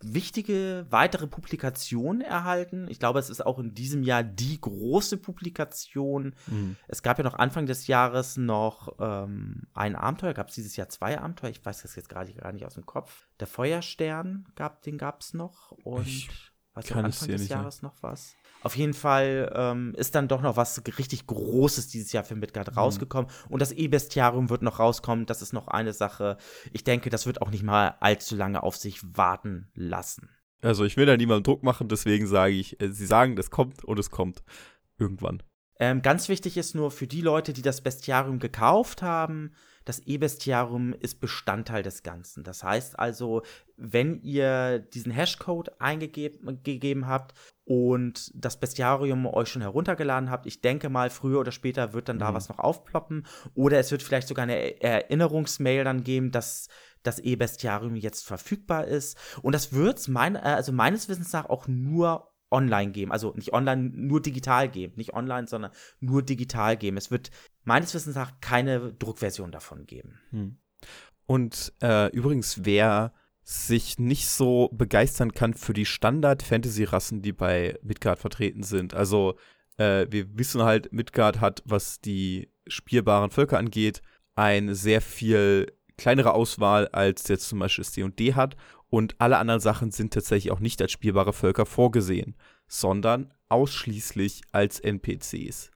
wichtige 0.00 0.86
weitere 0.90 1.26
Publikation 1.26 2.20
erhalten. 2.20 2.86
Ich 2.88 2.98
glaube, 2.98 3.18
es 3.18 3.30
ist 3.30 3.44
auch 3.44 3.58
in 3.58 3.74
diesem 3.74 4.02
Jahr 4.02 4.22
die 4.22 4.60
große 4.60 5.16
Publikation. 5.16 6.34
Mhm. 6.46 6.76
Es 6.86 7.02
gab 7.02 7.18
ja 7.18 7.24
noch 7.24 7.34
Anfang 7.34 7.66
des 7.66 7.86
Jahres 7.86 8.36
noch 8.36 8.96
ähm, 9.00 9.62
ein 9.74 9.96
Abenteuer. 9.96 10.34
Gab 10.34 10.48
es 10.48 10.54
dieses 10.54 10.76
Jahr 10.76 10.88
zwei 10.88 11.18
Abenteuer? 11.18 11.50
Ich 11.50 11.64
weiß 11.64 11.82
das 11.82 11.96
jetzt 11.96 12.08
gerade 12.08 12.32
gar 12.32 12.52
nicht 12.52 12.64
aus 12.64 12.74
dem 12.74 12.86
Kopf. 12.86 13.26
Der 13.40 13.46
Feuerstern 13.46 14.46
gab, 14.54 14.82
den 14.82 14.98
gab 14.98 15.20
es 15.20 15.34
noch 15.34 15.72
und 15.82 16.06
ich 16.06 16.30
was 16.74 16.92
Anfang 16.92 17.28
des 17.28 17.48
Jahres 17.48 17.82
mehr. 17.82 17.90
noch 17.90 18.02
was. 18.02 18.36
Auf 18.62 18.76
jeden 18.76 18.94
Fall 18.94 19.52
ähm, 19.54 19.94
ist 19.96 20.14
dann 20.14 20.28
doch 20.28 20.42
noch 20.42 20.56
was 20.56 20.82
richtig 20.98 21.26
Großes 21.26 21.88
dieses 21.88 22.12
Jahr 22.12 22.24
für 22.24 22.34
Midgard 22.34 22.70
mhm. 22.72 22.78
rausgekommen. 22.78 23.30
Und 23.48 23.62
das 23.62 23.72
E-Bestiarium 23.72 24.50
wird 24.50 24.62
noch 24.62 24.78
rauskommen. 24.78 25.26
Das 25.26 25.42
ist 25.42 25.52
noch 25.52 25.68
eine 25.68 25.92
Sache. 25.92 26.36
Ich 26.72 26.84
denke, 26.84 27.10
das 27.10 27.26
wird 27.26 27.40
auch 27.40 27.50
nicht 27.50 27.62
mal 27.62 27.94
allzu 28.00 28.36
lange 28.36 28.62
auf 28.62 28.76
sich 28.76 29.00
warten 29.16 29.68
lassen. 29.74 30.30
Also 30.60 30.84
ich 30.84 30.96
will 30.96 31.06
da 31.06 31.16
niemandem 31.16 31.44
Druck 31.44 31.62
machen, 31.62 31.88
deswegen 31.88 32.26
sage 32.26 32.54
ich, 32.54 32.80
äh, 32.80 32.90
sie 32.90 33.06
sagen, 33.06 33.38
es 33.38 33.50
kommt 33.50 33.84
und 33.84 33.98
es 33.98 34.10
kommt. 34.10 34.42
Irgendwann. 34.98 35.44
Ähm, 35.80 36.02
ganz 36.02 36.28
wichtig 36.28 36.56
ist 36.56 36.74
nur 36.74 36.90
für 36.90 37.06
die 37.06 37.20
Leute, 37.20 37.52
die 37.52 37.62
das 37.62 37.80
Bestiarium 37.80 38.38
gekauft 38.38 39.02
haben, 39.02 39.52
das 39.88 40.00
E-Bestiarium 40.00 40.92
ist 40.92 41.18
Bestandteil 41.18 41.82
des 41.82 42.02
Ganzen. 42.02 42.44
Das 42.44 42.62
heißt 42.62 42.98
also, 42.98 43.40
wenn 43.78 44.20
ihr 44.20 44.80
diesen 44.80 45.10
Hashcode 45.10 45.80
eingegeben 45.80 47.06
habt 47.06 47.32
und 47.64 48.30
das 48.34 48.60
Bestiarium 48.60 49.24
euch 49.24 49.48
schon 49.48 49.62
heruntergeladen 49.62 50.30
habt, 50.30 50.44
ich 50.44 50.60
denke 50.60 50.90
mal, 50.90 51.08
früher 51.08 51.40
oder 51.40 51.52
später 51.52 51.94
wird 51.94 52.10
dann 52.10 52.16
mhm. 52.16 52.20
da 52.20 52.34
was 52.34 52.50
noch 52.50 52.58
aufploppen. 52.58 53.24
Oder 53.54 53.78
es 53.78 53.90
wird 53.90 54.02
vielleicht 54.02 54.28
sogar 54.28 54.42
eine 54.42 54.78
Erinnerungsmail 54.82 55.84
dann 55.84 56.04
geben, 56.04 56.32
dass 56.32 56.68
das 57.02 57.18
E-Bestiarium 57.18 57.96
jetzt 57.96 58.26
verfügbar 58.26 58.84
ist. 58.84 59.16
Und 59.40 59.54
das 59.54 59.72
wird 59.72 59.98
es 59.98 60.08
mein, 60.08 60.36
äh, 60.36 60.40
also 60.40 60.70
meines 60.72 61.08
Wissens 61.08 61.32
nach 61.32 61.48
auch 61.48 61.66
nur 61.66 62.27
online 62.50 62.92
geben. 62.92 63.12
Also 63.12 63.32
nicht 63.34 63.52
online, 63.52 63.90
nur 63.94 64.22
digital 64.22 64.68
geben. 64.68 64.94
Nicht 64.96 65.14
online, 65.14 65.46
sondern 65.46 65.72
nur 66.00 66.22
digital 66.22 66.76
geben. 66.76 66.96
Es 66.96 67.10
wird 67.10 67.30
meines 67.64 67.94
Wissens 67.94 68.16
nach 68.16 68.40
keine 68.40 68.92
Druckversion 68.92 69.52
davon 69.52 69.86
geben. 69.86 70.18
Hm. 70.30 70.58
Und 71.26 71.72
äh, 71.82 72.10
übrigens, 72.10 72.64
wer 72.64 73.12
sich 73.42 73.98
nicht 73.98 74.28
so 74.28 74.68
begeistern 74.72 75.32
kann 75.32 75.54
für 75.54 75.72
die 75.72 75.86
Standard-Fantasy-Rassen, 75.86 77.22
die 77.22 77.32
bei 77.32 77.78
Midgard 77.82 78.18
vertreten 78.18 78.62
sind. 78.62 78.92
Also, 78.92 79.38
äh, 79.78 80.06
wir 80.10 80.36
wissen 80.36 80.62
halt, 80.62 80.92
Midgard 80.92 81.40
hat, 81.40 81.62
was 81.64 82.00
die 82.00 82.50
spielbaren 82.66 83.30
Völker 83.30 83.58
angeht, 83.58 84.02
eine 84.34 84.74
sehr 84.74 85.00
viel 85.00 85.66
kleinere 85.96 86.34
Auswahl, 86.34 86.88
als 86.88 87.26
jetzt 87.28 87.48
zum 87.48 87.58
Beispiel 87.58 87.84
das 87.84 87.92
D&D 87.92 88.34
hat. 88.34 88.56
Und 88.90 89.16
alle 89.18 89.38
anderen 89.38 89.60
Sachen 89.60 89.90
sind 89.90 90.14
tatsächlich 90.14 90.50
auch 90.50 90.60
nicht 90.60 90.80
als 90.80 90.92
spielbare 90.92 91.32
Völker 91.32 91.66
vorgesehen, 91.66 92.36
sondern 92.66 93.32
ausschließlich 93.48 94.42
als 94.52 94.80
NPCs. 94.80 95.70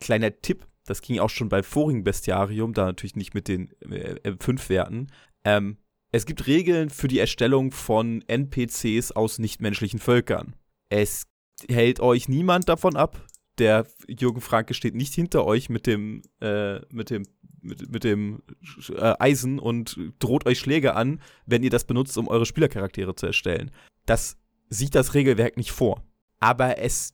Kleiner 0.00 0.40
Tipp, 0.40 0.66
das 0.84 1.02
ging 1.02 1.18
auch 1.18 1.30
schon 1.30 1.48
beim 1.48 1.64
vorigen 1.64 2.04
Bestiarium, 2.04 2.72
da 2.72 2.84
natürlich 2.84 3.16
nicht 3.16 3.34
mit 3.34 3.48
den 3.48 3.72
äh, 3.90 4.36
fünf 4.38 4.68
Werten. 4.68 5.08
Ähm, 5.44 5.78
es 6.12 6.24
gibt 6.24 6.46
Regeln 6.46 6.90
für 6.90 7.08
die 7.08 7.18
Erstellung 7.18 7.72
von 7.72 8.22
NPCs 8.28 9.12
aus 9.12 9.38
nichtmenschlichen 9.38 9.98
Völkern. 9.98 10.54
Es 10.88 11.26
hält 11.68 12.00
euch 12.00 12.28
niemand 12.28 12.68
davon 12.68 12.96
ab. 12.96 13.20
Der 13.58 13.86
Jürgen 14.08 14.40
Franke 14.40 14.74
steht 14.74 14.94
nicht 14.94 15.14
hinter 15.14 15.44
euch 15.46 15.68
mit 15.68 15.86
dem, 15.86 16.22
äh, 16.40 16.80
mit 16.92 17.10
dem 17.10 17.24
mit, 17.60 17.90
mit 17.90 18.04
dem 18.04 18.42
äh, 18.90 19.14
Eisen 19.18 19.58
und 19.58 19.98
droht 20.18 20.46
euch 20.46 20.58
Schläge 20.58 20.94
an, 20.94 21.20
wenn 21.46 21.62
ihr 21.64 21.70
das 21.70 21.84
benutzt, 21.84 22.16
um 22.16 22.28
eure 22.28 22.46
Spielercharaktere 22.46 23.16
zu 23.16 23.26
erstellen. 23.26 23.72
Das 24.04 24.36
sieht 24.68 24.94
das 24.94 25.14
Regelwerk 25.14 25.56
nicht 25.56 25.72
vor. 25.72 26.04
aber 26.38 26.78
es 26.78 27.12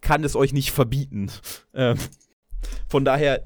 kann 0.00 0.24
es 0.24 0.36
euch 0.36 0.52
nicht 0.52 0.70
verbieten. 0.70 1.30
Ähm, 1.74 1.98
von 2.88 3.04
daher, 3.04 3.44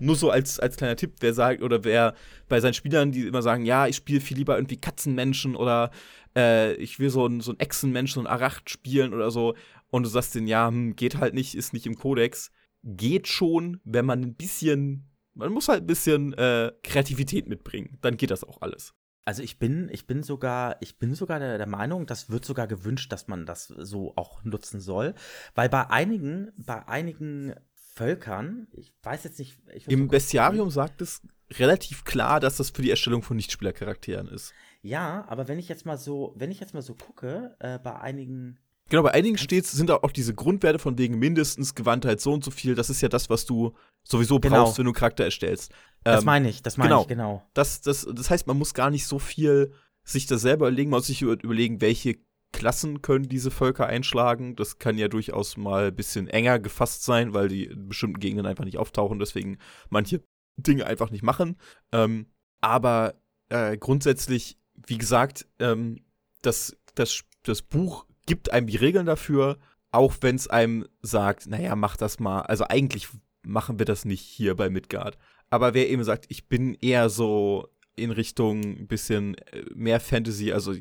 nur 0.00 0.16
so 0.16 0.30
als, 0.30 0.58
als 0.60 0.76
kleiner 0.76 0.96
Tipp, 0.96 1.14
wer 1.20 1.34
sagt, 1.34 1.62
oder 1.62 1.84
wer 1.84 2.14
bei 2.48 2.60
seinen 2.60 2.74
Spielern, 2.74 3.12
die 3.12 3.26
immer 3.26 3.42
sagen, 3.42 3.64
ja, 3.64 3.86
ich 3.86 3.96
spiele 3.96 4.20
viel 4.20 4.36
lieber 4.36 4.56
irgendwie 4.56 4.80
Katzenmenschen 4.80 5.56
oder 5.56 5.90
äh, 6.36 6.74
ich 6.74 6.98
will 6.98 7.10
so 7.10 7.26
ein, 7.26 7.40
so 7.40 7.52
ein 7.52 7.60
Echsenmensch, 7.60 8.12
so 8.12 8.20
ein 8.20 8.26
Aracht 8.26 8.70
spielen 8.70 9.14
oder 9.14 9.30
so, 9.30 9.54
und 9.90 10.02
du 10.02 10.08
sagst 10.08 10.34
denen, 10.34 10.46
ja, 10.46 10.68
hm, 10.68 10.96
geht 10.96 11.16
halt 11.16 11.34
nicht, 11.34 11.54
ist 11.54 11.72
nicht 11.72 11.86
im 11.86 11.96
Kodex. 11.96 12.50
Geht 12.84 13.26
schon, 13.26 13.80
wenn 13.84 14.04
man 14.04 14.22
ein 14.22 14.34
bisschen, 14.34 15.10
man 15.34 15.52
muss 15.52 15.68
halt 15.68 15.82
ein 15.82 15.86
bisschen 15.86 16.32
äh, 16.34 16.72
Kreativität 16.82 17.48
mitbringen. 17.48 17.98
Dann 18.00 18.16
geht 18.16 18.30
das 18.30 18.44
auch 18.44 18.60
alles. 18.60 18.94
Also 19.24 19.42
ich 19.42 19.58
bin, 19.58 19.90
ich 19.92 20.06
bin 20.06 20.22
sogar, 20.22 20.76
ich 20.80 20.98
bin 20.98 21.14
sogar 21.14 21.38
der, 21.38 21.58
der, 21.58 21.66
Meinung, 21.66 22.06
das 22.06 22.30
wird 22.30 22.46
sogar 22.46 22.66
gewünscht, 22.66 23.12
dass 23.12 23.28
man 23.28 23.44
das 23.44 23.66
so 23.66 24.14
auch 24.16 24.42
nutzen 24.44 24.80
soll. 24.80 25.14
Weil 25.54 25.68
bei 25.68 25.90
einigen, 25.90 26.50
bei 26.56 26.86
einigen 26.88 27.54
Völkern, 27.98 28.68
ich 28.72 28.92
weiß 29.02 29.24
jetzt 29.24 29.40
nicht. 29.40 29.58
Im 29.88 30.06
Bestiarium 30.06 30.70
sagt 30.70 31.02
es 31.02 31.20
relativ 31.50 32.04
klar, 32.04 32.38
dass 32.38 32.56
das 32.56 32.70
für 32.70 32.82
die 32.82 32.90
Erstellung 32.90 33.22
von 33.22 33.36
Nichtspielercharakteren 33.36 34.28
ist. 34.28 34.52
Ja, 34.82 35.24
aber 35.28 35.48
wenn 35.48 35.58
ich 35.58 35.68
jetzt 35.68 35.84
mal 35.84 35.98
so, 35.98 36.32
wenn 36.36 36.52
ich 36.52 36.60
jetzt 36.60 36.74
mal 36.74 36.82
so 36.82 36.94
gucke, 36.94 37.56
äh, 37.58 37.78
bei 37.78 37.98
einigen 37.98 38.58
Genau, 38.90 39.02
bei 39.02 39.12
einigen 39.12 39.36
Stets 39.36 39.72
sind 39.72 39.90
auch 39.90 40.12
diese 40.12 40.34
Grundwerte 40.34 40.78
von 40.78 40.96
wegen 40.96 41.18
mindestens 41.18 41.74
Gewandtheit 41.74 42.22
so 42.22 42.32
und 42.32 42.42
so 42.42 42.50
viel. 42.50 42.74
Das 42.74 42.88
ist 42.88 43.02
ja 43.02 43.10
das, 43.10 43.28
was 43.28 43.44
du 43.44 43.74
sowieso 44.02 44.40
genau. 44.40 44.64
brauchst, 44.64 44.78
wenn 44.78 44.86
du 44.86 44.90
einen 44.90 44.94
Charakter 44.94 45.24
erstellst. 45.24 45.72
Das 46.04 46.20
ähm, 46.20 46.26
meine 46.26 46.48
ich, 46.48 46.62
das 46.62 46.78
meine 46.78 46.88
genau. 46.88 47.02
ich, 47.02 47.08
genau. 47.08 47.42
Das, 47.52 47.82
das, 47.82 48.08
das 48.10 48.30
heißt, 48.30 48.46
man 48.46 48.56
muss 48.56 48.72
gar 48.72 48.90
nicht 48.90 49.06
so 49.06 49.18
viel 49.18 49.74
sich 50.04 50.24
das 50.24 50.40
selber 50.40 50.68
überlegen, 50.68 50.90
man 50.90 50.98
muss 50.98 51.08
sich 51.08 51.20
überlegen, 51.20 51.82
welche 51.82 52.16
Klassen 52.58 53.02
können 53.02 53.28
diese 53.28 53.52
Völker 53.52 53.86
einschlagen. 53.86 54.56
Das 54.56 54.80
kann 54.80 54.98
ja 54.98 55.06
durchaus 55.06 55.56
mal 55.56 55.86
ein 55.86 55.94
bisschen 55.94 56.26
enger 56.26 56.58
gefasst 56.58 57.04
sein, 57.04 57.32
weil 57.32 57.46
die 57.46 57.66
in 57.66 57.88
bestimmten 57.88 58.18
Gegenden 58.18 58.46
einfach 58.46 58.64
nicht 58.64 58.78
auftauchen, 58.78 59.20
deswegen 59.20 59.58
manche 59.90 60.22
Dinge 60.56 60.84
einfach 60.84 61.10
nicht 61.10 61.22
machen. 61.22 61.56
Ähm, 61.92 62.26
aber 62.60 63.14
äh, 63.48 63.78
grundsätzlich, 63.78 64.58
wie 64.74 64.98
gesagt, 64.98 65.46
ähm, 65.60 66.00
das, 66.42 66.76
das, 66.96 67.22
das 67.44 67.62
Buch 67.62 68.06
gibt 68.26 68.52
einem 68.52 68.66
die 68.66 68.76
Regeln 68.76 69.06
dafür, 69.06 69.58
auch 69.92 70.16
wenn 70.20 70.34
es 70.34 70.48
einem 70.48 70.84
sagt, 71.00 71.46
naja, 71.46 71.76
mach 71.76 71.96
das 71.96 72.18
mal. 72.18 72.40
Also 72.40 72.64
eigentlich 72.64 73.08
machen 73.42 73.78
wir 73.78 73.86
das 73.86 74.04
nicht 74.04 74.22
hier 74.22 74.56
bei 74.56 74.68
Midgard. 74.68 75.16
Aber 75.48 75.74
wer 75.74 75.88
eben 75.88 76.02
sagt, 76.02 76.26
ich 76.28 76.48
bin 76.48 76.74
eher 76.74 77.08
so 77.08 77.68
in 77.94 78.10
Richtung 78.10 78.62
ein 78.62 78.86
bisschen 78.86 79.34
äh, 79.36 79.64
mehr 79.74 80.00
Fantasy, 80.00 80.52
also 80.52 80.74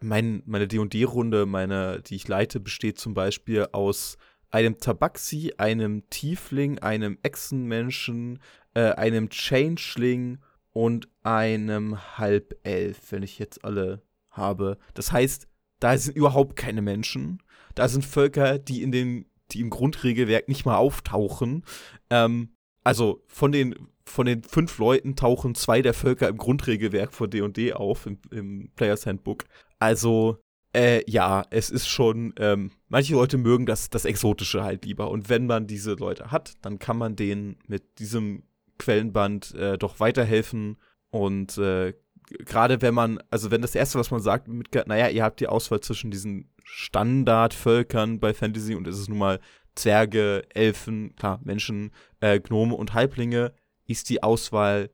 mein, 0.00 0.42
meine 0.46 0.68
D&D-Runde, 0.68 1.46
meine, 1.46 2.02
die 2.02 2.16
ich 2.16 2.28
leite, 2.28 2.60
besteht 2.60 2.98
zum 2.98 3.14
Beispiel 3.14 3.68
aus 3.72 4.16
einem 4.50 4.78
Tabaxi, 4.78 5.52
einem 5.58 6.08
Tiefling, 6.10 6.78
einem 6.78 7.18
Echsenmenschen, 7.22 8.40
äh, 8.74 8.92
einem 8.92 9.28
Changeling 9.30 10.38
und 10.72 11.08
einem 11.22 12.18
Halbelf, 12.18 13.10
wenn 13.10 13.22
ich 13.22 13.38
jetzt 13.38 13.64
alle 13.64 14.02
habe. 14.30 14.78
Das 14.94 15.12
heißt, 15.12 15.48
da 15.80 15.96
sind 15.96 16.16
überhaupt 16.16 16.56
keine 16.56 16.82
Menschen. 16.82 17.42
Da 17.74 17.88
sind 17.88 18.04
Völker, 18.04 18.58
die 18.58 18.82
in 18.82 18.92
den, 18.92 19.26
die 19.52 19.60
im 19.60 19.70
Grundregelwerk 19.70 20.48
nicht 20.48 20.64
mal 20.64 20.76
auftauchen. 20.76 21.64
Ähm, 22.10 22.50
also 22.84 23.22
von 23.26 23.52
den, 23.52 23.74
von 24.04 24.26
den 24.26 24.42
fünf 24.42 24.78
Leuten 24.78 25.16
tauchen 25.16 25.54
zwei 25.54 25.82
der 25.82 25.94
Völker 25.94 26.28
im 26.28 26.36
Grundregelwerk 26.36 27.12
von 27.12 27.28
D&D 27.28 27.72
auf, 27.72 28.06
im, 28.06 28.18
im 28.30 28.70
Players 28.76 29.06
Handbook. 29.06 29.44
Also, 29.78 30.38
äh, 30.74 31.02
ja, 31.10 31.44
es 31.50 31.70
ist 31.70 31.88
schon, 31.88 32.34
ähm, 32.38 32.70
manche 32.88 33.14
Leute 33.14 33.38
mögen 33.38 33.66
das, 33.66 33.90
das 33.90 34.04
Exotische 34.04 34.62
halt 34.62 34.84
lieber. 34.84 35.10
Und 35.10 35.28
wenn 35.28 35.46
man 35.46 35.66
diese 35.66 35.94
Leute 35.94 36.30
hat, 36.30 36.54
dann 36.62 36.78
kann 36.78 36.98
man 36.98 37.16
denen 37.16 37.58
mit 37.66 37.98
diesem 37.98 38.42
Quellenband 38.78 39.54
äh, 39.54 39.78
doch 39.78 40.00
weiterhelfen 40.00 40.76
und 41.10 41.56
äh, 41.58 41.94
gerade 42.44 42.82
wenn 42.82 42.94
man, 42.94 43.20
also 43.30 43.50
wenn 43.50 43.62
das 43.62 43.74
Erste, 43.74 43.98
was 43.98 44.10
man 44.10 44.20
sagt, 44.20 44.48
mit, 44.48 44.74
naja, 44.86 45.08
ihr 45.08 45.24
habt 45.24 45.40
die 45.40 45.46
Auswahl 45.46 45.80
zwischen 45.80 46.10
diesen 46.10 46.50
Standardvölkern 46.64 48.20
bei 48.20 48.34
Fantasy 48.34 48.74
und 48.74 48.86
es 48.86 48.98
ist 48.98 49.08
nun 49.08 49.18
mal 49.18 49.40
Zwerge, 49.74 50.44
Elfen, 50.54 51.14
klar, 51.16 51.40
Menschen, 51.44 51.92
äh, 52.20 52.40
Gnome 52.40 52.74
und 52.74 52.94
Halblinge, 52.94 53.52
ist 53.86 54.08
die 54.10 54.22
Auswahl 54.22 54.90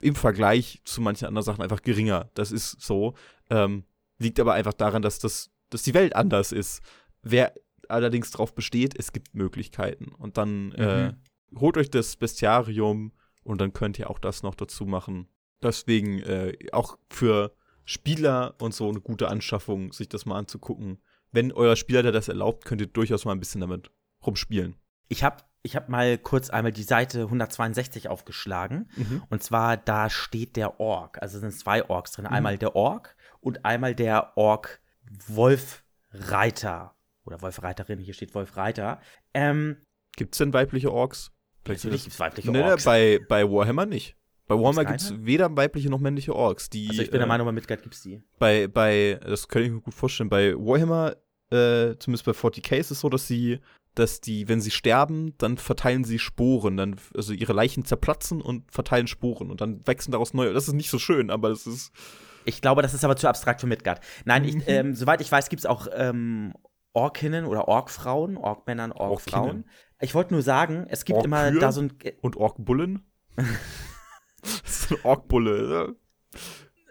im 0.00 0.14
Vergleich 0.14 0.80
zu 0.84 1.00
manchen 1.00 1.26
anderen 1.26 1.44
Sachen 1.44 1.62
einfach 1.62 1.82
geringer. 1.82 2.30
Das 2.34 2.52
ist 2.52 2.80
so. 2.80 3.14
Ähm, 3.50 3.84
liegt 4.18 4.40
aber 4.40 4.54
einfach 4.54 4.74
daran, 4.74 5.02
dass, 5.02 5.18
das, 5.18 5.50
dass 5.70 5.82
die 5.82 5.94
Welt 5.94 6.14
anders 6.16 6.52
ist. 6.52 6.82
Wer 7.22 7.54
allerdings 7.88 8.30
darauf 8.30 8.54
besteht, 8.54 8.98
es 8.98 9.12
gibt 9.12 9.34
Möglichkeiten. 9.34 10.08
Und 10.08 10.36
dann 10.36 10.72
äh, 10.72 11.08
mhm. 11.08 11.16
äh, 11.56 11.60
holt 11.60 11.76
euch 11.76 11.90
das 11.90 12.16
Bestiarium 12.16 13.12
und 13.42 13.60
dann 13.60 13.72
könnt 13.72 13.98
ihr 13.98 14.10
auch 14.10 14.18
das 14.18 14.42
noch 14.42 14.54
dazu 14.54 14.84
machen. 14.86 15.28
Deswegen 15.62 16.20
äh, 16.20 16.56
auch 16.72 16.98
für 17.10 17.54
Spieler 17.84 18.54
und 18.60 18.74
so 18.74 18.88
eine 18.88 19.00
gute 19.00 19.28
Anschaffung, 19.28 19.92
sich 19.92 20.08
das 20.08 20.26
mal 20.26 20.38
anzugucken. 20.38 20.98
Wenn 21.32 21.52
euer 21.52 21.76
Spieler 21.76 22.02
das 22.12 22.28
erlaubt, 22.28 22.64
könnt 22.64 22.80
ihr 22.80 22.86
durchaus 22.86 23.24
mal 23.24 23.32
ein 23.32 23.40
bisschen 23.40 23.60
damit 23.60 23.90
rumspielen. 24.24 24.76
Ich 25.08 25.24
habe 25.24 25.42
ich 25.62 25.74
hab 25.74 25.88
mal 25.88 26.16
kurz 26.18 26.50
einmal 26.50 26.72
die 26.72 26.82
Seite 26.82 27.22
162 27.22 28.08
aufgeschlagen. 28.08 28.88
Mhm. 28.96 29.22
Und 29.28 29.42
zwar, 29.42 29.76
da 29.76 30.08
steht 30.08 30.56
der 30.56 30.80
Ork. 30.80 31.20
Also 31.20 31.38
sind 31.38 31.52
zwei 31.52 31.88
Orks 31.88 32.12
drin. 32.12 32.26
Mhm. 32.26 32.32
Einmal 32.32 32.58
der 32.58 32.76
Ork 32.76 33.16
und 33.40 33.64
einmal 33.64 33.94
der 33.94 34.36
Ork 34.36 34.80
Wolfreiter. 35.26 36.94
Oder 37.24 37.42
Wolfreiterin, 37.42 37.98
hier 37.98 38.14
steht 38.14 38.34
Wolfreiter. 38.34 39.00
Ähm, 39.34 39.76
Gibt 40.16 40.34
es 40.34 40.38
denn 40.38 40.52
weibliche 40.52 40.92
Orks? 40.92 41.30
Natürlich 41.66 42.04
gibt 42.04 42.14
es 42.14 42.20
weibliche 42.20 42.50
Orks. 42.50 42.84
Nee, 42.86 42.90
bei, 42.90 43.20
bei 43.28 43.50
Warhammer 43.50 43.86
nicht. 43.86 44.16
Bei 44.46 44.54
Warhammer 44.54 44.86
gibt 44.86 45.02
es 45.02 45.12
weder 45.24 45.54
weibliche 45.54 45.90
noch 45.90 46.00
männliche 46.00 46.34
Orks. 46.34 46.70
Die, 46.70 46.88
also 46.88 47.02
ich 47.02 47.10
bin 47.10 47.18
der 47.18 47.26
äh, 47.26 47.28
Meinung, 47.28 47.46
bei 47.46 47.52
Midgard 47.52 47.82
gibt 47.82 47.94
es 47.94 48.02
die. 48.02 48.22
Bei, 48.38 48.66
bei, 48.66 49.20
das 49.22 49.46
könnte 49.46 49.66
ich 49.66 49.74
mir 49.74 49.80
gut 49.82 49.94
vorstellen, 49.94 50.30
bei 50.30 50.54
Warhammer, 50.54 51.16
äh, 51.50 51.96
zumindest 51.98 52.24
bei 52.24 52.32
40k 52.32 52.76
ist 52.76 52.90
es 52.90 53.00
so, 53.00 53.10
dass 53.10 53.28
sie, 53.28 53.60
dass 53.94 54.22
die, 54.22 54.48
wenn 54.48 54.62
sie 54.62 54.70
sterben, 54.70 55.34
dann 55.36 55.58
verteilen 55.58 56.04
sie 56.04 56.18
Sporen. 56.18 56.78
Dann, 56.78 56.96
also 57.14 57.34
ihre 57.34 57.52
Leichen 57.52 57.84
zerplatzen 57.84 58.40
und 58.40 58.72
verteilen 58.72 59.06
Sporen 59.06 59.50
und 59.50 59.60
dann 59.60 59.86
wachsen 59.86 60.12
daraus 60.12 60.32
neue. 60.32 60.54
Das 60.54 60.66
ist 60.66 60.74
nicht 60.74 60.90
so 60.90 60.98
schön, 60.98 61.30
aber 61.30 61.50
es 61.50 61.66
ist. 61.66 61.92
Ich 62.48 62.62
glaube, 62.62 62.82
das 62.82 62.94
ist 62.94 63.04
aber 63.04 63.16
zu 63.16 63.28
abstrakt 63.28 63.60
für 63.60 63.66
Midgard. 63.66 64.00
Nein, 64.24 64.44
ich, 64.44 64.56
ähm, 64.66 64.94
soweit 64.94 65.20
ich 65.20 65.30
weiß, 65.30 65.50
gibt 65.50 65.60
es 65.60 65.66
auch 65.66 65.86
ähm, 65.92 66.54
Orkinnen 66.94 67.44
oder 67.44 67.68
Orkfrauen, 67.68 68.38
Orkmännern, 68.38 68.90
Orkfrauen. 68.90 69.66
Ich 70.00 70.14
wollte 70.14 70.32
nur 70.32 70.42
sagen, 70.42 70.86
es 70.88 71.04
gibt 71.04 71.22
immer 71.24 71.50
da 71.52 71.72
so 71.72 71.82
ein. 71.82 71.92
Und 72.22 72.36
Orkbullen? 72.36 73.06
Das 74.42 74.82
ist 74.82 74.92
ein 74.92 74.98
Orkbulle. 75.02 75.96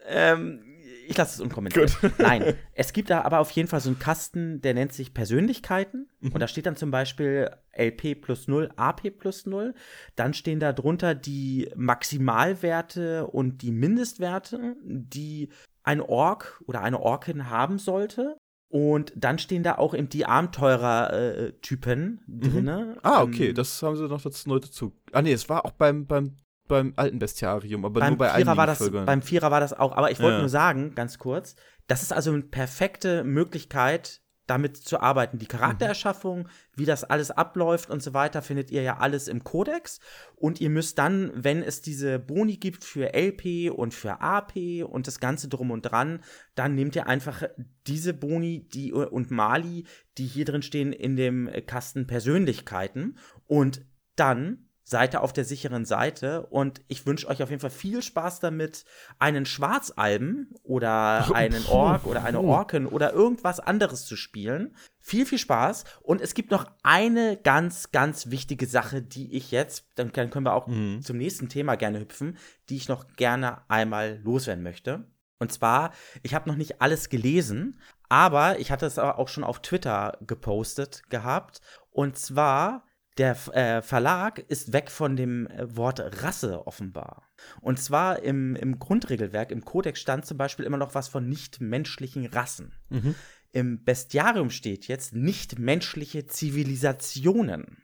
Ähm, 0.05 0.66
ich 1.07 1.17
lasse 1.17 1.35
es 1.35 1.39
unkommentiert. 1.39 1.99
Gut. 2.01 2.11
Nein, 2.19 2.55
es 2.73 2.93
gibt 2.93 3.09
da 3.09 3.21
aber 3.21 3.39
auf 3.39 3.51
jeden 3.51 3.67
Fall 3.67 3.79
so 3.79 3.89
einen 3.89 3.99
Kasten, 3.99 4.61
der 4.61 4.73
nennt 4.73 4.93
sich 4.93 5.13
Persönlichkeiten. 5.13 6.09
Mhm. 6.19 6.31
Und 6.31 6.39
da 6.39 6.47
steht 6.47 6.65
dann 6.65 6.75
zum 6.75 6.91
Beispiel 6.91 7.49
LP 7.75 8.21
plus 8.21 8.47
0, 8.47 8.69
AP 8.75 9.11
plus 9.17 9.45
0. 9.45 9.73
Dann 10.15 10.33
stehen 10.33 10.59
da 10.59 10.73
drunter 10.73 11.15
die 11.15 11.69
Maximalwerte 11.75 13.27
und 13.27 13.61
die 13.61 13.71
Mindestwerte, 13.71 14.75
die 14.83 15.49
ein 15.83 16.01
Ork 16.01 16.61
oder 16.67 16.81
eine 16.81 16.99
Orkin 16.99 17.49
haben 17.49 17.79
sollte. 17.79 18.37
Und 18.69 19.13
dann 19.15 19.39
stehen 19.39 19.63
da 19.63 19.77
auch 19.77 19.93
eben 19.93 20.09
die 20.09 20.25
Abenteurer-Typen 20.25 22.19
äh, 22.27 22.47
drin. 22.47 22.65
Mhm. 22.65 22.97
Ah, 23.01 23.23
okay, 23.23 23.49
ähm, 23.49 23.55
das 23.55 23.81
haben 23.81 23.95
sie 23.95 24.07
noch 24.07 24.21
dazu. 24.21 24.93
Ah, 25.13 25.21
nee, 25.21 25.31
es 25.31 25.47
war 25.47 25.65
auch 25.65 25.71
beim, 25.71 26.05
beim 26.05 26.35
beim 26.67 26.93
alten 26.95 27.19
Bestiarium, 27.19 27.86
aber 27.86 27.99
beim 27.99 28.12
nur 28.12 28.17
bei 28.17 28.30
Vierer 28.30 28.58
war 28.58 28.67
das. 28.67 28.91
Beim 28.91 29.21
Vierer 29.21 29.51
war 29.51 29.60
das 29.60 29.73
auch, 29.73 29.95
aber 29.95 30.12
ich 30.12 30.19
wollte 30.19 30.36
ja. 30.36 30.39
nur 30.39 30.49
sagen, 30.49 30.95
ganz 30.95 31.17
kurz, 31.17 31.56
das 31.88 32.03
ist 32.03 32.13
also 32.13 32.32
eine 32.32 32.43
perfekte 32.43 33.23
Möglichkeit, 33.23 34.21
damit 34.47 34.77
zu 34.77 34.99
arbeiten. 34.99 35.38
Die 35.38 35.45
Charaktererschaffung, 35.45 36.39
mhm. 36.39 36.47
wie 36.75 36.86
das 36.86 37.03
alles 37.03 37.32
abläuft 37.32 37.89
und 37.89 38.01
so 38.01 38.13
weiter, 38.13 38.41
findet 38.41 38.71
ihr 38.71 38.82
ja 38.82 38.97
alles 38.97 39.27
im 39.27 39.43
Kodex. 39.43 39.99
Und 40.36 40.60
ihr 40.62 40.69
müsst 40.69 40.97
dann, 40.97 41.32
wenn 41.36 41.62
es 41.62 41.82
diese 41.82 42.17
Boni 42.17 42.58
gibt 42.58 42.84
für 42.84 43.13
LP 43.13 43.71
und 43.71 43.93
für 43.93 44.21
AP 44.21 44.84
und 44.86 45.08
das 45.08 45.19
Ganze 45.19 45.49
drum 45.49 45.69
und 45.71 45.84
dran, 45.84 46.21
dann 46.56 46.75
nehmt 46.75 46.95
ihr 46.95 47.08
einfach 47.08 47.43
diese 47.86 48.13
Boni 48.13 48.67
die, 48.69 48.93
und 48.93 49.32
Mali, 49.32 49.86
die 50.17 50.25
hier 50.25 50.45
drin 50.45 50.62
stehen, 50.62 50.93
in 50.93 51.17
dem 51.17 51.49
Kasten 51.67 52.08
Persönlichkeiten. 52.08 53.17
Und 53.45 53.86
dann 54.15 54.66
seid 54.89 55.13
ihr 55.15 55.21
auf 55.21 55.34
der 55.34 55.43
sicheren 55.43 55.84
Seite 55.84 56.45
und 56.45 56.80
ich 56.88 57.06
wünsche 57.06 57.28
euch 57.28 57.43
auf 57.43 57.50
jeden 57.50 57.60
Fall 57.60 57.69
viel 57.69 58.02
Spaß 58.02 58.39
damit, 58.39 58.86
einen 59.19 59.45
Schwarzalben 59.45 60.56
oder 60.63 61.30
einen 61.36 61.65
Ork 61.65 62.06
oder 62.06 62.23
eine 62.23 62.39
Orken 62.39 62.88
oder 62.88 63.12
irgendwas 63.12 63.60
anderes 63.60 64.06
zu 64.06 64.15
spielen. 64.15 64.78
Viel, 64.97 65.26
viel 65.26 65.39
Spaß. 65.39 65.84
Und 66.02 66.21
es 66.21 66.34
gibt 66.34 66.52
noch 66.52 66.71
eine 66.84 67.36
ganz, 67.36 67.91
ganz 67.91 68.30
wichtige 68.30 68.65
Sache, 68.65 69.02
die 69.02 69.36
ich 69.36 69.52
jetzt, 69.52 69.88
dann 69.95 70.13
können 70.13 70.45
wir 70.45 70.54
auch 70.54 70.67
mhm. 70.67 71.02
zum 71.02 71.17
nächsten 71.17 71.50
Thema 71.50 71.76
gerne 71.76 72.00
hüpfen, 72.00 72.38
die 72.69 72.78
ich 72.78 72.88
noch 72.88 73.08
gerne 73.17 73.69
einmal 73.69 74.21
loswerden 74.23 74.63
möchte. 74.63 75.06
Und 75.38 75.52
zwar, 75.52 75.91
ich 76.23 76.34
habe 76.34 76.50
noch 76.50 76.56
nicht 76.56 76.82
alles 76.82 77.10
gelesen, 77.10 77.78
Aber 78.10 78.58
ich 78.60 78.71
hatte 78.71 78.86
es 78.86 78.97
auch 78.97 79.28
schon 79.28 79.43
auf 79.43 79.62
Twitter 79.62 80.17
gepostet 80.26 81.04
gehabt. 81.10 81.60
Und 81.91 82.17
zwar, 82.17 82.87
der 83.17 83.36
äh, 83.53 83.82
Verlag 83.82 84.39
ist 84.47 84.73
weg 84.73 84.91
von 84.91 85.15
dem 85.15 85.47
äh, 85.47 85.75
Wort 85.75 86.23
Rasse 86.23 86.67
offenbar. 86.67 87.27
Und 87.62 87.80
zwar 87.80 88.21
im, 88.21 88.56
im 88.56 88.80
Grundregelwerk, 88.80 89.51
im 89.51 89.65
Kodex 89.65 89.99
stand 89.99 90.25
zum 90.25 90.38
Beispiel 90.38 90.65
immer 90.65 90.77
noch 90.77 90.95
was 90.95 91.08
von 91.08 91.27
nichtmenschlichen 91.27 92.25
Rassen. 92.27 92.73
Mhm. 92.89 93.15
Im 93.51 93.84
Bestiarium 93.84 94.49
steht 94.49 94.88
jetzt 94.88 95.15
nichtmenschliche 95.15 96.27
Zivilisationen. 96.27 97.77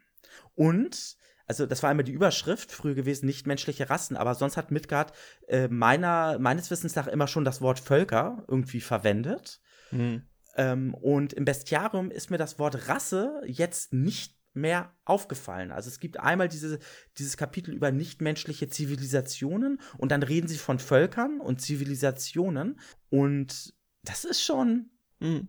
Und 0.55 1.17
also 1.45 1.65
das 1.65 1.83
war 1.83 1.89
einmal 1.89 2.03
die 2.03 2.13
Überschrift, 2.13 2.71
früher 2.71 2.95
gewesen, 2.95 3.25
nicht 3.25 3.47
menschliche 3.47 3.89
Rassen, 3.89 4.15
aber 4.15 4.33
sonst 4.35 4.55
hat 4.55 4.71
Midgard 4.71 5.13
äh, 5.47 5.67
meiner, 5.67 6.39
meines 6.39 6.71
Wissens 6.71 6.95
nach 6.95 7.07
immer 7.07 7.27
schon 7.27 7.43
das 7.43 7.61
Wort 7.61 7.79
Völker 7.79 8.45
irgendwie 8.47 8.81
verwendet. 8.81 9.61
Mhm. 9.91 10.23
Ähm, 10.55 10.93
und 10.93 11.33
im 11.33 11.45
Bestiarium 11.45 12.11
ist 12.11 12.31
mir 12.31 12.37
das 12.37 12.59
Wort 12.59 12.87
Rasse 12.87 13.41
jetzt 13.45 13.93
nicht 13.93 14.42
mehr 14.53 14.93
aufgefallen. 15.05 15.71
Also 15.71 15.89
es 15.89 15.99
gibt 15.99 16.19
einmal 16.19 16.47
diese, 16.47 16.79
dieses 17.17 17.37
Kapitel 17.37 17.73
über 17.73 17.91
nichtmenschliche 17.91 18.69
Zivilisationen 18.69 19.79
und 19.97 20.11
dann 20.11 20.23
reden 20.23 20.47
sie 20.47 20.57
von 20.57 20.79
Völkern 20.79 21.39
und 21.39 21.61
Zivilisationen 21.61 22.79
und 23.09 23.73
das 24.03 24.25
ist 24.25 24.43
schon 24.43 24.91
mhm, 25.19 25.47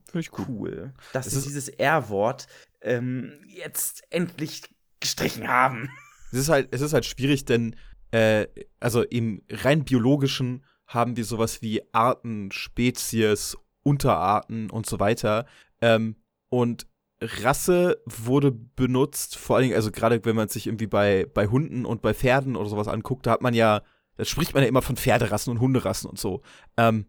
cool, 0.49 0.95
dass 1.13 1.31
sie 1.31 1.43
dieses 1.43 1.69
R-Wort 1.69 2.47
ähm, 2.81 3.33
jetzt 3.47 4.03
endlich 4.11 4.63
gestrichen 5.01 5.49
haben. 5.49 5.91
Es 6.33 6.41
ist 6.41 6.49
halt, 6.49 6.69
es 6.73 6.81
ist 6.81 6.93
halt 6.93 7.05
schwierig, 7.05 7.45
denn 7.45 7.77
äh, 8.11 8.47
also 8.81 9.03
im 9.03 9.43
rein 9.51 9.85
biologischen 9.85 10.65
haben 10.87 11.17
wir 11.17 11.25
sowas 11.25 11.63
wie 11.63 11.83
Arten, 11.93 12.51
Spezies, 12.53 13.57
Unterarten 13.83 14.71
und 14.71 14.87
so 14.87 14.99
weiter. 15.01 15.47
Ähm, 15.81 16.17
und 16.49 16.87
Rasse 17.21 18.03
wurde 18.07 18.53
benutzt, 18.53 19.37
vor 19.37 19.57
allen 19.57 19.65
Dingen, 19.65 19.77
also 19.77 19.91
gerade 19.91 20.25
wenn 20.25 20.37
man 20.37 20.49
sich 20.49 20.67
irgendwie 20.67 20.87
bei, 20.87 21.27
bei 21.33 21.47
Hunden 21.47 21.85
und 21.85 22.03
bei 22.03 22.13
Pferden 22.13 22.57
oder 22.57 22.69
sowas 22.69 22.89
anguckt, 22.89 23.27
da 23.27 23.33
hat 23.33 23.43
man 23.43 23.55
ja, 23.55 23.83
da 24.17 24.25
spricht 24.25 24.55
man 24.55 24.63
ja 24.63 24.69
immer 24.69 24.83
von 24.83 24.97
Pferderassen 24.97 25.51
und 25.53 25.61
Hunderassen 25.61 26.11
und 26.11 26.19
so. 26.19 26.43
Ähm, 26.77 27.07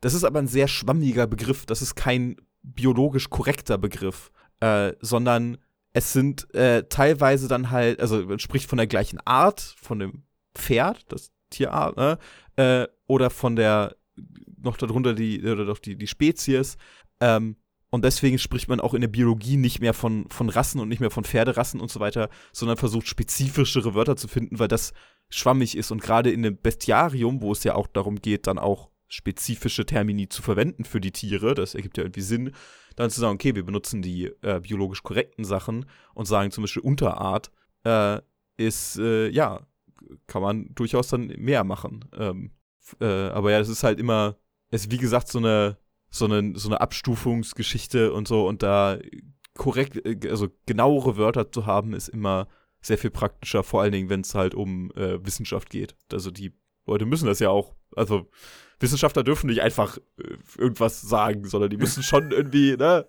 das 0.00 0.14
ist 0.14 0.24
aber 0.24 0.38
ein 0.38 0.48
sehr 0.48 0.68
schwammiger 0.68 1.26
Begriff, 1.26 1.66
das 1.66 1.82
ist 1.82 1.94
kein 1.94 2.36
biologisch 2.62 3.30
korrekter 3.30 3.78
Begriff, 3.78 4.30
äh, 4.60 4.92
sondern 5.00 5.58
es 5.92 6.12
sind 6.12 6.52
äh, 6.54 6.84
teilweise 6.88 7.48
dann 7.48 7.70
halt, 7.70 8.00
also 8.00 8.24
man 8.26 8.38
spricht 8.38 8.68
von 8.68 8.78
der 8.78 8.86
gleichen 8.86 9.20
Art, 9.24 9.60
von 9.60 10.00
dem 10.00 10.24
Pferd, 10.54 11.04
das 11.08 11.30
Tierart, 11.50 11.96
ne? 11.96 12.18
Äh, 12.56 12.88
oder 13.06 13.30
von 13.30 13.56
der, 13.56 13.96
noch 14.60 14.76
darunter 14.76 15.14
die, 15.14 15.42
oder 15.42 15.64
doch 15.64 15.78
die, 15.78 15.96
die 15.96 16.06
Spezies. 16.06 16.76
Ähm, 17.20 17.56
und 17.94 18.04
deswegen 18.04 18.40
spricht 18.40 18.66
man 18.66 18.80
auch 18.80 18.92
in 18.92 19.02
der 19.02 19.08
Biologie 19.08 19.56
nicht 19.56 19.78
mehr 19.78 19.94
von, 19.94 20.28
von 20.28 20.48
Rassen 20.48 20.80
und 20.80 20.88
nicht 20.88 20.98
mehr 20.98 21.12
von 21.12 21.22
Pferderassen 21.22 21.78
und 21.78 21.92
so 21.92 22.00
weiter, 22.00 22.28
sondern 22.52 22.76
versucht 22.76 23.06
spezifischere 23.06 23.94
Wörter 23.94 24.16
zu 24.16 24.26
finden, 24.26 24.58
weil 24.58 24.66
das 24.66 24.94
schwammig 25.30 25.76
ist. 25.76 25.92
Und 25.92 26.02
gerade 26.02 26.32
in 26.32 26.42
dem 26.42 26.60
Bestiarium, 26.60 27.40
wo 27.40 27.52
es 27.52 27.62
ja 27.62 27.76
auch 27.76 27.86
darum 27.86 28.20
geht, 28.20 28.48
dann 28.48 28.58
auch 28.58 28.90
spezifische 29.06 29.86
Termini 29.86 30.28
zu 30.28 30.42
verwenden 30.42 30.84
für 30.84 31.00
die 31.00 31.12
Tiere, 31.12 31.54
das 31.54 31.76
ergibt 31.76 31.96
ja 31.96 32.02
irgendwie 32.02 32.22
Sinn, 32.22 32.50
dann 32.96 33.10
zu 33.10 33.20
sagen, 33.20 33.34
okay, 33.34 33.54
wir 33.54 33.64
benutzen 33.64 34.02
die 34.02 34.24
äh, 34.42 34.58
biologisch 34.58 35.04
korrekten 35.04 35.44
Sachen 35.44 35.86
und 36.14 36.26
sagen 36.26 36.50
zum 36.50 36.64
Beispiel 36.64 36.82
Unterart, 36.82 37.52
äh, 37.84 38.20
ist, 38.56 38.98
äh, 38.98 39.28
ja, 39.28 39.68
kann 40.26 40.42
man 40.42 40.74
durchaus 40.74 41.06
dann 41.06 41.28
mehr 41.28 41.62
machen. 41.62 42.06
Ähm, 42.18 42.50
äh, 43.00 43.28
aber 43.28 43.52
ja, 43.52 43.60
das 43.60 43.68
ist 43.68 43.84
halt 43.84 44.00
immer, 44.00 44.36
es 44.70 44.86
ist 44.86 44.90
wie 44.90 44.98
gesagt 44.98 45.28
so 45.28 45.38
eine, 45.38 45.78
so 46.14 46.26
eine, 46.26 46.56
so 46.56 46.68
eine 46.68 46.80
Abstufungsgeschichte 46.80 48.12
und 48.12 48.28
so 48.28 48.46
und 48.46 48.62
da 48.62 48.98
korrekt, 49.54 50.04
äh, 50.06 50.30
also 50.30 50.48
genauere 50.66 51.16
Wörter 51.16 51.50
zu 51.50 51.66
haben, 51.66 51.92
ist 51.92 52.08
immer 52.08 52.46
sehr 52.80 52.98
viel 52.98 53.10
praktischer, 53.10 53.64
vor 53.64 53.82
allen 53.82 53.92
Dingen, 53.92 54.10
wenn 54.10 54.20
es 54.20 54.34
halt 54.34 54.54
um 54.54 54.92
äh, 54.92 55.24
Wissenschaft 55.24 55.70
geht. 55.70 55.96
Also 56.12 56.30
die 56.30 56.52
Leute 56.86 57.04
müssen 57.06 57.26
das 57.26 57.40
ja 57.40 57.50
auch, 57.50 57.74
also 57.96 58.30
Wissenschaftler 58.78 59.24
dürfen 59.24 59.48
nicht 59.48 59.62
einfach 59.62 59.98
äh, 60.18 60.36
irgendwas 60.56 61.00
sagen, 61.00 61.48
sondern 61.48 61.70
die 61.70 61.78
müssen 61.78 62.02
schon 62.02 62.30
irgendwie, 62.30 62.76
ne? 62.76 63.08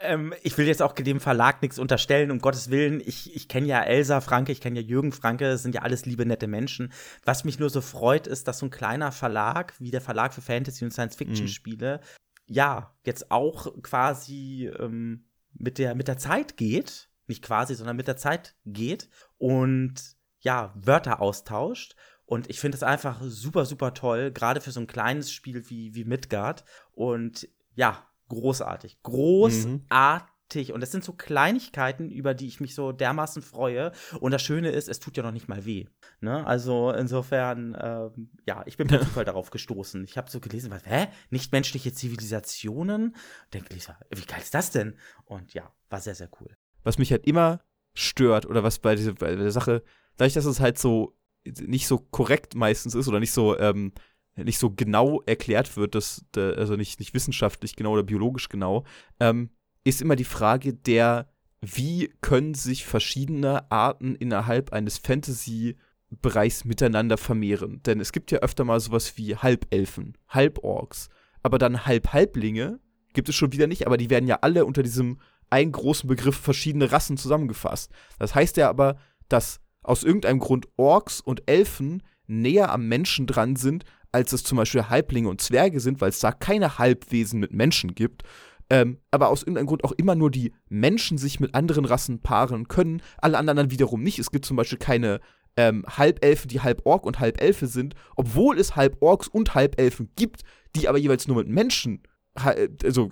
Ähm, 0.00 0.34
ich 0.42 0.56
will 0.58 0.66
jetzt 0.66 0.82
auch 0.82 0.92
dem 0.92 1.20
Verlag 1.20 1.62
nichts 1.62 1.78
unterstellen, 1.78 2.30
um 2.30 2.38
Gottes 2.38 2.70
Willen. 2.70 3.00
Ich, 3.04 3.34
ich 3.34 3.48
kenne 3.48 3.66
ja 3.66 3.82
Elsa 3.82 4.20
Franke, 4.20 4.52
ich 4.52 4.60
kenne 4.60 4.80
ja 4.80 4.86
Jürgen 4.86 5.12
Franke, 5.12 5.48
das 5.48 5.62
sind 5.62 5.74
ja 5.74 5.82
alles 5.82 6.04
liebe, 6.06 6.26
nette 6.26 6.46
Menschen. 6.46 6.92
Was 7.24 7.44
mich 7.44 7.58
nur 7.58 7.70
so 7.70 7.80
freut, 7.80 8.26
ist, 8.26 8.46
dass 8.48 8.58
so 8.58 8.66
ein 8.66 8.70
kleiner 8.70 9.12
Verlag 9.12 9.74
wie 9.78 9.90
der 9.90 10.00
Verlag 10.00 10.34
für 10.34 10.42
Fantasy- 10.42 10.84
und 10.84 10.92
Science-Fiction-Spiele, 10.92 12.00
mhm. 12.02 12.54
ja, 12.54 12.94
jetzt 13.04 13.30
auch 13.30 13.82
quasi 13.82 14.70
ähm, 14.78 15.24
mit, 15.54 15.78
der, 15.78 15.94
mit 15.94 16.08
der 16.08 16.18
Zeit 16.18 16.56
geht. 16.56 17.08
Nicht 17.28 17.42
quasi, 17.42 17.74
sondern 17.74 17.96
mit 17.96 18.06
der 18.06 18.16
Zeit 18.16 18.54
geht 18.64 19.08
und 19.36 19.94
ja, 20.42 20.72
Wörter 20.76 21.20
austauscht 21.20 21.96
und 22.26 22.50
ich 22.50 22.58
finde 22.58 22.76
es 22.76 22.82
einfach 22.82 23.20
super, 23.22 23.64
super 23.64 23.94
toll, 23.94 24.32
gerade 24.32 24.60
für 24.60 24.72
so 24.72 24.80
ein 24.80 24.88
kleines 24.88 25.30
Spiel 25.30 25.70
wie, 25.70 25.94
wie 25.94 26.04
Midgard. 26.04 26.64
Und 26.92 27.48
ja, 27.74 28.04
großartig. 28.28 29.02
Großartig. 29.02 30.68
Mhm. 30.68 30.74
Und 30.74 30.80
das 30.80 30.92
sind 30.92 31.02
so 31.02 31.12
Kleinigkeiten, 31.12 32.10
über 32.10 32.32
die 32.32 32.46
ich 32.46 32.60
mich 32.60 32.74
so 32.74 32.92
dermaßen 32.92 33.42
freue. 33.42 33.92
Und 34.20 34.30
das 34.30 34.42
Schöne 34.42 34.70
ist, 34.70 34.88
es 34.88 35.00
tut 35.00 35.16
ja 35.16 35.22
noch 35.22 35.32
nicht 35.32 35.48
mal 35.48 35.64
weh. 35.64 35.86
Ne? 36.20 36.46
Also 36.46 36.92
insofern, 36.92 37.76
ähm, 37.80 38.30
ja, 38.46 38.62
ich 38.66 38.76
bin 38.76 38.86
per 38.86 39.00
Zufall 39.00 39.24
darauf 39.24 39.50
gestoßen. 39.50 40.04
Ich 40.04 40.16
habe 40.16 40.30
so 40.30 40.38
gelesen, 40.38 40.70
was, 40.70 40.86
hä? 40.86 41.08
Nichtmenschliche 41.30 41.92
Zivilisationen? 41.92 43.16
Denke 43.52 43.74
ich, 43.74 43.88
wie 44.14 44.24
geil 44.24 44.40
ist 44.40 44.54
das 44.54 44.70
denn? 44.70 44.96
Und 45.24 45.52
ja, 45.52 45.72
war 45.90 46.00
sehr, 46.00 46.14
sehr 46.14 46.30
cool. 46.40 46.56
Was 46.84 46.98
mich 46.98 47.10
halt 47.10 47.26
immer 47.26 47.60
stört, 47.94 48.46
oder 48.46 48.62
was 48.62 48.78
bei 48.78 48.94
dieser 48.94 49.14
bei 49.14 49.34
der 49.34 49.50
Sache, 49.50 49.82
dadurch, 50.16 50.34
dass 50.34 50.44
es 50.44 50.60
halt 50.60 50.78
so 50.78 51.16
nicht 51.44 51.86
so 51.86 51.98
korrekt 51.98 52.54
meistens 52.54 52.94
ist 52.94 53.08
oder 53.08 53.20
nicht 53.20 53.32
so, 53.32 53.58
ähm, 53.58 53.92
nicht 54.36 54.58
so 54.58 54.70
genau 54.70 55.22
erklärt 55.26 55.76
wird, 55.76 55.94
dass, 55.94 56.24
also 56.36 56.76
nicht, 56.76 57.00
nicht 57.00 57.14
wissenschaftlich 57.14 57.76
genau 57.76 57.92
oder 57.92 58.02
biologisch 58.02 58.48
genau, 58.48 58.84
ähm, 59.20 59.50
ist 59.84 60.02
immer 60.02 60.16
die 60.16 60.24
Frage 60.24 60.74
der, 60.74 61.28
wie 61.60 62.12
können 62.20 62.54
sich 62.54 62.84
verschiedene 62.84 63.70
Arten 63.70 64.14
innerhalb 64.14 64.72
eines 64.72 64.98
Fantasy-Bereichs 64.98 66.64
miteinander 66.64 67.16
vermehren? 67.16 67.82
Denn 67.84 68.00
es 68.00 68.12
gibt 68.12 68.30
ja 68.30 68.40
öfter 68.40 68.64
mal 68.64 68.80
sowas 68.80 69.16
wie 69.16 69.36
Halbelfen, 69.36 70.18
Halborks, 70.28 71.08
aber 71.42 71.58
dann 71.58 71.86
Halbhalblinge 71.86 72.80
gibt 73.14 73.28
es 73.28 73.34
schon 73.34 73.52
wieder 73.52 73.66
nicht, 73.66 73.86
aber 73.86 73.96
die 73.96 74.10
werden 74.10 74.28
ja 74.28 74.38
alle 74.42 74.66
unter 74.66 74.82
diesem 74.82 75.18
einen 75.48 75.72
großen 75.72 76.08
Begriff 76.08 76.36
verschiedene 76.36 76.92
Rassen 76.92 77.16
zusammengefasst. 77.16 77.90
Das 78.18 78.34
heißt 78.34 78.56
ja 78.56 78.68
aber, 78.68 78.98
dass 79.28 79.60
aus 79.82 80.02
irgendeinem 80.02 80.40
Grund 80.40 80.66
Orks 80.76 81.20
und 81.20 81.48
Elfen 81.48 82.02
näher 82.26 82.72
am 82.72 82.88
Menschen 82.88 83.26
dran 83.26 83.56
sind, 83.56 83.84
als 84.12 84.32
es 84.32 84.44
zum 84.44 84.58
Beispiel 84.58 84.88
Halblinge 84.88 85.28
und 85.28 85.40
Zwerge 85.40 85.80
sind, 85.80 86.00
weil 86.00 86.10
es 86.10 86.20
da 86.20 86.32
keine 86.32 86.78
Halbwesen 86.78 87.40
mit 87.40 87.52
Menschen 87.52 87.94
gibt. 87.94 88.22
Ähm, 88.68 88.98
aber 89.10 89.28
aus 89.28 89.42
irgendeinem 89.42 89.66
Grund 89.66 89.84
auch 89.84 89.92
immer 89.92 90.16
nur 90.16 90.30
die 90.30 90.52
Menschen 90.68 91.18
sich 91.18 91.38
mit 91.38 91.54
anderen 91.54 91.84
Rassen 91.84 92.20
paaren 92.20 92.66
können, 92.66 93.00
alle 93.18 93.38
anderen 93.38 93.56
dann 93.56 93.70
wiederum 93.70 94.02
nicht. 94.02 94.18
Es 94.18 94.30
gibt 94.30 94.44
zum 94.44 94.56
Beispiel 94.56 94.78
keine 94.78 95.20
ähm, 95.56 95.84
Halbelfen, 95.86 96.48
die 96.48 96.60
halb 96.60 96.84
Ork 96.84 97.06
und 97.06 97.20
halb 97.20 97.40
Elfe 97.40 97.66
sind, 97.68 97.94
obwohl 98.16 98.58
es 98.58 98.74
halb 98.74 98.96
Orks 99.00 99.28
und 99.28 99.54
halb 99.54 99.80
Elfen 99.80 100.10
gibt, 100.16 100.42
die 100.74 100.88
aber 100.88 100.98
jeweils 100.98 101.28
nur 101.28 101.36
mit 101.36 101.48
Menschen 101.48 102.02
also 102.34 103.10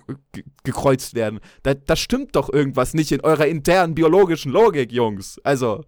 gekreuzt 0.63 1.15
werden. 1.15 1.39
Da, 1.63 1.73
da 1.73 1.95
stimmt 1.95 2.35
doch 2.35 2.51
irgendwas 2.53 2.93
nicht 2.93 3.11
in 3.11 3.21
eurer 3.21 3.47
internen 3.47 3.95
biologischen 3.95 4.51
Logik, 4.51 4.91
Jungs. 4.91 5.39
Also. 5.43 5.83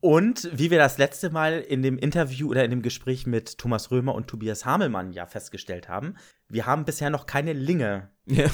Und 0.00 0.48
wie 0.52 0.70
wir 0.70 0.78
das 0.78 0.98
letzte 0.98 1.30
Mal 1.30 1.60
in 1.60 1.82
dem 1.82 1.98
Interview 1.98 2.48
oder 2.50 2.64
in 2.64 2.70
dem 2.70 2.82
Gespräch 2.82 3.26
mit 3.26 3.58
Thomas 3.58 3.90
Römer 3.90 4.14
und 4.14 4.28
Tobias 4.28 4.64
Hamelmann 4.64 5.12
ja 5.12 5.26
festgestellt 5.26 5.88
haben, 5.88 6.14
wir 6.48 6.66
haben 6.66 6.84
bisher 6.84 7.10
noch 7.10 7.26
keine 7.26 7.52
Linge 7.52 8.08
ja. 8.26 8.46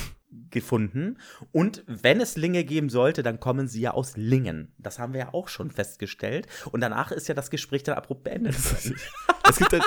gefunden. 0.51 1.19
Und 1.53 1.85
wenn 1.87 2.21
es 2.21 2.37
Linge 2.37 2.65
geben 2.65 2.89
sollte, 2.89 3.23
dann 3.23 3.41
kommen 3.41 3.69
sie 3.69 3.83
ja 3.83 3.91
aus 3.91 4.17
Lingen. 4.17 4.73
Das 4.79 4.99
haben 4.99 5.13
wir 5.13 5.21
ja 5.21 5.35
auch 5.35 5.49
schon 5.49 5.71
festgestellt. 5.71 6.47
Und 6.73 6.81
danach 6.81 7.13
ist 7.13 7.29
ja 7.29 7.35
das 7.35 7.51
Gespräch 7.51 7.83
dann 7.83 7.97
abrupt 7.97 8.25
beendet. 8.25 8.57
das, 9.43 9.61
halt, 9.61 9.85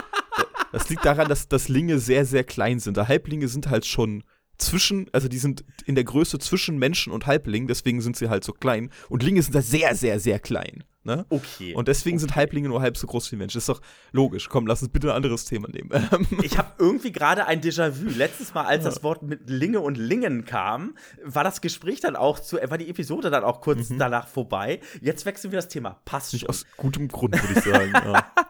das 0.72 0.90
liegt 0.90 1.06
daran, 1.06 1.28
dass, 1.28 1.48
dass 1.48 1.70
Linge 1.70 1.98
sehr, 1.98 2.26
sehr 2.26 2.44
klein 2.44 2.80
sind. 2.80 3.00
Halblinge 3.00 3.48
sind 3.48 3.70
halt 3.70 3.88
schon 3.88 4.24
zwischen, 4.58 5.08
also 5.14 5.28
die 5.28 5.38
sind 5.38 5.64
in 5.86 5.96
der 5.96 6.04
Größe 6.04 6.40
zwischen 6.40 6.78
Menschen 6.78 7.14
und 7.14 7.28
Halblingen, 7.28 7.68
deswegen 7.68 8.02
sind 8.02 8.16
sie 8.16 8.30
halt 8.30 8.44
so 8.44 8.54
klein. 8.54 8.90
Und 9.10 9.24
Linge 9.24 9.42
sind 9.42 9.56
da 9.56 9.62
sehr, 9.62 9.96
sehr, 9.96 10.20
sehr 10.20 10.40
klein. 10.40 10.84
Ne? 11.08 11.26
Okay. 11.30 11.74
Und 11.74 11.88
deswegen 11.88 12.18
okay. 12.18 12.22
sind 12.22 12.36
Halblinge 12.36 12.68
nur 12.68 12.82
halb 12.82 12.98
so 12.98 13.08
groß 13.08 13.32
wie 13.32 13.38
Menschen. 13.38 13.56
Das 13.56 13.64
ist 13.64 13.70
doch 13.70 13.82
logisch. 14.12 14.50
Komm, 14.50 14.68
lass 14.68 14.82
uns 14.82 14.92
bitte 14.92 15.10
ein 15.10 15.16
anderes 15.16 15.46
Thema 15.46 15.70
nehmen. 15.70 15.90
ich 16.44 16.58
habe 16.58 16.74
irgendwie 16.80 17.14
gerade 17.14 17.46
ein 17.46 17.62
Déjà-vu. 17.62 18.10
Letztes 18.10 18.54
Mal, 18.54 18.66
als 18.66 18.84
ja. 18.84 18.90
das 18.90 19.04
Wort 19.04 19.24
mit 19.24 19.50
Linge 19.50 19.80
und 19.80 19.98
Lingen 19.98 20.44
kam, 20.44 20.98
war 21.24 21.46
das 21.46 21.62
Gespräch 21.62 22.02
dann 22.02 22.18
auch 22.18 22.40
zu, 22.40 22.58
war 22.58 22.78
die 22.78 22.90
Episode 22.90 23.30
dann 23.30 23.46
auch 23.46 23.62
kurz 23.62 23.90
mhm. 23.90 24.00
danach 24.00 24.28
vorbei. 24.28 24.82
Jetzt 25.00 25.26
wechseln 25.26 25.54
wir 25.54 25.58
das 25.58 25.70
Thema. 25.70 26.02
Passt 26.04 26.34
Nicht 26.34 26.50
aus 26.50 26.66
gutem 26.76 27.08
Grund, 27.08 27.42
würde 27.42 27.58
ich 27.58 27.64
sagen. 27.64 27.94
ja. 27.94 28.32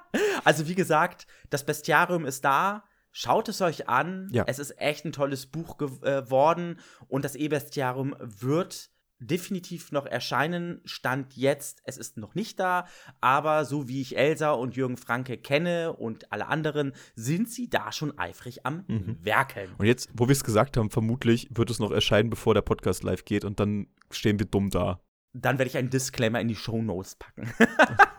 Also, 0.43 0.67
wie 0.67 0.75
gesagt, 0.75 1.27
das 1.49 1.65
Bestiarium 1.65 2.25
ist 2.25 2.43
da 2.43 2.85
Schaut 3.19 3.49
es 3.49 3.61
euch 3.61 3.89
an. 3.89 4.29
Ja. 4.31 4.43
Es 4.45 4.59
ist 4.59 4.79
echt 4.79 5.03
ein 5.03 5.11
tolles 5.11 5.47
Buch 5.47 5.77
geworden 5.77 6.75
äh, 6.77 7.03
und 7.07 7.25
das 7.25 7.35
E-Bestiarium 7.35 8.15
wird 8.19 8.91
definitiv 9.17 9.91
noch 9.91 10.05
erscheinen. 10.05 10.81
Stand 10.85 11.35
jetzt, 11.35 11.81
es 11.85 11.97
ist 11.97 12.17
noch 12.17 12.35
nicht 12.35 12.59
da, 12.59 12.85
aber 13.19 13.65
so 13.65 13.87
wie 13.87 14.01
ich 14.01 14.15
Elsa 14.19 14.51
und 14.51 14.75
Jürgen 14.75 14.97
Franke 14.97 15.39
kenne 15.39 15.93
und 15.93 16.31
alle 16.31 16.45
anderen, 16.45 16.93
sind 17.15 17.49
sie 17.49 17.71
da 17.71 17.91
schon 17.91 18.15
eifrig 18.19 18.67
am 18.67 18.85
Mhm. 18.87 19.17
Werkeln. 19.21 19.71
Und 19.79 19.87
jetzt, 19.87 20.09
wo 20.13 20.27
wir 20.27 20.33
es 20.33 20.43
gesagt 20.43 20.77
haben, 20.77 20.91
vermutlich 20.91 21.47
wird 21.49 21.71
es 21.71 21.79
noch 21.79 21.89
erscheinen, 21.89 22.29
bevor 22.29 22.53
der 22.53 22.61
Podcast 22.61 23.01
live 23.01 23.25
geht 23.25 23.43
und 23.45 23.59
dann 23.59 23.87
stehen 24.11 24.37
wir 24.37 24.45
dumm 24.45 24.69
da. 24.69 25.01
Dann 25.33 25.57
werde 25.57 25.69
ich 25.71 25.77
einen 25.77 25.89
Disclaimer 25.89 26.39
in 26.39 26.49
die 26.49 26.55
Show 26.55 26.83
Notes 26.83 27.15
packen. 27.15 27.51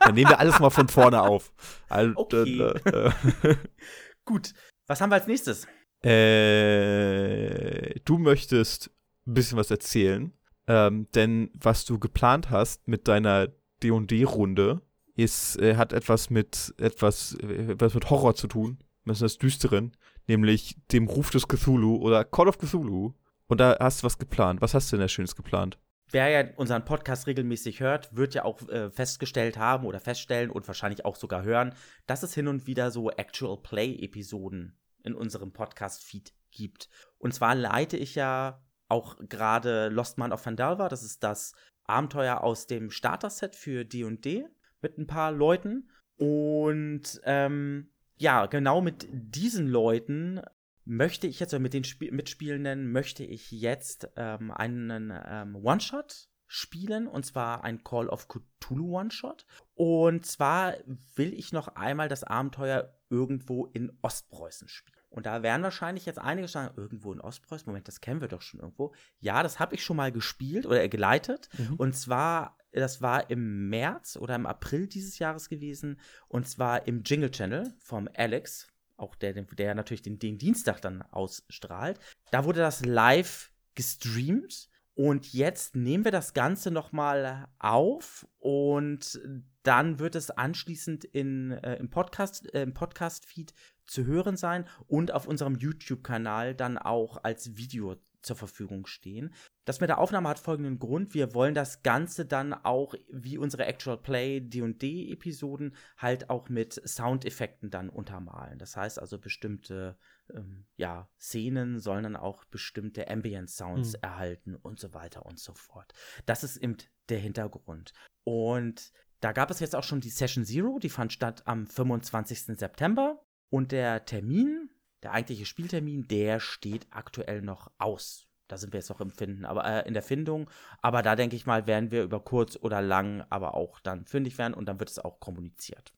Dann 0.00 0.14
nehmen 0.16 0.28
wir 0.30 0.40
alles 0.40 0.58
mal 0.58 0.70
von 0.70 0.88
vorne 0.88 1.22
auf. 1.22 1.52
Okay. 1.88 2.60
äh, 2.84 3.12
Gut, 4.24 4.52
was 4.88 5.00
haben 5.00 5.10
wir 5.10 5.16
als 5.16 5.26
nächstes? 5.26 5.66
äh, 6.02 7.94
du 8.04 8.18
möchtest 8.18 8.90
ein 9.26 9.34
bisschen 9.34 9.58
was 9.58 9.70
erzählen, 9.70 10.32
ähm, 10.66 11.08
denn 11.14 11.50
was 11.54 11.84
du 11.84 11.98
geplant 11.98 12.50
hast 12.50 12.86
mit 12.86 13.08
deiner 13.08 13.48
D&D-Runde 13.82 14.80
äh, 15.16 15.76
hat 15.76 15.92
etwas 15.92 16.30
mit 16.30 16.74
etwas, 16.78 17.36
äh, 17.42 17.72
etwas 17.72 17.94
mit 17.94 18.10
Horror 18.10 18.34
zu 18.34 18.46
tun, 18.46 18.78
was 19.04 19.18
das 19.18 19.38
Düsteren, 19.38 19.96
nämlich 20.28 20.76
dem 20.92 21.08
Ruf 21.08 21.30
des 21.30 21.48
Cthulhu 21.48 21.96
oder 21.96 22.24
Call 22.24 22.48
of 22.48 22.58
Cthulhu. 22.58 23.14
Und 23.48 23.60
da 23.60 23.76
hast 23.80 24.02
du 24.02 24.06
was 24.06 24.18
geplant. 24.18 24.60
Was 24.60 24.74
hast 24.74 24.92
du 24.92 24.96
denn 24.96 25.04
da 25.04 25.08
Schönes 25.08 25.34
geplant? 25.34 25.78
Wer 26.10 26.28
ja 26.28 26.44
unseren 26.56 26.84
Podcast 26.84 27.26
regelmäßig 27.26 27.80
hört, 27.80 28.16
wird 28.16 28.34
ja 28.34 28.44
auch 28.44 28.66
äh, 28.68 28.90
festgestellt 28.90 29.58
haben 29.58 29.86
oder 29.86 30.00
feststellen 30.00 30.50
und 30.50 30.66
wahrscheinlich 30.66 31.04
auch 31.04 31.16
sogar 31.16 31.42
hören, 31.42 31.74
dass 32.06 32.22
es 32.22 32.34
hin 32.34 32.48
und 32.48 32.66
wieder 32.66 32.90
so 32.90 33.10
Actual 33.10 33.58
Play-Episoden 33.58 34.78
in 35.04 35.14
unserem 35.14 35.52
Podcast-Feed 35.52 36.32
gibt. 36.50 36.88
Und 37.18 37.34
zwar 37.34 37.54
leite 37.54 37.96
ich 37.96 38.14
ja 38.14 38.62
auch 38.88 39.16
gerade 39.28 39.88
Lost 39.88 40.16
Man 40.16 40.32
of 40.32 40.44
Vandalva, 40.44 40.88
das 40.88 41.02
ist 41.02 41.22
das 41.22 41.52
Abenteuer 41.84 42.42
aus 42.42 42.66
dem 42.66 42.90
Starter-Set 42.90 43.54
für 43.54 43.84
D&D 43.84 44.46
mit 44.80 44.98
ein 44.98 45.06
paar 45.06 45.32
Leuten. 45.32 45.90
Und 46.16 47.20
ähm, 47.24 47.90
ja, 48.16 48.46
genau 48.46 48.80
mit 48.80 49.06
diesen 49.10 49.66
Leuten 49.68 50.40
möchte 50.88 51.26
ich 51.26 51.38
jetzt, 51.38 51.52
oder 51.52 51.60
mit 51.60 51.74
den 51.74 51.84
Sp 51.84 52.10
Mitspielenden, 52.10 52.90
möchte 52.90 53.22
ich 53.22 53.50
jetzt 53.50 54.08
ähm, 54.16 54.50
einen 54.50 55.12
ähm, 55.14 55.56
One-Shot 55.56 56.28
spielen, 56.46 57.06
und 57.06 57.26
zwar 57.26 57.62
ein 57.62 57.84
Call 57.84 58.08
of 58.08 58.26
Cthulhu 58.28 58.98
One-Shot. 58.98 59.44
Und 59.74 60.24
zwar 60.24 60.74
will 61.14 61.34
ich 61.34 61.52
noch 61.52 61.68
einmal 61.68 62.08
das 62.08 62.24
Abenteuer 62.24 62.98
irgendwo 63.10 63.66
in 63.66 63.92
Ostpreußen 64.00 64.68
spielen. 64.68 64.96
Und 65.10 65.26
da 65.26 65.42
werden 65.42 65.62
wahrscheinlich 65.62 66.06
jetzt 66.06 66.18
einige 66.18 66.48
sagen, 66.48 66.74
irgendwo 66.76 67.12
in 67.12 67.20
Ostpreußen, 67.20 67.66
Moment, 67.66 67.88
das 67.88 68.00
kennen 68.00 68.20
wir 68.20 68.28
doch 68.28 68.42
schon 68.42 68.60
irgendwo. 68.60 68.94
Ja, 69.20 69.42
das 69.42 69.58
habe 69.58 69.74
ich 69.74 69.84
schon 69.84 69.96
mal 69.96 70.12
gespielt 70.12 70.66
oder 70.66 70.86
geleitet. 70.88 71.48
Mhm. 71.58 71.74
Und 71.76 71.96
zwar, 71.96 72.56
das 72.72 73.02
war 73.02 73.28
im 73.30 73.68
März 73.68 74.16
oder 74.16 74.34
im 74.34 74.46
April 74.46 74.86
dieses 74.86 75.18
Jahres 75.18 75.48
gewesen. 75.48 76.00
Und 76.28 76.48
zwar 76.48 76.86
im 76.86 77.02
Jingle 77.02 77.30
Channel 77.30 77.74
vom 77.78 78.08
Alex, 78.14 78.68
auch 78.98 79.14
der, 79.14 79.32
der 79.32 79.74
natürlich 79.74 80.02
den, 80.02 80.18
den 80.18 80.38
Dienstag 80.38 80.80
dann 80.82 81.02
ausstrahlt. 81.02 81.98
Da 82.30 82.44
wurde 82.44 82.60
das 82.60 82.84
live 82.84 83.52
gestreamt. 83.74 84.68
Und 84.94 85.32
jetzt 85.32 85.76
nehmen 85.76 86.04
wir 86.04 86.10
das 86.10 86.34
Ganze 86.34 86.72
nochmal 86.72 87.46
auf 87.60 88.26
und 88.40 89.20
dann 89.62 90.00
wird 90.00 90.16
es 90.16 90.30
anschließend 90.30 91.04
in, 91.04 91.52
äh, 91.52 91.76
im 91.76 91.88
Podcast, 91.88 92.52
äh, 92.52 92.62
im 92.62 92.74
Podcast-Feed 92.74 93.54
zu 93.86 94.06
hören 94.06 94.36
sein 94.36 94.64
und 94.88 95.12
auf 95.12 95.28
unserem 95.28 95.54
YouTube-Kanal 95.54 96.56
dann 96.56 96.78
auch 96.78 97.22
als 97.22 97.56
Video 97.56 97.94
zur 98.28 98.36
Verfügung 98.36 98.86
stehen. 98.86 99.34
Das 99.64 99.80
mit 99.80 99.88
der 99.88 99.98
Aufnahme 99.98 100.28
hat 100.28 100.38
folgenden 100.38 100.78
Grund. 100.78 101.14
Wir 101.14 101.34
wollen 101.34 101.54
das 101.54 101.82
Ganze 101.82 102.24
dann 102.26 102.52
auch, 102.52 102.94
wie 103.10 103.38
unsere 103.38 103.66
Actual 103.66 103.98
Play 103.98 104.40
D&D-Episoden, 104.40 105.74
halt 105.96 106.30
auch 106.30 106.48
mit 106.48 106.80
Soundeffekten 106.86 107.70
dann 107.70 107.88
untermalen. 107.88 108.58
Das 108.58 108.76
heißt 108.76 109.00
also, 109.00 109.18
bestimmte 109.18 109.98
ähm, 110.32 110.66
ja, 110.76 111.08
Szenen 111.18 111.80
sollen 111.80 112.04
dann 112.04 112.16
auch 112.16 112.44
bestimmte 112.44 113.08
Ambient-Sounds 113.10 113.94
Mhm. 113.94 113.98
erhalten 114.02 114.54
und 114.56 114.78
so 114.78 114.92
weiter 114.94 115.26
und 115.26 115.38
so 115.38 115.54
fort. 115.54 115.92
Das 116.26 116.44
ist 116.44 116.58
eben 116.58 116.76
der 117.08 117.18
Hintergrund. 117.18 117.92
Und 118.24 118.92
da 119.20 119.32
gab 119.32 119.50
es 119.50 119.60
jetzt 119.60 119.74
auch 119.74 119.82
schon 119.84 120.00
die 120.00 120.10
Session 120.10 120.44
Zero, 120.44 120.78
die 120.78 120.90
fand 120.90 121.12
statt 121.12 121.42
am 121.46 121.66
25. 121.66 122.58
September. 122.58 123.24
Und 123.50 123.72
der 123.72 124.04
Termin, 124.04 124.68
der 125.02 125.12
eigentliche 125.12 125.46
Spieltermin, 125.46 126.08
der 126.08 126.40
steht 126.40 126.86
aktuell 126.90 127.42
noch 127.42 127.70
aus. 127.78 128.26
Da 128.48 128.56
sind 128.56 128.72
wir 128.72 128.80
jetzt 128.80 128.88
noch 128.88 129.00
im 129.00 129.10
Finden, 129.10 129.44
aber 129.44 129.64
äh, 129.64 129.86
in 129.86 129.94
der 129.94 130.02
Findung. 130.02 130.48
Aber 130.80 131.02
da 131.02 131.16
denke 131.16 131.36
ich 131.36 131.46
mal, 131.46 131.66
werden 131.66 131.90
wir 131.90 132.02
über 132.02 132.20
kurz 132.20 132.56
oder 132.56 132.80
lang 132.80 133.24
aber 133.28 133.54
auch 133.54 133.78
dann 133.80 134.06
fündig 134.06 134.38
werden 134.38 134.54
und 134.54 134.66
dann 134.66 134.80
wird 134.80 134.90
es 134.90 134.98
auch 134.98 135.20
kommuniziert. 135.20 135.92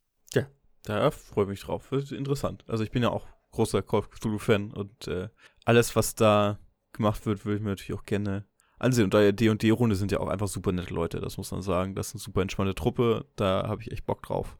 Da 0.84 1.10
freue 1.10 1.44
ich 1.44 1.50
mich 1.50 1.60
drauf. 1.60 1.90
Wird 1.90 2.12
interessant. 2.12 2.64
Also 2.66 2.84
ich 2.84 2.90
bin 2.90 3.02
ja 3.02 3.10
auch 3.10 3.26
großer 3.52 3.82
Call 3.82 4.00
of 4.00 4.10
Cthulhu-Fan 4.10 4.72
und 4.72 5.08
äh, 5.08 5.28
alles, 5.64 5.94
was 5.96 6.14
da 6.14 6.58
gemacht 6.92 7.26
wird, 7.26 7.44
würde 7.44 7.56
ich 7.56 7.62
mir 7.62 7.70
natürlich 7.70 7.98
auch 7.98 8.04
gerne 8.04 8.46
ansehen. 8.78 9.04
Und 9.04 9.14
da 9.14 9.30
D&D-Runde 9.30 9.96
sind 9.96 10.12
ja 10.12 10.20
auch 10.20 10.28
einfach 10.28 10.48
super 10.48 10.72
nette 10.72 10.94
Leute, 10.94 11.20
das 11.20 11.36
muss 11.36 11.50
man 11.50 11.62
sagen. 11.62 11.94
Das 11.94 12.08
ist 12.08 12.14
eine 12.14 12.20
super 12.20 12.42
entspannte 12.42 12.74
Truppe, 12.74 13.26
da 13.36 13.66
habe 13.68 13.82
ich 13.82 13.92
echt 13.92 14.06
Bock 14.06 14.22
drauf. 14.22 14.56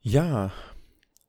Ja, 0.00 0.52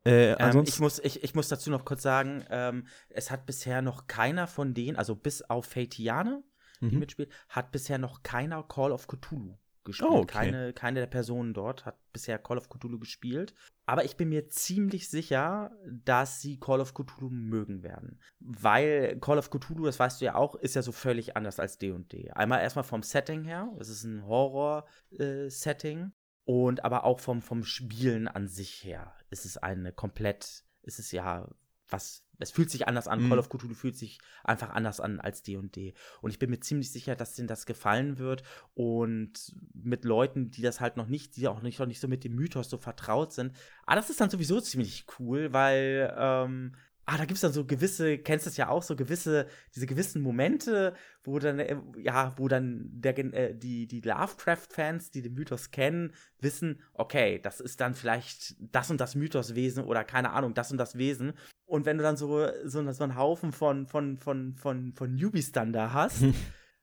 äh, 0.06 0.34
Ähm, 0.34 0.64
ich, 0.66 0.80
muss, 0.80 1.00
ich, 1.00 1.24
ich 1.24 1.36
muss 1.36 1.48
dazu 1.48 1.70
noch 1.70 1.86
kurz 1.86 2.02
sagen, 2.02 2.44
ähm, 2.50 2.88
es 3.10 3.30
hat 3.32 3.46
bisher 3.46 3.82
noch 3.82 4.08
keiner 4.08 4.48
von 4.48 4.74
denen, 4.74 4.98
also 4.98 5.16
bis 5.16 5.42
auf 5.44 5.66
Fatiane, 5.66 6.44
die 6.82 6.86
Mhm. 6.86 7.00
mitspielt, 7.00 7.32
hat 7.50 7.72
bisher 7.72 7.98
noch 8.00 8.24
keiner 8.24 8.64
Call 8.64 8.92
of 8.92 9.08
Cthulhu 9.08 9.58
gespielt. 9.84 10.10
Oh, 10.12 10.18
okay. 10.20 10.28
keine, 10.28 10.74
keine 10.74 11.00
der 11.00 11.08
Personen 11.08 11.54
dort 11.56 11.86
hat 11.86 11.98
bisher 12.14 12.38
Call 12.38 12.58
of 12.58 12.70
Cthulhu 12.70 13.00
gespielt. 13.00 13.54
Aber 13.88 14.06
ich 14.06 14.16
bin 14.16 14.30
mir 14.30 14.48
ziemlich 14.50 15.10
sicher, 15.10 15.72
dass 15.88 16.40
sie 16.40 16.60
Call 16.60 16.82
of 16.82 16.94
Cthulhu 16.94 17.30
mögen 17.32 17.82
werden. 17.84 18.20
Weil 18.40 19.20
Call 19.20 19.38
of 19.40 19.50
Cthulhu, 19.50 19.86
das 19.86 20.00
weißt 20.00 20.22
du 20.22 20.26
ja 20.26 20.36
auch, 20.36 20.56
ist 20.56 20.76
ja 20.76 20.82
so 20.84 20.92
völlig 20.92 21.36
anders 21.36 21.60
als 21.60 21.78
D&D. 21.80 22.32
Einmal 22.32 22.62
erstmal 22.62 22.84
vom 22.84 23.02
Setting 23.04 23.44
her, 23.44 23.72
es 23.80 23.90
ist 23.90 24.04
ein 24.04 24.26
Horror-Setting. 24.26 26.12
Und 26.46 26.84
aber 26.84 27.04
auch 27.04 27.20
vom, 27.20 27.42
vom 27.42 27.64
Spielen 27.64 28.28
an 28.28 28.48
sich 28.48 28.84
her 28.84 29.14
ist 29.30 29.46
es 29.46 29.58
eine 29.58 29.92
komplett, 29.92 30.64
ist 30.84 31.00
es 31.00 31.12
ja 31.12 31.48
was, 31.92 32.24
es 32.40 32.52
fühlt 32.52 32.72
sich 32.72 32.88
anders 32.88 33.08
an. 33.08 33.24
Mhm. 33.24 33.30
Call 33.30 33.40
of 33.40 33.50
Cthulhu 33.50 33.74
fühlt 33.74 33.96
sich 33.96 34.20
einfach 34.44 34.70
anders 34.70 35.00
an 35.00 35.20
als 35.20 35.44
D&D. 35.44 35.94
Und 36.22 36.32
ich 36.32 36.40
bin 36.40 36.50
mir 36.50 36.60
ziemlich 36.60 36.92
sicher, 36.92 37.16
dass 37.16 37.36
denen 37.36 37.48
das 37.48 37.66
gefallen 37.66 38.18
wird. 38.18 38.44
Und 38.74 39.54
mit 39.74 40.06
Leuten, 40.06 40.52
die 40.52 40.62
das 40.62 40.80
halt 40.80 40.98
noch 40.98 41.08
nicht, 41.08 41.36
die 41.36 41.48
auch 41.48 41.62
nicht, 41.62 41.80
noch 41.80 41.86
nicht 41.86 42.00
so 42.00 42.08
mit 42.08 42.24
dem 42.24 42.36
Mythos 42.36 42.70
so 42.70 42.78
vertraut 42.78 43.34
sind. 43.34 43.56
Ah, 43.86 43.96
das 43.96 44.10
ist 44.10 44.22
dann 44.22 44.30
sowieso 44.30 44.60
ziemlich 44.62 45.06
cool, 45.20 45.54
weil, 45.54 46.14
ähm, 46.18 46.76
Ah, 47.12 47.18
da 47.18 47.26
gibt 47.26 47.36
es 47.36 47.42
dann 47.42 47.52
so 47.52 47.66
gewisse, 47.66 48.20
kennst 48.20 48.46
das 48.46 48.56
ja 48.56 48.70
auch, 48.70 48.84
so 48.84 48.96
gewisse, 48.96 49.46
diese 49.76 49.86
gewissen 49.86 50.22
Momente, 50.22 50.94
wo 51.26 51.40
dann, 51.40 51.60
äh, 51.60 51.76
ja, 51.98 52.34
wo 52.38 52.48
dann 52.48 52.90
der, 52.90 53.18
äh, 53.18 53.54
die, 53.54 53.86
die 53.86 54.00
Lovecraft-Fans, 54.00 55.12
die 55.12 55.22
den 55.22 55.34
Mythos 55.34 55.72
kennen, 55.72 56.14
wissen, 56.40 56.80
okay, 56.94 57.40
das 57.40 57.60
ist 57.60 57.82
dann 57.82 57.96
vielleicht 57.96 58.56
das 58.60 58.90
und 58.90 59.02
das 59.02 59.16
Mythoswesen 59.16 59.84
oder 59.84 60.06
keine 60.06 60.32
Ahnung, 60.32 60.54
das 60.54 60.72
und 60.72 60.78
das 60.78 60.98
Wesen. 60.98 61.34
Und 61.66 61.86
wenn 61.86 61.98
du 61.98 62.04
dann 62.04 62.16
so, 62.16 62.48
so, 62.64 62.90
so 62.94 63.04
einen 63.04 63.18
Haufen 63.18 63.52
von, 63.52 63.88
von, 63.88 64.18
von, 64.18 64.56
von, 64.56 64.94
von 64.94 65.14
Newbies 65.14 65.52
dann 65.52 65.74
da 65.74 65.92
hast, 65.92 66.24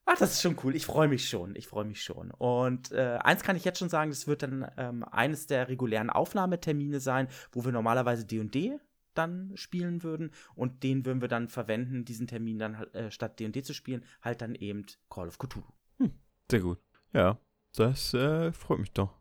Ach, 0.05 0.17
das 0.19 0.33
ist 0.33 0.43
schon 0.43 0.57
cool. 0.63 0.77
Ich 0.77 0.85
freue 0.85 1.09
mich 1.09 1.27
schon. 1.27 1.57
Ich 1.57 1.69
freue 1.69 1.87
mich 1.87 2.03
schon. 2.03 2.33
Und 2.33 2.93
äh, 2.93 3.19
eins 3.23 3.43
kann 3.43 3.57
ich 3.57 3.65
jetzt 3.65 3.79
schon 3.79 3.89
sagen, 3.89 4.11
das 4.11 4.27
wird 4.27 4.43
dann 4.43 4.71
ähm, 4.77 5.05
eines 5.05 5.47
der 5.47 5.69
regulären 5.69 6.11
Aufnahmetermine 6.11 7.01
sein, 7.01 7.29
wo 7.51 7.65
wir 7.65 7.73
normalerweise 7.73 8.27
D&D 8.27 8.79
dann 9.15 9.53
spielen 9.57 10.03
würden 10.03 10.31
und 10.55 10.83
den 10.83 11.05
würden 11.05 11.21
wir 11.21 11.29
dann 11.29 11.49
verwenden, 11.49 12.05
diesen 12.05 12.27
Termin 12.27 12.59
dann 12.59 12.79
halt, 12.79 12.95
äh, 12.95 13.11
statt 13.11 13.41
D&D 13.41 13.63
zu 13.63 13.75
spielen, 13.75 14.05
halt 14.23 14.41
dann 14.41 14.55
eben 14.55 14.85
Call 15.11 15.29
of 15.29 15.39
Cthulhu. 15.39 15.67
sehr 16.51 16.61
gut. 16.61 16.79
Ja, 17.13 17.39
das 17.75 18.15
äh, 18.15 18.53
freut 18.53 18.81
mich 18.81 18.93
doch. 18.93 19.21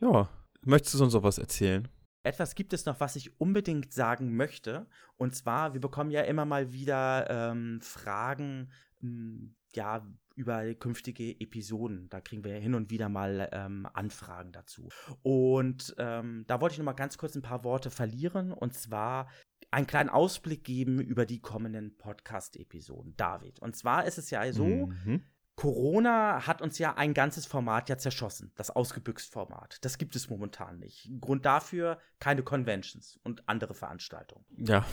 Ja, 0.00 0.28
möchtest 0.62 0.94
du 0.94 0.98
sonst 0.98 1.14
noch 1.14 1.22
was 1.22 1.38
erzählen? 1.38 1.88
Etwas 2.24 2.54
gibt 2.54 2.72
es 2.72 2.86
noch, 2.86 3.00
was 3.00 3.16
ich 3.16 3.40
unbedingt 3.40 3.92
sagen 3.92 4.36
möchte. 4.36 4.86
Und 5.16 5.34
zwar, 5.34 5.74
wir 5.74 5.80
bekommen 5.80 6.10
ja 6.10 6.22
immer 6.22 6.44
mal 6.44 6.72
wieder 6.72 7.28
ähm, 7.28 7.80
Fragen, 7.80 8.70
ähm, 9.02 9.56
ja, 9.74 10.06
über 10.34 10.74
künftige 10.74 11.40
Episoden. 11.40 12.08
Da 12.10 12.20
kriegen 12.20 12.44
wir 12.44 12.52
ja 12.54 12.60
hin 12.60 12.74
und 12.74 12.90
wieder 12.90 13.08
mal 13.08 13.48
ähm, 13.52 13.86
Anfragen 13.92 14.52
dazu. 14.52 14.88
Und 15.22 15.94
ähm, 15.98 16.44
da 16.46 16.60
wollte 16.60 16.74
ich 16.74 16.78
noch 16.78 16.84
mal 16.86 16.92
ganz 16.92 17.18
kurz 17.18 17.34
ein 17.34 17.42
paar 17.42 17.64
Worte 17.64 17.90
verlieren. 17.90 18.52
Und 18.52 18.74
zwar 18.74 19.28
einen 19.70 19.86
kleinen 19.86 20.10
Ausblick 20.10 20.64
geben 20.64 21.00
über 21.00 21.26
die 21.26 21.40
kommenden 21.40 21.96
Podcast-Episoden. 21.96 23.14
David. 23.16 23.60
Und 23.60 23.76
zwar 23.76 24.04
ist 24.04 24.18
es 24.18 24.30
ja 24.30 24.52
so, 24.52 24.86
Mhm. 24.86 25.22
Corona 25.54 26.46
hat 26.46 26.62
uns 26.62 26.78
ja 26.78 26.96
ein 26.96 27.14
ganzes 27.14 27.46
Format 27.46 27.88
ja 27.88 27.98
zerschossen, 27.98 28.52
das 28.56 28.70
Ausgebüxt-Format. 28.70 29.84
Das 29.84 29.98
gibt 29.98 30.16
es 30.16 30.30
momentan 30.30 30.78
nicht. 30.78 31.10
Grund 31.20 31.44
dafür 31.44 31.98
keine 32.18 32.42
Conventions 32.42 33.20
und 33.22 33.48
andere 33.48 33.74
Veranstaltungen. 33.74 34.44
Ja. 34.56 34.84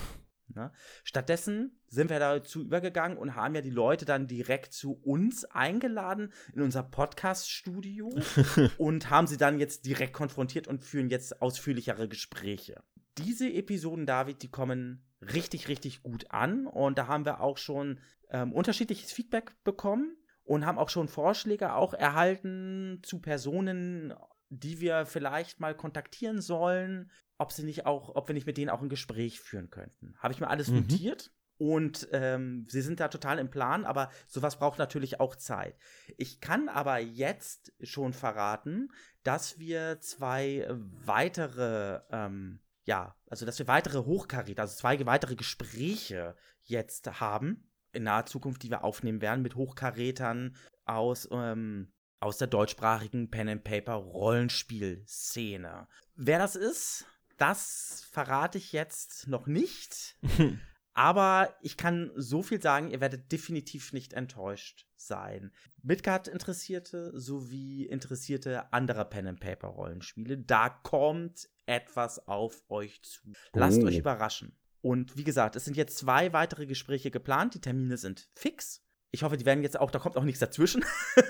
Ne? 0.55 0.71
Stattdessen 1.03 1.79
sind 1.87 2.09
wir 2.09 2.19
dazu 2.19 2.61
übergegangen 2.61 3.17
und 3.17 3.35
haben 3.35 3.55
ja 3.55 3.61
die 3.61 3.69
Leute 3.69 4.05
dann 4.05 4.27
direkt 4.27 4.73
zu 4.73 4.93
uns 4.93 5.45
eingeladen 5.45 6.33
in 6.53 6.61
unser 6.61 6.83
Podcast-Studio 6.83 8.09
und 8.77 9.09
haben 9.09 9.27
sie 9.27 9.37
dann 9.37 9.59
jetzt 9.59 9.85
direkt 9.85 10.13
konfrontiert 10.13 10.67
und 10.67 10.83
führen 10.83 11.09
jetzt 11.09 11.41
ausführlichere 11.41 12.07
Gespräche. 12.07 12.83
Diese 13.17 13.51
Episoden, 13.51 14.05
David, 14.05 14.43
die 14.43 14.51
kommen 14.51 15.05
richtig, 15.21 15.67
richtig 15.67 16.03
gut 16.03 16.31
an 16.31 16.65
und 16.65 16.97
da 16.97 17.07
haben 17.07 17.25
wir 17.25 17.41
auch 17.41 17.57
schon 17.57 17.99
ähm, 18.29 18.53
unterschiedliches 18.53 19.11
Feedback 19.11 19.55
bekommen 19.63 20.15
und 20.43 20.65
haben 20.65 20.77
auch 20.79 20.89
schon 20.89 21.07
Vorschläge 21.07 21.73
auch 21.73 21.93
erhalten 21.93 23.01
zu 23.03 23.19
Personen, 23.19 24.13
die 24.49 24.79
wir 24.79 25.05
vielleicht 25.05 25.59
mal 25.59 25.75
kontaktieren 25.75 26.41
sollen, 26.41 27.11
ob 27.39 27.51
sie 27.51 27.63
nicht 27.63 27.85
auch, 27.85 28.15
ob 28.15 28.27
wir 28.27 28.33
nicht 28.35 28.45
mit 28.45 28.57
denen 28.57 28.69
auch 28.69 28.81
ein 28.81 28.89
Gespräch 28.89 29.39
führen 29.39 29.69
könnten. 29.69 30.13
Habe 30.19 30.33
ich 30.33 30.39
mir 30.39 30.49
alles 30.49 30.67
mhm. 30.67 30.81
notiert. 30.81 31.31
Und 31.57 32.07
ähm, 32.13 32.65
sie 32.69 32.81
sind 32.81 33.01
da 33.01 33.09
total 33.09 33.37
im 33.37 33.49
Plan, 33.49 33.83
aber 33.83 34.09
sowas 34.27 34.59
braucht 34.59 34.79
natürlich 34.79 35.19
auch 35.19 35.35
Zeit. 35.35 35.75
Ich 36.15 36.39
kann 36.39 36.69
aber 36.69 36.99
jetzt 36.99 37.73
schon 37.81 38.13
verraten, 38.13 38.93
dass 39.23 39.59
wir 39.59 39.99
zwei 39.99 40.65
weitere, 40.69 41.99
ähm, 42.11 42.61
ja, 42.85 43.13
also 43.27 43.45
dass 43.45 43.59
wir 43.59 43.67
weitere 43.67 44.05
Hochkaräter, 44.05 44.61
also 44.61 44.77
zwei 44.77 45.05
weitere 45.05 45.35
Gespräche 45.35 46.37
jetzt 46.63 47.19
haben 47.19 47.69
in 47.91 48.03
naher 48.03 48.25
Zukunft, 48.25 48.63
die 48.63 48.69
wir 48.69 48.85
aufnehmen 48.85 49.19
werden 49.19 49.41
mit 49.41 49.55
Hochkarätern 49.55 50.55
aus 50.85 51.27
ähm, 51.29 51.91
aus 52.19 52.37
der 52.37 52.47
deutschsprachigen 52.47 53.29
Pen 53.31 53.49
and 53.49 53.63
Paper 53.63 53.93
Rollenspiel-Szene. 53.93 55.87
Wer 56.15 56.39
das 56.39 56.55
ist, 56.55 57.05
das 57.39 58.05
verrate 58.11 58.57
ich 58.57 58.71
jetzt 58.71 59.27
noch 59.27 59.47
nicht. 59.47 60.17
Aber 60.93 61.55
ich 61.61 61.77
kann 61.77 62.11
so 62.15 62.43
viel 62.43 62.61
sagen, 62.61 62.91
ihr 62.91 62.99
werdet 62.99 63.31
definitiv 63.31 63.93
nicht 63.93 64.13
enttäuscht 64.13 64.85
sein. 64.97 65.53
Midgard-Interessierte 65.81 67.17
sowie 67.17 67.85
Interessierte 67.85 68.73
anderer 68.73 69.05
Pen 69.05 69.27
and 69.27 69.39
Paper 69.39 69.69
Rollenspiele, 69.69 70.37
da 70.37 70.67
kommt 70.67 71.47
etwas 71.65 72.27
auf 72.27 72.63
euch 72.69 73.01
zu. 73.03 73.31
Lasst 73.53 73.81
oh. 73.81 73.85
euch 73.85 73.99
überraschen. 73.99 74.57
Und 74.81 75.15
wie 75.15 75.23
gesagt, 75.23 75.55
es 75.55 75.65
sind 75.65 75.77
jetzt 75.77 75.97
zwei 75.97 76.33
weitere 76.33 76.65
Gespräche 76.65 77.11
geplant. 77.11 77.53
Die 77.53 77.61
Termine 77.61 77.97
sind 77.97 78.29
fix. 78.35 78.83
Ich 79.11 79.23
hoffe, 79.23 79.37
die 79.37 79.45
werden 79.45 79.63
jetzt 79.63 79.79
auch, 79.79 79.91
da 79.91 79.99
kommt 79.99 80.17
auch 80.17 80.23
nichts 80.23 80.39
dazwischen. 80.39 80.83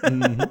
Mhm. 0.03 0.47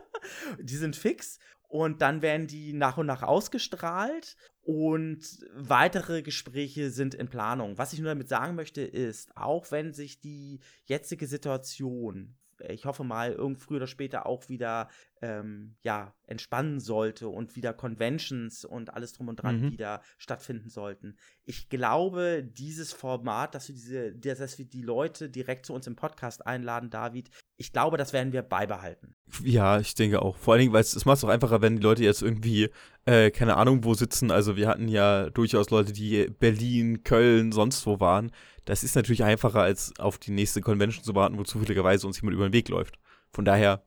die 0.60 0.76
sind 0.76 0.96
fix 0.96 1.38
und 1.68 2.02
dann 2.02 2.22
werden 2.22 2.46
die 2.46 2.72
nach 2.72 2.98
und 2.98 3.06
nach 3.06 3.22
ausgestrahlt 3.22 4.36
und 4.62 5.20
weitere 5.54 6.22
Gespräche 6.22 6.90
sind 6.90 7.14
in 7.14 7.28
Planung. 7.28 7.78
Was 7.78 7.92
ich 7.92 8.00
nur 8.00 8.08
damit 8.08 8.28
sagen 8.28 8.54
möchte 8.54 8.82
ist, 8.82 9.36
auch 9.36 9.70
wenn 9.70 9.92
sich 9.92 10.20
die 10.20 10.60
jetzige 10.84 11.26
Situation 11.26 12.36
ich 12.70 12.84
hoffe 12.84 13.04
mal, 13.04 13.32
irgend 13.32 13.58
früher 13.58 13.78
oder 13.78 13.86
später 13.86 14.26
auch 14.26 14.48
wieder 14.48 14.88
ähm, 15.22 15.76
ja, 15.82 16.14
entspannen 16.26 16.80
sollte 16.80 17.28
und 17.28 17.56
wieder 17.56 17.72
Conventions 17.72 18.64
und 18.64 18.92
alles 18.92 19.12
drum 19.12 19.28
und 19.28 19.36
dran 19.36 19.60
mhm. 19.60 19.72
wieder 19.72 20.02
stattfinden 20.18 20.68
sollten. 20.68 21.16
Ich 21.44 21.68
glaube, 21.68 22.42
dieses 22.44 22.92
Format, 22.92 23.54
dass 23.54 23.68
wir 23.68 23.74
diese, 23.74 24.14
dass 24.14 24.58
wir 24.58 24.66
die 24.66 24.82
Leute 24.82 25.30
direkt 25.30 25.66
zu 25.66 25.72
uns 25.72 25.86
im 25.86 25.96
Podcast 25.96 26.46
einladen, 26.46 26.90
David, 26.90 27.30
ich 27.56 27.72
glaube, 27.72 27.96
das 27.96 28.12
werden 28.12 28.32
wir 28.32 28.42
beibehalten. 28.42 29.14
Ja, 29.42 29.80
ich 29.80 29.94
denke 29.94 30.20
auch. 30.20 30.36
Vor 30.36 30.54
allen 30.54 30.60
Dingen, 30.60 30.72
weil 30.72 30.82
es, 30.82 31.04
macht 31.04 31.18
es 31.18 31.24
auch 31.24 31.28
einfacher, 31.28 31.62
wenn 31.62 31.76
die 31.76 31.82
Leute 31.82 32.04
jetzt 32.04 32.22
irgendwie, 32.22 32.70
äh, 33.06 33.30
keine 33.30 33.56
Ahnung, 33.56 33.84
wo 33.84 33.94
sitzen. 33.94 34.30
Also 34.30 34.56
wir 34.56 34.68
hatten 34.68 34.88
ja 34.88 35.30
durchaus 35.30 35.70
Leute, 35.70 35.92
die 35.92 36.28
Berlin, 36.28 37.02
Köln, 37.02 37.52
sonst 37.52 37.86
wo 37.86 37.98
waren. 38.00 38.30
Das 38.66 38.84
ist 38.84 38.96
natürlich 38.96 39.24
einfacher, 39.24 39.62
als 39.62 39.98
auf 39.98 40.18
die 40.18 40.32
nächste 40.32 40.60
Convention 40.60 41.02
zu 41.02 41.14
warten, 41.14 41.38
wo 41.38 41.44
zufälligerweise 41.44 42.06
uns 42.06 42.20
jemand 42.20 42.34
über 42.34 42.48
den 42.48 42.52
Weg 42.52 42.68
läuft. 42.68 42.98
Von 43.32 43.44
daher, 43.44 43.86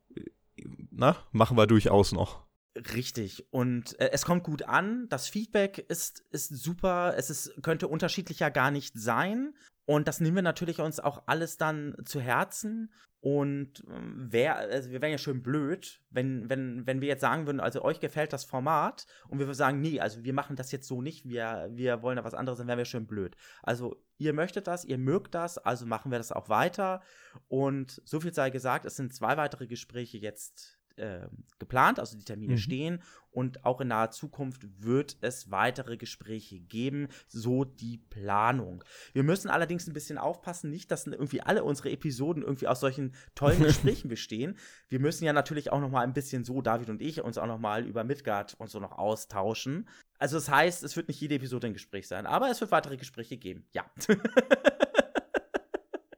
na, 0.89 1.17
machen 1.32 1.57
wir 1.57 1.67
durchaus 1.67 2.11
noch. 2.11 2.47
Richtig. 2.95 3.45
Und 3.51 3.99
äh, 3.99 4.11
es 4.13 4.25
kommt 4.25 4.43
gut 4.43 4.63
an. 4.63 5.07
Das 5.09 5.27
Feedback 5.27 5.80
ist, 5.89 6.23
ist 6.32 6.49
super. 6.49 7.13
Es 7.17 7.30
ist, 7.30 7.61
könnte 7.61 7.88
unterschiedlicher 7.88 8.51
gar 8.51 8.71
nicht 8.71 8.97
sein. 8.97 9.53
Und 9.86 10.07
das 10.07 10.21
nehmen 10.21 10.38
wir 10.38 10.43
natürlich 10.43 10.80
uns 10.80 10.99
auch 10.99 11.23
alles 11.25 11.57
dann 11.57 11.95
zu 12.05 12.21
Herzen. 12.21 12.93
Und 13.22 13.84
ähm, 13.89 14.28
wer, 14.30 14.55
also 14.55 14.91
wir 14.91 15.01
wären 15.01 15.11
ja 15.11 15.17
schön 15.17 15.43
blöd, 15.43 16.01
wenn, 16.09 16.49
wenn, 16.49 16.88
wenn 16.88 17.01
wir 17.01 17.09
jetzt 17.09 17.22
sagen 17.22 17.47
würden, 17.47 17.59
also 17.59 17.84
euch 17.84 17.99
gefällt 17.99 18.32
das 18.32 18.45
Format 18.45 19.07
und 19.28 19.39
wir 19.39 19.47
würden 19.47 19.57
sagen, 19.57 19.82
nee, 19.82 19.99
also 19.99 20.24
wir 20.24 20.34
machen 20.34 20.55
das 20.55 20.72
jetzt 20.72 20.88
so 20.88 21.01
nicht, 21.01 21.28
wir, 21.28 21.70
wir 21.72 22.01
wollen 22.01 22.15
da 22.15 22.24
was 22.24 22.34
anderes, 22.34 22.59
dann 22.59 22.67
wären 22.67 22.78
wir 22.78 22.86
schön 22.86 23.07
blöd. 23.07 23.36
Also 23.61 24.01
ihr 24.17 24.34
möchtet 24.34 24.67
das, 24.67 24.86
ihr 24.86 24.97
mögt 24.97 25.36
das, 25.36 25.57
also 25.57 25.86
machen 25.86 26.11
wir 26.11 26.17
das 26.17 26.32
auch 26.32 26.47
weiter. 26.47 27.01
Und 27.49 28.01
so 28.05 28.22
viel 28.22 28.34
sei 28.34 28.51
gesagt, 28.51 28.86
es 28.86 28.95
sind 28.95 29.13
zwei 29.13 29.36
weitere 29.36 29.67
Gespräche 29.67 30.17
jetzt 30.17 30.78
äh, 31.00 31.28
geplant, 31.58 32.00
also 32.00 32.18
die 32.18 32.26
Termine 32.26 32.54
mhm. 32.54 32.58
stehen 32.58 33.04
und 33.32 33.66
auch 33.66 33.82
in 33.82 33.89
naher 33.89 34.12
Zukunft 34.12 34.68
wird 34.84 35.18
es 35.22 35.52
weitere 35.52 35.97
Gespräche 35.97 36.60
geben, 36.60 37.08
so 37.28 37.64
die 37.64 37.97
Planung. 37.97 38.84
Wir 39.14 39.24
müssen 39.24 39.50
allerdings 39.50 39.88
ein 39.88 39.93
bisschen 39.93 40.18
aufpassen, 40.18 40.70
nicht, 40.70 40.91
dass 40.91 41.08
irgendwie 41.08 41.41
alle 41.41 41.64
unsere 41.64 41.91
Episoden 41.91 42.43
irgendwie 42.43 42.68
aus 42.68 42.80
solchen 42.80 43.14
tollen 43.36 43.64
Gesprächen 43.64 44.10
bestehen. 44.10 44.58
Wir 44.88 45.00
müssen 45.00 45.26
ja 45.26 45.34
natürlich 45.34 45.72
auch 45.72 45.80
noch 45.80 45.91
mal 45.91 46.02
ein 46.02 46.14
bisschen 46.14 46.43
so, 46.43 46.62
David 46.62 46.89
und 46.89 47.02
ich, 47.02 47.22
uns 47.22 47.38
auch 47.38 47.47
noch 47.47 47.60
mal 47.60 47.86
über 47.86 48.04
Midgard 48.04 48.56
und 48.60 48.70
so 48.70 48.80
noch 48.80 48.93
austauschen. 48.93 49.88
Also 50.18 50.38
das 50.38 50.50
heißt, 50.50 50.84
es 50.84 50.95
wird 50.95 51.08
nicht 51.08 51.22
jede 51.22 51.36
Episode 51.36 51.68
ein 51.68 51.74
Gespräch 51.74 52.08
sein, 52.08 52.26
aber 52.26 52.50
es 52.50 52.60
wird 52.60 52.72
weitere 52.72 52.97
Gespräche 52.97 53.38
geben. 53.38 53.66
Ja. 53.72 53.86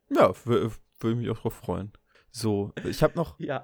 ja, 0.10 0.34
würde 0.46 1.16
mich 1.16 1.30
auch 1.30 1.40
drauf 1.40 1.54
freuen. 1.54 1.92
So, 2.32 2.74
ich 2.86 3.04
habe 3.04 3.16
noch 3.16 3.38
ja. 3.40 3.62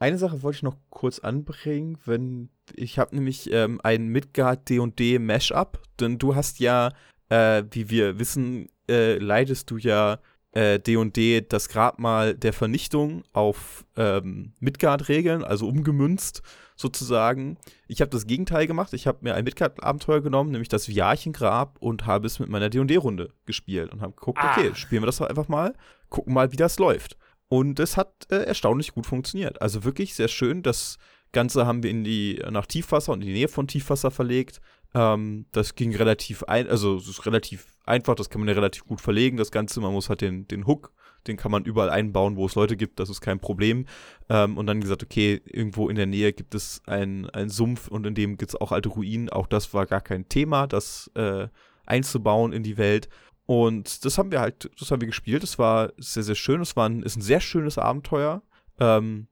Eine 0.00 0.16
Sache 0.16 0.42
wollte 0.42 0.56
ich 0.56 0.62
noch 0.62 0.78
kurz 0.88 1.18
anbringen, 1.18 1.98
wenn 2.06 2.48
ich 2.74 2.98
habe 2.98 3.14
nämlich 3.14 3.52
ähm, 3.52 3.80
ein 3.84 4.08
Midgard 4.08 4.66
D&D 4.70 5.18
Mashup, 5.18 5.78
denn 6.00 6.16
du 6.16 6.34
hast 6.34 6.58
ja, 6.58 6.92
äh, 7.28 7.64
wie 7.70 7.90
wir 7.90 8.18
wissen, 8.18 8.70
äh, 8.88 9.18
leitest 9.18 9.70
du 9.70 9.76
ja 9.76 10.18
D&D 10.52 11.36
äh, 11.36 11.42
das 11.48 11.68
Grabmal 11.68 12.34
der 12.34 12.52
Vernichtung 12.52 13.22
auf 13.32 13.84
ähm, 13.96 14.54
Midgard-Regeln, 14.58 15.44
also 15.44 15.68
umgemünzt 15.68 16.42
sozusagen. 16.74 17.56
Ich 17.86 18.00
habe 18.00 18.10
das 18.10 18.26
Gegenteil 18.26 18.66
gemacht. 18.66 18.92
Ich 18.94 19.06
habe 19.06 19.18
mir 19.20 19.34
ein 19.34 19.44
Midgard-Abenteuer 19.44 20.22
genommen, 20.22 20.50
nämlich 20.50 20.68
das 20.68 20.88
Viarchengrab 20.88 21.76
und 21.78 22.06
habe 22.06 22.26
es 22.26 22.40
mit 22.40 22.48
meiner 22.48 22.68
D&D-Runde 22.68 23.32
gespielt 23.46 23.92
und 23.92 24.00
habe 24.00 24.14
geguckt, 24.14 24.40
ah. 24.42 24.56
okay, 24.56 24.74
spielen 24.74 25.02
wir 25.02 25.06
das 25.06 25.18
doch 25.18 25.28
einfach 25.28 25.46
mal, 25.46 25.74
gucken 26.08 26.34
mal, 26.34 26.50
wie 26.50 26.56
das 26.56 26.80
läuft. 26.80 27.16
Und 27.50 27.80
es 27.80 27.96
hat 27.96 28.28
äh, 28.30 28.44
erstaunlich 28.44 28.92
gut 28.92 29.06
funktioniert. 29.06 29.60
Also 29.60 29.82
wirklich 29.82 30.14
sehr 30.14 30.28
schön. 30.28 30.62
Das 30.62 30.98
Ganze 31.32 31.66
haben 31.66 31.82
wir 31.82 31.90
in 31.90 32.04
die, 32.04 32.40
nach 32.48 32.64
Tiefwasser 32.64 33.12
und 33.12 33.22
in 33.22 33.26
die 33.26 33.32
Nähe 33.32 33.48
von 33.48 33.66
Tiefwasser 33.66 34.12
verlegt. 34.12 34.60
Ähm, 34.94 35.46
das 35.50 35.74
ging 35.74 35.94
relativ 35.94 36.44
ein, 36.44 36.68
also 36.68 36.96
es 36.96 37.08
ist 37.08 37.26
relativ 37.26 37.76
einfach, 37.84 38.14
das 38.14 38.30
kann 38.30 38.40
man 38.40 38.46
ja 38.46 38.54
relativ 38.54 38.84
gut 38.84 39.00
verlegen, 39.00 39.36
das 39.36 39.50
Ganze. 39.50 39.80
Man 39.80 39.92
muss 39.92 40.08
halt 40.08 40.20
den, 40.20 40.46
den 40.46 40.64
Hook, 40.68 40.92
den 41.26 41.36
kann 41.36 41.50
man 41.50 41.64
überall 41.64 41.90
einbauen, 41.90 42.36
wo 42.36 42.46
es 42.46 42.54
Leute 42.54 42.76
gibt, 42.76 43.00
das 43.00 43.10
ist 43.10 43.20
kein 43.20 43.40
Problem. 43.40 43.86
Ähm, 44.28 44.56
und 44.56 44.66
dann 44.66 44.80
gesagt, 44.80 45.02
okay, 45.02 45.42
irgendwo 45.44 45.88
in 45.88 45.96
der 45.96 46.06
Nähe 46.06 46.32
gibt 46.32 46.54
es 46.54 46.82
einen 46.86 47.28
Sumpf 47.48 47.88
und 47.88 48.06
in 48.06 48.14
dem 48.14 48.36
gibt 48.36 48.52
es 48.52 48.60
auch 48.60 48.70
alte 48.70 48.90
Ruinen. 48.90 49.28
Auch 49.28 49.48
das 49.48 49.74
war 49.74 49.86
gar 49.86 50.02
kein 50.02 50.28
Thema, 50.28 50.68
das 50.68 51.10
äh, 51.14 51.48
einzubauen 51.84 52.52
in 52.52 52.62
die 52.62 52.78
Welt. 52.78 53.08
Und 53.50 54.04
das 54.04 54.16
haben 54.16 54.30
wir 54.30 54.40
halt, 54.40 54.70
das 54.78 54.92
haben 54.92 55.00
wir 55.00 55.08
gespielt. 55.08 55.42
Es 55.42 55.58
war 55.58 55.92
sehr, 55.96 56.22
sehr 56.22 56.36
schön. 56.36 56.60
Es 56.60 56.76
war 56.76 56.88
ein, 56.88 57.02
ist 57.02 57.16
ein 57.16 57.20
sehr 57.20 57.40
schönes 57.40 57.78
Abenteuer. 57.78 58.44
Ähm, 58.78 59.26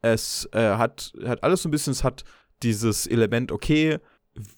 es 0.00 0.48
äh, 0.52 0.76
hat, 0.76 1.12
hat 1.26 1.44
alles 1.44 1.60
so 1.60 1.68
ein 1.68 1.70
bisschen, 1.70 1.90
es 1.90 2.02
hat 2.02 2.24
dieses 2.62 3.06
Element, 3.06 3.52
okay, 3.52 3.98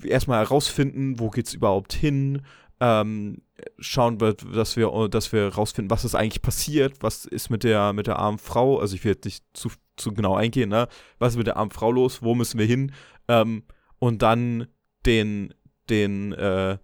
erstmal 0.04 0.38
herausfinden, 0.38 1.18
wo 1.18 1.30
geht's 1.30 1.52
überhaupt 1.52 1.92
hin, 1.92 2.42
ähm, 2.78 3.42
schauen 3.80 4.20
wir, 4.20 4.34
dass 4.34 4.76
wir, 4.76 5.08
dass 5.08 5.32
wir 5.32 5.50
herausfinden, 5.50 5.90
was 5.90 6.04
ist 6.04 6.14
eigentlich 6.14 6.42
passiert, 6.42 6.98
was 7.00 7.24
ist 7.24 7.50
mit 7.50 7.64
der, 7.64 7.92
mit 7.92 8.06
der 8.06 8.20
armen 8.20 8.38
Frau, 8.38 8.78
also 8.78 8.94
ich 8.94 9.02
will 9.02 9.14
jetzt 9.14 9.24
nicht 9.24 9.44
zu, 9.52 9.68
zu 9.96 10.14
genau 10.14 10.36
eingehen, 10.36 10.68
ne, 10.68 10.86
was 11.18 11.32
ist 11.32 11.38
mit 11.38 11.48
der 11.48 11.56
armen 11.56 11.72
Frau 11.72 11.90
los, 11.90 12.22
wo 12.22 12.36
müssen 12.36 12.60
wir 12.60 12.66
hin, 12.66 12.92
ähm, 13.26 13.64
und 13.98 14.22
dann 14.22 14.68
den, 15.04 15.54
den, 15.90 16.32
äh, 16.34 16.78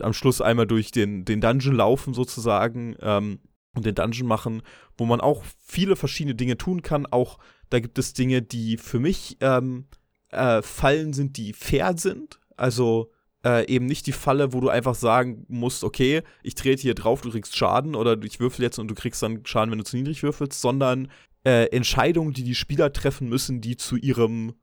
am 0.00 0.12
Schluss 0.12 0.40
einmal 0.40 0.66
durch 0.66 0.90
den, 0.90 1.24
den 1.24 1.40
Dungeon 1.40 1.74
laufen 1.74 2.14
sozusagen 2.14 2.96
ähm, 3.00 3.38
und 3.74 3.86
den 3.86 3.94
Dungeon 3.94 4.28
machen, 4.28 4.62
wo 4.96 5.06
man 5.06 5.20
auch 5.20 5.42
viele 5.60 5.96
verschiedene 5.96 6.34
Dinge 6.34 6.56
tun 6.56 6.82
kann. 6.82 7.06
Auch 7.06 7.38
da 7.70 7.80
gibt 7.80 7.98
es 7.98 8.12
Dinge, 8.12 8.42
die 8.42 8.76
für 8.76 9.00
mich 9.00 9.36
ähm, 9.40 9.86
äh, 10.30 10.62
Fallen 10.62 11.12
sind, 11.12 11.36
die 11.36 11.52
fair 11.52 11.96
sind. 11.96 12.40
Also 12.56 13.10
äh, 13.44 13.66
eben 13.68 13.86
nicht 13.86 14.06
die 14.06 14.12
Falle, 14.12 14.52
wo 14.52 14.60
du 14.60 14.68
einfach 14.68 14.94
sagen 14.94 15.44
musst, 15.48 15.84
okay, 15.84 16.22
ich 16.42 16.54
trete 16.54 16.82
hier 16.82 16.94
drauf, 16.94 17.20
du 17.20 17.30
kriegst 17.30 17.56
Schaden 17.56 17.94
oder 17.94 18.20
ich 18.22 18.40
würfel 18.40 18.62
jetzt 18.62 18.78
und 18.78 18.88
du 18.88 18.94
kriegst 18.94 19.22
dann 19.22 19.44
Schaden, 19.44 19.70
wenn 19.70 19.78
du 19.78 19.84
zu 19.84 19.96
niedrig 19.96 20.22
würfelst, 20.22 20.60
sondern 20.60 21.10
äh, 21.44 21.66
Entscheidungen, 21.66 22.32
die 22.32 22.44
die 22.44 22.54
Spieler 22.54 22.92
treffen 22.92 23.28
müssen, 23.28 23.60
die 23.60 23.76
zu 23.76 23.96
ihrem 23.96 24.54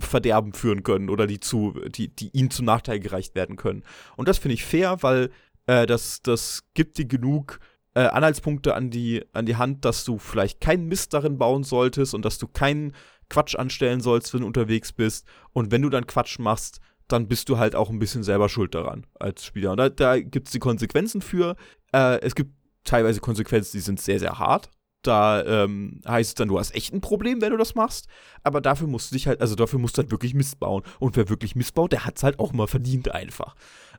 Verderben 0.00 0.52
führen 0.52 0.82
können 0.82 1.08
oder 1.08 1.26
die 1.26 1.40
zu, 1.40 1.74
die, 1.88 2.08
die 2.08 2.30
ihnen 2.32 2.50
zum 2.50 2.66
Nachteil 2.66 3.00
gereicht 3.00 3.34
werden 3.34 3.56
können. 3.56 3.82
Und 4.16 4.28
das 4.28 4.38
finde 4.38 4.54
ich 4.54 4.64
fair, 4.64 5.02
weil 5.02 5.30
äh, 5.66 5.86
das, 5.86 6.22
das 6.22 6.64
gibt 6.74 6.98
dir 6.98 7.06
genug 7.06 7.60
äh, 7.94 8.00
Anhaltspunkte 8.00 8.74
an 8.74 8.90
die, 8.90 9.24
an 9.32 9.46
die 9.46 9.56
Hand, 9.56 9.84
dass 9.84 10.04
du 10.04 10.18
vielleicht 10.18 10.60
keinen 10.60 10.86
Mist 10.86 11.12
darin 11.14 11.38
bauen 11.38 11.64
solltest 11.64 12.14
und 12.14 12.24
dass 12.24 12.38
du 12.38 12.46
keinen 12.46 12.92
Quatsch 13.28 13.54
anstellen 13.54 14.00
sollst, 14.00 14.32
wenn 14.34 14.40
du 14.40 14.46
unterwegs 14.46 14.92
bist. 14.92 15.26
Und 15.52 15.70
wenn 15.70 15.82
du 15.82 15.88
dann 15.88 16.06
Quatsch 16.06 16.38
machst, 16.38 16.80
dann 17.08 17.28
bist 17.28 17.48
du 17.48 17.58
halt 17.58 17.74
auch 17.74 17.90
ein 17.90 17.98
bisschen 17.98 18.22
selber 18.22 18.48
schuld 18.48 18.74
daran 18.74 19.06
als 19.18 19.44
Spieler. 19.44 19.72
Und 19.72 19.78
da, 19.78 19.88
da 19.88 20.20
gibt 20.20 20.48
es 20.48 20.52
die 20.52 20.58
Konsequenzen 20.58 21.20
für. 21.20 21.56
Äh, 21.92 22.20
es 22.20 22.34
gibt 22.34 22.52
teilweise 22.84 23.20
Konsequenzen, 23.20 23.76
die 23.76 23.82
sind 23.82 24.00
sehr, 24.00 24.18
sehr 24.18 24.38
hart. 24.38 24.70
Da 25.02 25.44
ähm, 25.44 26.00
heißt 26.06 26.30
es 26.30 26.34
dann, 26.34 26.48
du 26.48 26.58
hast 26.58 26.74
echt 26.74 26.92
ein 26.92 27.00
Problem, 27.00 27.40
wenn 27.40 27.52
du 27.52 27.56
das 27.56 27.74
machst. 27.74 28.06
Aber 28.42 28.60
dafür 28.60 28.86
musst 28.86 29.10
du 29.10 29.14
dich 29.14 29.26
halt, 29.26 29.40
also 29.40 29.54
dafür 29.54 29.78
musst 29.78 29.96
du 29.96 30.02
halt 30.02 30.10
wirklich 30.10 30.34
Mist 30.34 30.60
bauen. 30.60 30.82
Und 30.98 31.16
wer 31.16 31.28
wirklich 31.28 31.56
Mist 31.56 31.74
baut, 31.74 31.92
der 31.92 32.04
hat 32.04 32.16
es 32.18 32.22
halt 32.22 32.38
auch 32.38 32.52
mal 32.52 32.66
verdient 32.66 33.10
einfach. 33.10 33.54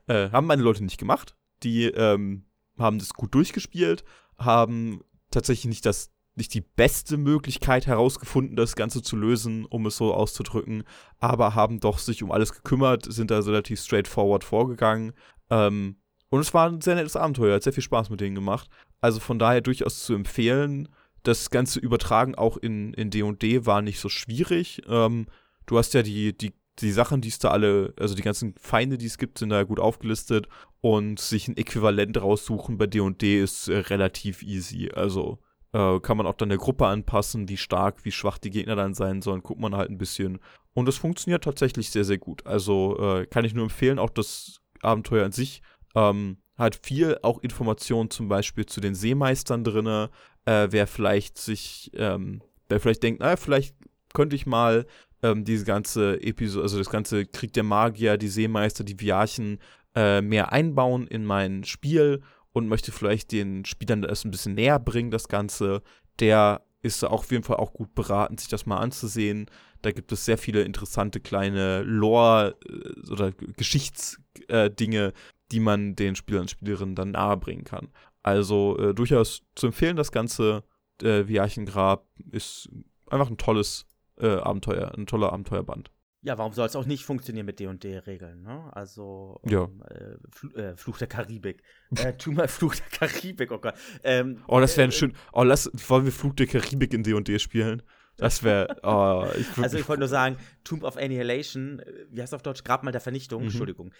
Äh, 0.06 0.30
haben 0.30 0.46
meine 0.46 0.62
Leute 0.62 0.84
nicht 0.84 0.98
gemacht. 0.98 1.34
Die 1.62 1.86
ähm, 1.86 2.44
haben 2.78 2.98
das 2.98 3.14
gut 3.14 3.34
durchgespielt, 3.34 4.04
haben 4.36 5.02
tatsächlich 5.30 5.66
nicht 5.66 5.86
das 5.86 6.10
nicht 6.34 6.54
die 6.54 6.62
beste 6.62 7.18
Möglichkeit 7.18 7.86
herausgefunden, 7.86 8.56
das 8.56 8.74
Ganze 8.74 9.02
zu 9.02 9.16
lösen, 9.16 9.66
um 9.66 9.84
es 9.86 9.98
so 9.98 10.14
auszudrücken, 10.14 10.84
aber 11.18 11.54
haben 11.54 11.78
doch 11.78 11.98
sich 11.98 12.22
um 12.22 12.32
alles 12.32 12.54
gekümmert, 12.54 13.12
sind 13.12 13.30
da 13.30 13.38
relativ 13.40 13.80
straightforward 13.80 14.42
vorgegangen. 14.42 15.12
Ähm, 15.50 15.96
und 16.30 16.40
es 16.40 16.54
war 16.54 16.68
ein 16.68 16.80
sehr 16.80 16.94
nettes 16.94 17.16
Abenteuer, 17.16 17.56
hat 17.56 17.62
sehr 17.62 17.74
viel 17.74 17.82
Spaß 17.82 18.08
mit 18.08 18.22
denen 18.22 18.34
gemacht. 18.34 18.70
Also 19.02 19.20
von 19.20 19.38
daher 19.38 19.60
durchaus 19.60 20.04
zu 20.04 20.14
empfehlen. 20.14 20.88
Das 21.24 21.50
ganze 21.50 21.78
Übertragen 21.78 22.34
auch 22.34 22.56
in 22.56 22.92
D&D 22.92 23.22
&D 23.32 23.66
war 23.66 23.82
nicht 23.82 24.00
so 24.00 24.08
schwierig. 24.08 24.80
Ähm, 24.88 25.26
du 25.66 25.76
hast 25.76 25.92
ja 25.92 26.02
die, 26.02 26.36
die, 26.36 26.52
die 26.78 26.92
Sachen, 26.92 27.20
die 27.20 27.28
es 27.28 27.38
da 27.38 27.50
alle, 27.50 27.92
also 27.98 28.14
die 28.14 28.22
ganzen 28.22 28.54
Feinde, 28.58 28.96
die 28.96 29.06
es 29.06 29.18
gibt, 29.18 29.38
sind 29.38 29.50
da 29.50 29.64
gut 29.64 29.80
aufgelistet. 29.80 30.48
Und 30.80 31.20
sich 31.20 31.46
ein 31.48 31.56
Äquivalent 31.56 32.20
raussuchen 32.20 32.78
bei 32.78 32.86
D&D 32.86 33.10
&D 33.10 33.42
ist 33.42 33.68
äh, 33.68 33.78
relativ 33.78 34.42
easy. 34.42 34.90
Also 34.94 35.38
äh, 35.72 36.00
kann 36.00 36.16
man 36.16 36.26
auch 36.26 36.34
dann 36.34 36.48
der 36.48 36.58
Gruppe 36.58 36.86
anpassen, 36.86 37.48
wie 37.48 37.56
stark, 37.56 38.04
wie 38.04 38.12
schwach 38.12 38.38
die 38.38 38.50
Gegner 38.50 38.76
dann 38.76 38.94
sein 38.94 39.20
sollen, 39.20 39.42
guckt 39.42 39.60
man 39.60 39.74
halt 39.74 39.90
ein 39.90 39.98
bisschen. 39.98 40.38
Und 40.74 40.88
es 40.88 40.96
funktioniert 40.96 41.44
tatsächlich 41.44 41.90
sehr, 41.90 42.04
sehr 42.04 42.18
gut. 42.18 42.46
Also 42.46 42.98
äh, 42.98 43.26
kann 43.26 43.44
ich 43.44 43.54
nur 43.54 43.64
empfehlen, 43.64 43.98
auch 43.98 44.10
das 44.10 44.60
Abenteuer 44.80 45.24
an 45.24 45.32
sich 45.32 45.62
ähm, 45.94 46.38
hat 46.62 46.80
viel 46.82 47.18
auch 47.22 47.40
Informationen 47.40 48.10
zum 48.10 48.28
Beispiel 48.28 48.66
zu 48.66 48.80
den 48.80 48.94
Seemeistern 48.94 49.64
drin. 49.64 49.86
Äh, 49.86 50.68
wer 50.70 50.86
vielleicht 50.86 51.38
sich, 51.38 51.90
ähm, 51.94 52.42
wer 52.68 52.80
vielleicht 52.80 53.02
denkt, 53.02 53.20
naja, 53.20 53.36
vielleicht 53.36 53.76
könnte 54.14 54.36
ich 54.36 54.46
mal 54.46 54.86
ähm, 55.22 55.44
diese 55.44 55.64
ganze 55.64 56.20
Episode, 56.22 56.62
also 56.62 56.78
das 56.78 56.90
ganze 56.90 57.26
Krieg 57.26 57.52
der 57.52 57.62
Magier, 57.62 58.16
die 58.16 58.28
Seemeister, 58.28 58.84
die 58.84 58.98
Viarchen 58.98 59.58
äh, 59.94 60.20
mehr 60.20 60.52
einbauen 60.52 61.06
in 61.06 61.24
mein 61.24 61.64
Spiel 61.64 62.22
und 62.52 62.68
möchte 62.68 62.92
vielleicht 62.92 63.32
den 63.32 63.64
Spielern 63.64 64.02
das 64.02 64.24
ein 64.24 64.30
bisschen 64.30 64.54
näher 64.54 64.78
bringen, 64.78 65.10
das 65.10 65.28
Ganze, 65.28 65.82
der 66.18 66.62
ist 66.82 67.04
auf 67.04 67.30
jeden 67.30 67.44
Fall 67.44 67.56
auch 67.56 67.72
gut 67.72 67.94
beraten, 67.94 68.38
sich 68.38 68.48
das 68.48 68.66
mal 68.66 68.78
anzusehen. 68.78 69.46
Da 69.82 69.92
gibt 69.92 70.12
es 70.12 70.24
sehr 70.24 70.38
viele 70.38 70.62
interessante 70.62 71.20
kleine 71.20 71.82
Lore- 71.82 72.56
äh, 72.68 73.10
oder 73.10 73.32
Geschichtsdinge, 73.32 75.06
äh, 75.08 75.12
die 75.52 75.60
man 75.60 75.94
den 75.94 76.16
Spielern 76.16 76.42
und 76.42 76.50
Spielerinnen 76.50 76.94
dann 76.94 77.12
nahebringen 77.12 77.64
kann. 77.64 77.88
Also 78.22 78.78
äh, 78.78 78.94
durchaus 78.94 79.42
zu 79.54 79.66
empfehlen, 79.66 79.96
das 79.96 80.10
ganze 80.12 80.64
äh, 81.02 81.26
Viarchengrab 81.28 82.06
ist 82.30 82.68
einfach 83.10 83.30
ein 83.30 83.36
tolles 83.36 83.86
äh, 84.18 84.26
Abenteuer, 84.26 84.92
ein 84.96 85.06
toller 85.06 85.32
Abenteuerband. 85.32 85.90
Ja, 86.24 86.38
warum 86.38 86.52
soll 86.52 86.66
es 86.66 86.76
auch 86.76 86.86
nicht 86.86 87.04
funktionieren 87.04 87.46
mit 87.46 87.58
D&D-Regeln, 87.58 88.42
ne? 88.42 88.70
Also, 88.76 89.40
um, 89.42 89.50
ja. 89.50 89.64
Äh, 89.90 90.16
Fl 90.30 90.56
äh, 90.56 90.76
Fluch 90.76 90.98
der 90.98 91.08
Karibik. 91.08 91.64
äh, 91.96 92.12
tu 92.12 92.30
mal 92.30 92.46
Fluch 92.48 92.76
der 92.76 93.08
Karibik, 93.08 93.50
oh 93.50 93.58
Gott. 93.58 93.74
Ähm, 94.04 94.40
oh, 94.46 94.60
das 94.60 94.76
wäre 94.76 94.86
ein 94.86 94.90
äh, 94.90 94.94
schön, 94.94 95.14
oh, 95.32 95.42
lass, 95.42 95.68
wollen 95.88 96.04
wir 96.04 96.12
Fluch 96.12 96.34
der 96.34 96.46
Karibik 96.46 96.94
in 96.94 97.02
D&D 97.02 97.40
spielen? 97.40 97.82
Das 98.18 98.44
wäre, 98.44 98.76
oh, 98.84 99.26
ich 99.36 99.58
Also 99.58 99.78
ich 99.78 99.88
wollte 99.88 100.00
nur 100.00 100.08
sagen, 100.08 100.36
Tomb 100.62 100.84
of 100.84 100.96
Annihilation, 100.96 101.80
äh, 101.80 102.06
wie 102.10 102.22
heißt 102.22 102.34
auf 102.34 102.42
Deutsch, 102.42 102.62
Grab 102.62 102.84
mal 102.84 102.92
der 102.92 103.00
Vernichtung, 103.00 103.42
mhm. 103.42 103.48
Entschuldigung. 103.48 103.92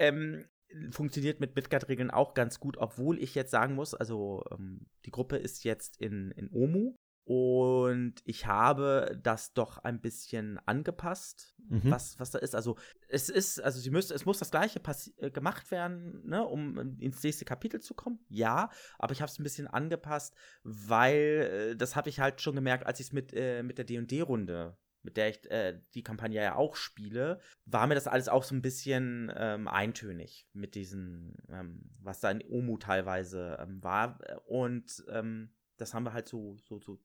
Ähm, 0.00 0.46
funktioniert 0.90 1.40
mit 1.40 1.54
Midgard-Regeln 1.56 2.10
auch 2.10 2.34
ganz 2.34 2.60
gut, 2.60 2.76
obwohl 2.76 3.18
ich 3.22 3.34
jetzt 3.34 3.50
sagen 3.50 3.74
muss, 3.74 3.94
also 3.94 4.44
ähm, 4.50 4.86
die 5.04 5.10
Gruppe 5.10 5.36
ist 5.36 5.64
jetzt 5.64 6.00
in, 6.00 6.30
in 6.32 6.50
Omu 6.52 6.94
und 7.28 8.14
ich 8.24 8.46
habe 8.46 9.20
das 9.22 9.52
doch 9.52 9.76
ein 9.76 10.00
bisschen 10.00 10.58
angepasst, 10.64 11.54
mhm. 11.68 11.90
was, 11.90 12.18
was 12.18 12.30
da 12.30 12.38
ist. 12.38 12.54
Also 12.54 12.78
es 13.06 13.28
ist, 13.28 13.60
also 13.60 13.78
sie 13.80 13.90
müsste, 13.90 14.14
es 14.14 14.24
muss 14.24 14.38
das 14.38 14.50
gleiche 14.50 14.80
äh, 15.18 15.30
gemacht 15.30 15.70
werden, 15.70 16.26
ne, 16.26 16.42
um 16.42 16.96
ins 16.98 17.22
nächste 17.22 17.44
Kapitel 17.44 17.80
zu 17.80 17.92
kommen. 17.92 18.18
Ja, 18.30 18.70
aber 18.98 19.12
ich 19.12 19.20
habe 19.20 19.30
es 19.30 19.38
ein 19.38 19.42
bisschen 19.42 19.66
angepasst, 19.66 20.34
weil 20.62 21.72
äh, 21.72 21.76
das 21.76 21.96
habe 21.96 22.08
ich 22.08 22.18
halt 22.18 22.40
schon 22.40 22.54
gemerkt, 22.54 22.86
als 22.86 22.98
ich 22.98 23.08
es 23.08 23.12
mit, 23.12 23.34
äh, 23.34 23.62
mit 23.62 23.76
der 23.76 23.84
D&D-Runde 23.84 24.78
mit 25.02 25.16
der 25.16 25.28
ich 25.28 25.50
äh, 25.50 25.80
die 25.94 26.02
Kampagne 26.02 26.42
ja 26.42 26.54
auch 26.56 26.76
spiele, 26.76 27.40
war 27.64 27.86
mir 27.86 27.94
das 27.94 28.06
alles 28.06 28.28
auch 28.28 28.44
so 28.44 28.54
ein 28.54 28.62
bisschen 28.62 29.32
ähm, 29.36 29.68
eintönig 29.68 30.46
mit 30.52 30.74
diesen, 30.74 31.36
ähm, 31.50 31.80
was 32.00 32.20
da 32.20 32.30
in 32.30 32.42
Omu 32.48 32.78
teilweise 32.78 33.58
ähm, 33.60 33.82
war. 33.82 34.18
Und 34.46 35.04
ähm, 35.10 35.50
das 35.76 35.94
haben 35.94 36.04
wir 36.04 36.12
halt 36.12 36.28
so, 36.28 36.56
so, 36.58 36.78
so 36.80 36.98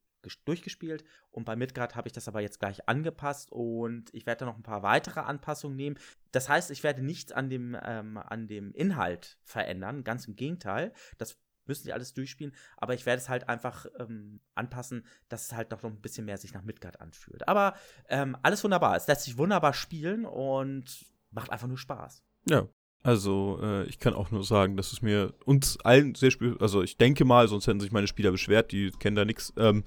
durchgespielt 0.46 1.04
und 1.32 1.44
bei 1.44 1.56
Midgard 1.56 1.96
habe 1.96 2.08
ich 2.08 2.14
das 2.14 2.28
aber 2.28 2.40
jetzt 2.40 2.60
gleich 2.60 2.88
angepasst 2.88 3.52
und 3.52 4.14
ich 4.14 4.26
werde 4.26 4.40
da 4.40 4.46
noch 4.46 4.58
ein 4.58 4.64
paar 4.64 4.84
weitere 4.84 5.20
Anpassungen 5.20 5.76
nehmen. 5.76 6.00
Das 6.32 6.50
heißt, 6.50 6.72
ich 6.72 6.84
werde 6.84 7.04
nichts 7.04 7.32
an 7.32 7.50
dem, 7.50 7.78
ähm, 7.84 8.18
an 8.18 8.48
dem 8.48 8.74
Inhalt 8.74 9.38
verändern, 9.44 10.04
ganz 10.04 10.26
im 10.26 10.36
Gegenteil. 10.36 10.94
Das 11.18 11.38
müssen 11.66 11.84
sie 11.84 11.94
alles 11.94 12.14
durchspielen, 12.14 12.54
aber 12.78 12.94
ich 12.94 13.06
werde 13.06 13.22
es 13.22 13.30
halt 13.30 13.50
einfach 13.50 13.86
ähm, 14.00 14.40
anpassen, 14.56 15.06
dass 15.30 15.46
es 15.46 15.54
halt 15.54 15.72
noch 15.72 15.84
ein 15.84 16.02
bisschen 16.02 16.26
mehr 16.26 16.38
sich 16.38 16.54
nach 16.54 16.64
Midgard 16.64 17.02
anfühlt. 17.02 17.48
Aber 17.48 17.76
ähm, 18.10 18.38
alles 18.44 18.64
wunderbar. 18.64 18.96
Es 18.96 19.08
lässt 19.08 19.24
sich 19.24 19.38
wunderbar 19.38 19.74
spielen 19.74 20.26
und 20.26 21.06
macht 21.32 21.52
einfach 21.52 21.68
nur 21.68 21.78
Spaß. 21.78 22.24
Ja, 22.50 22.68
also, 23.04 23.60
äh, 23.62 23.84
ich 23.84 24.00
kann 24.00 24.14
auch 24.14 24.32
nur 24.32 24.46
sagen, 24.46 24.78
dass 24.78 24.94
es 24.94 25.02
mir 25.02 25.34
uns 25.46 25.78
allen 25.82 26.16
sehr 26.16 26.32
spiel, 26.32 26.56
also 26.60 26.82
ich 26.82 26.98
denke 26.98 27.26
mal, 27.26 27.50
sonst 27.50 27.68
hätten 27.68 27.82
sich 27.82 27.92
meine 27.92 28.08
Spieler 28.08 28.32
beschwert, 28.32 28.72
die 28.72 28.92
kennen 28.92 29.18
da 29.18 29.26
nichts, 29.26 29.54
ähm, 29.58 29.84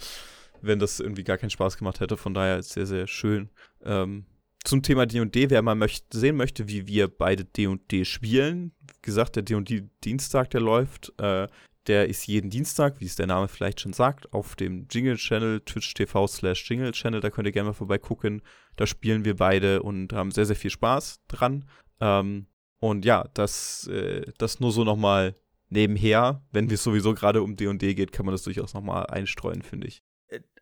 wenn 0.61 0.79
das 0.79 1.01
irgendwie 1.01 1.25
gar 1.25 1.39
keinen 1.39 1.51
Spaß 1.51 1.79
gemacht 1.79 2.01
hätte. 2.01 2.19
Von 2.19 2.35
daher 2.35 2.59
ist 2.59 2.67
es 2.67 2.73
sehr, 2.75 2.87
sehr 2.87 3.07
schön. 3.07 3.49
Ähm, 3.83 4.27
zum 4.67 4.83
Thema 4.83 5.07
D&D, 5.07 5.51
wer 5.51 5.63
mal 5.63 5.75
möchte, 5.75 6.19
sehen 6.19 6.37
möchte, 6.37 6.69
wie 6.69 6.87
wir 6.87 7.09
beide 7.09 7.45
D&D 7.45 8.05
spielen, 8.05 8.73
wie 8.81 9.03
gesagt, 9.03 9.37
der 9.37 9.45
D&D-Dienstag, 9.45 10.51
der 10.51 10.61
läuft, 10.61 11.13
äh, 11.21 11.47
der 11.87 12.09
ist 12.09 12.27
jeden 12.27 12.51
Dienstag, 12.51 13.01
wie 13.01 13.05
es 13.05 13.15
der 13.15 13.29
Name 13.29 13.47
vielleicht 13.47 13.81
schon 13.81 13.93
sagt, 13.93 14.33
auf 14.33 14.57
dem 14.57 14.89
Jingle-Channel, 14.91 15.61
twitch.tv 15.61 16.27
slash 16.27 16.69
Jingle-Channel, 16.69 17.21
da 17.21 17.31
könnt 17.31 17.47
ihr 17.47 17.53
gerne 17.53 17.69
mal 17.69 17.75
vorbeigucken. 17.75 18.43
Da 18.75 18.87
spielen 18.87 19.25
wir 19.25 19.37
beide 19.37 19.83
und 19.83 20.13
haben 20.13 20.33
sehr, 20.33 20.47
sehr 20.47 20.57
viel 20.57 20.71
Spaß 20.71 21.21
dran. 21.29 21.65
Ähm, 22.01 22.47
und 22.81 23.05
ja, 23.05 23.29
das, 23.35 23.87
äh, 23.87 24.33
das 24.39 24.59
nur 24.59 24.73
so 24.73 24.83
nochmal 24.83 25.37
nebenher. 25.69 26.45
Wenn 26.51 26.69
es 26.69 26.83
sowieso 26.83 27.15
gerade 27.15 27.43
um 27.43 27.57
D&D 27.57 27.95
geht, 27.95 28.11
kann 28.11 28.27
man 28.27 28.35
das 28.35 28.43
durchaus 28.43 28.75
nochmal 28.75 29.07
einstreuen, 29.07 29.63
finde 29.63 29.87
ich. 29.87 30.03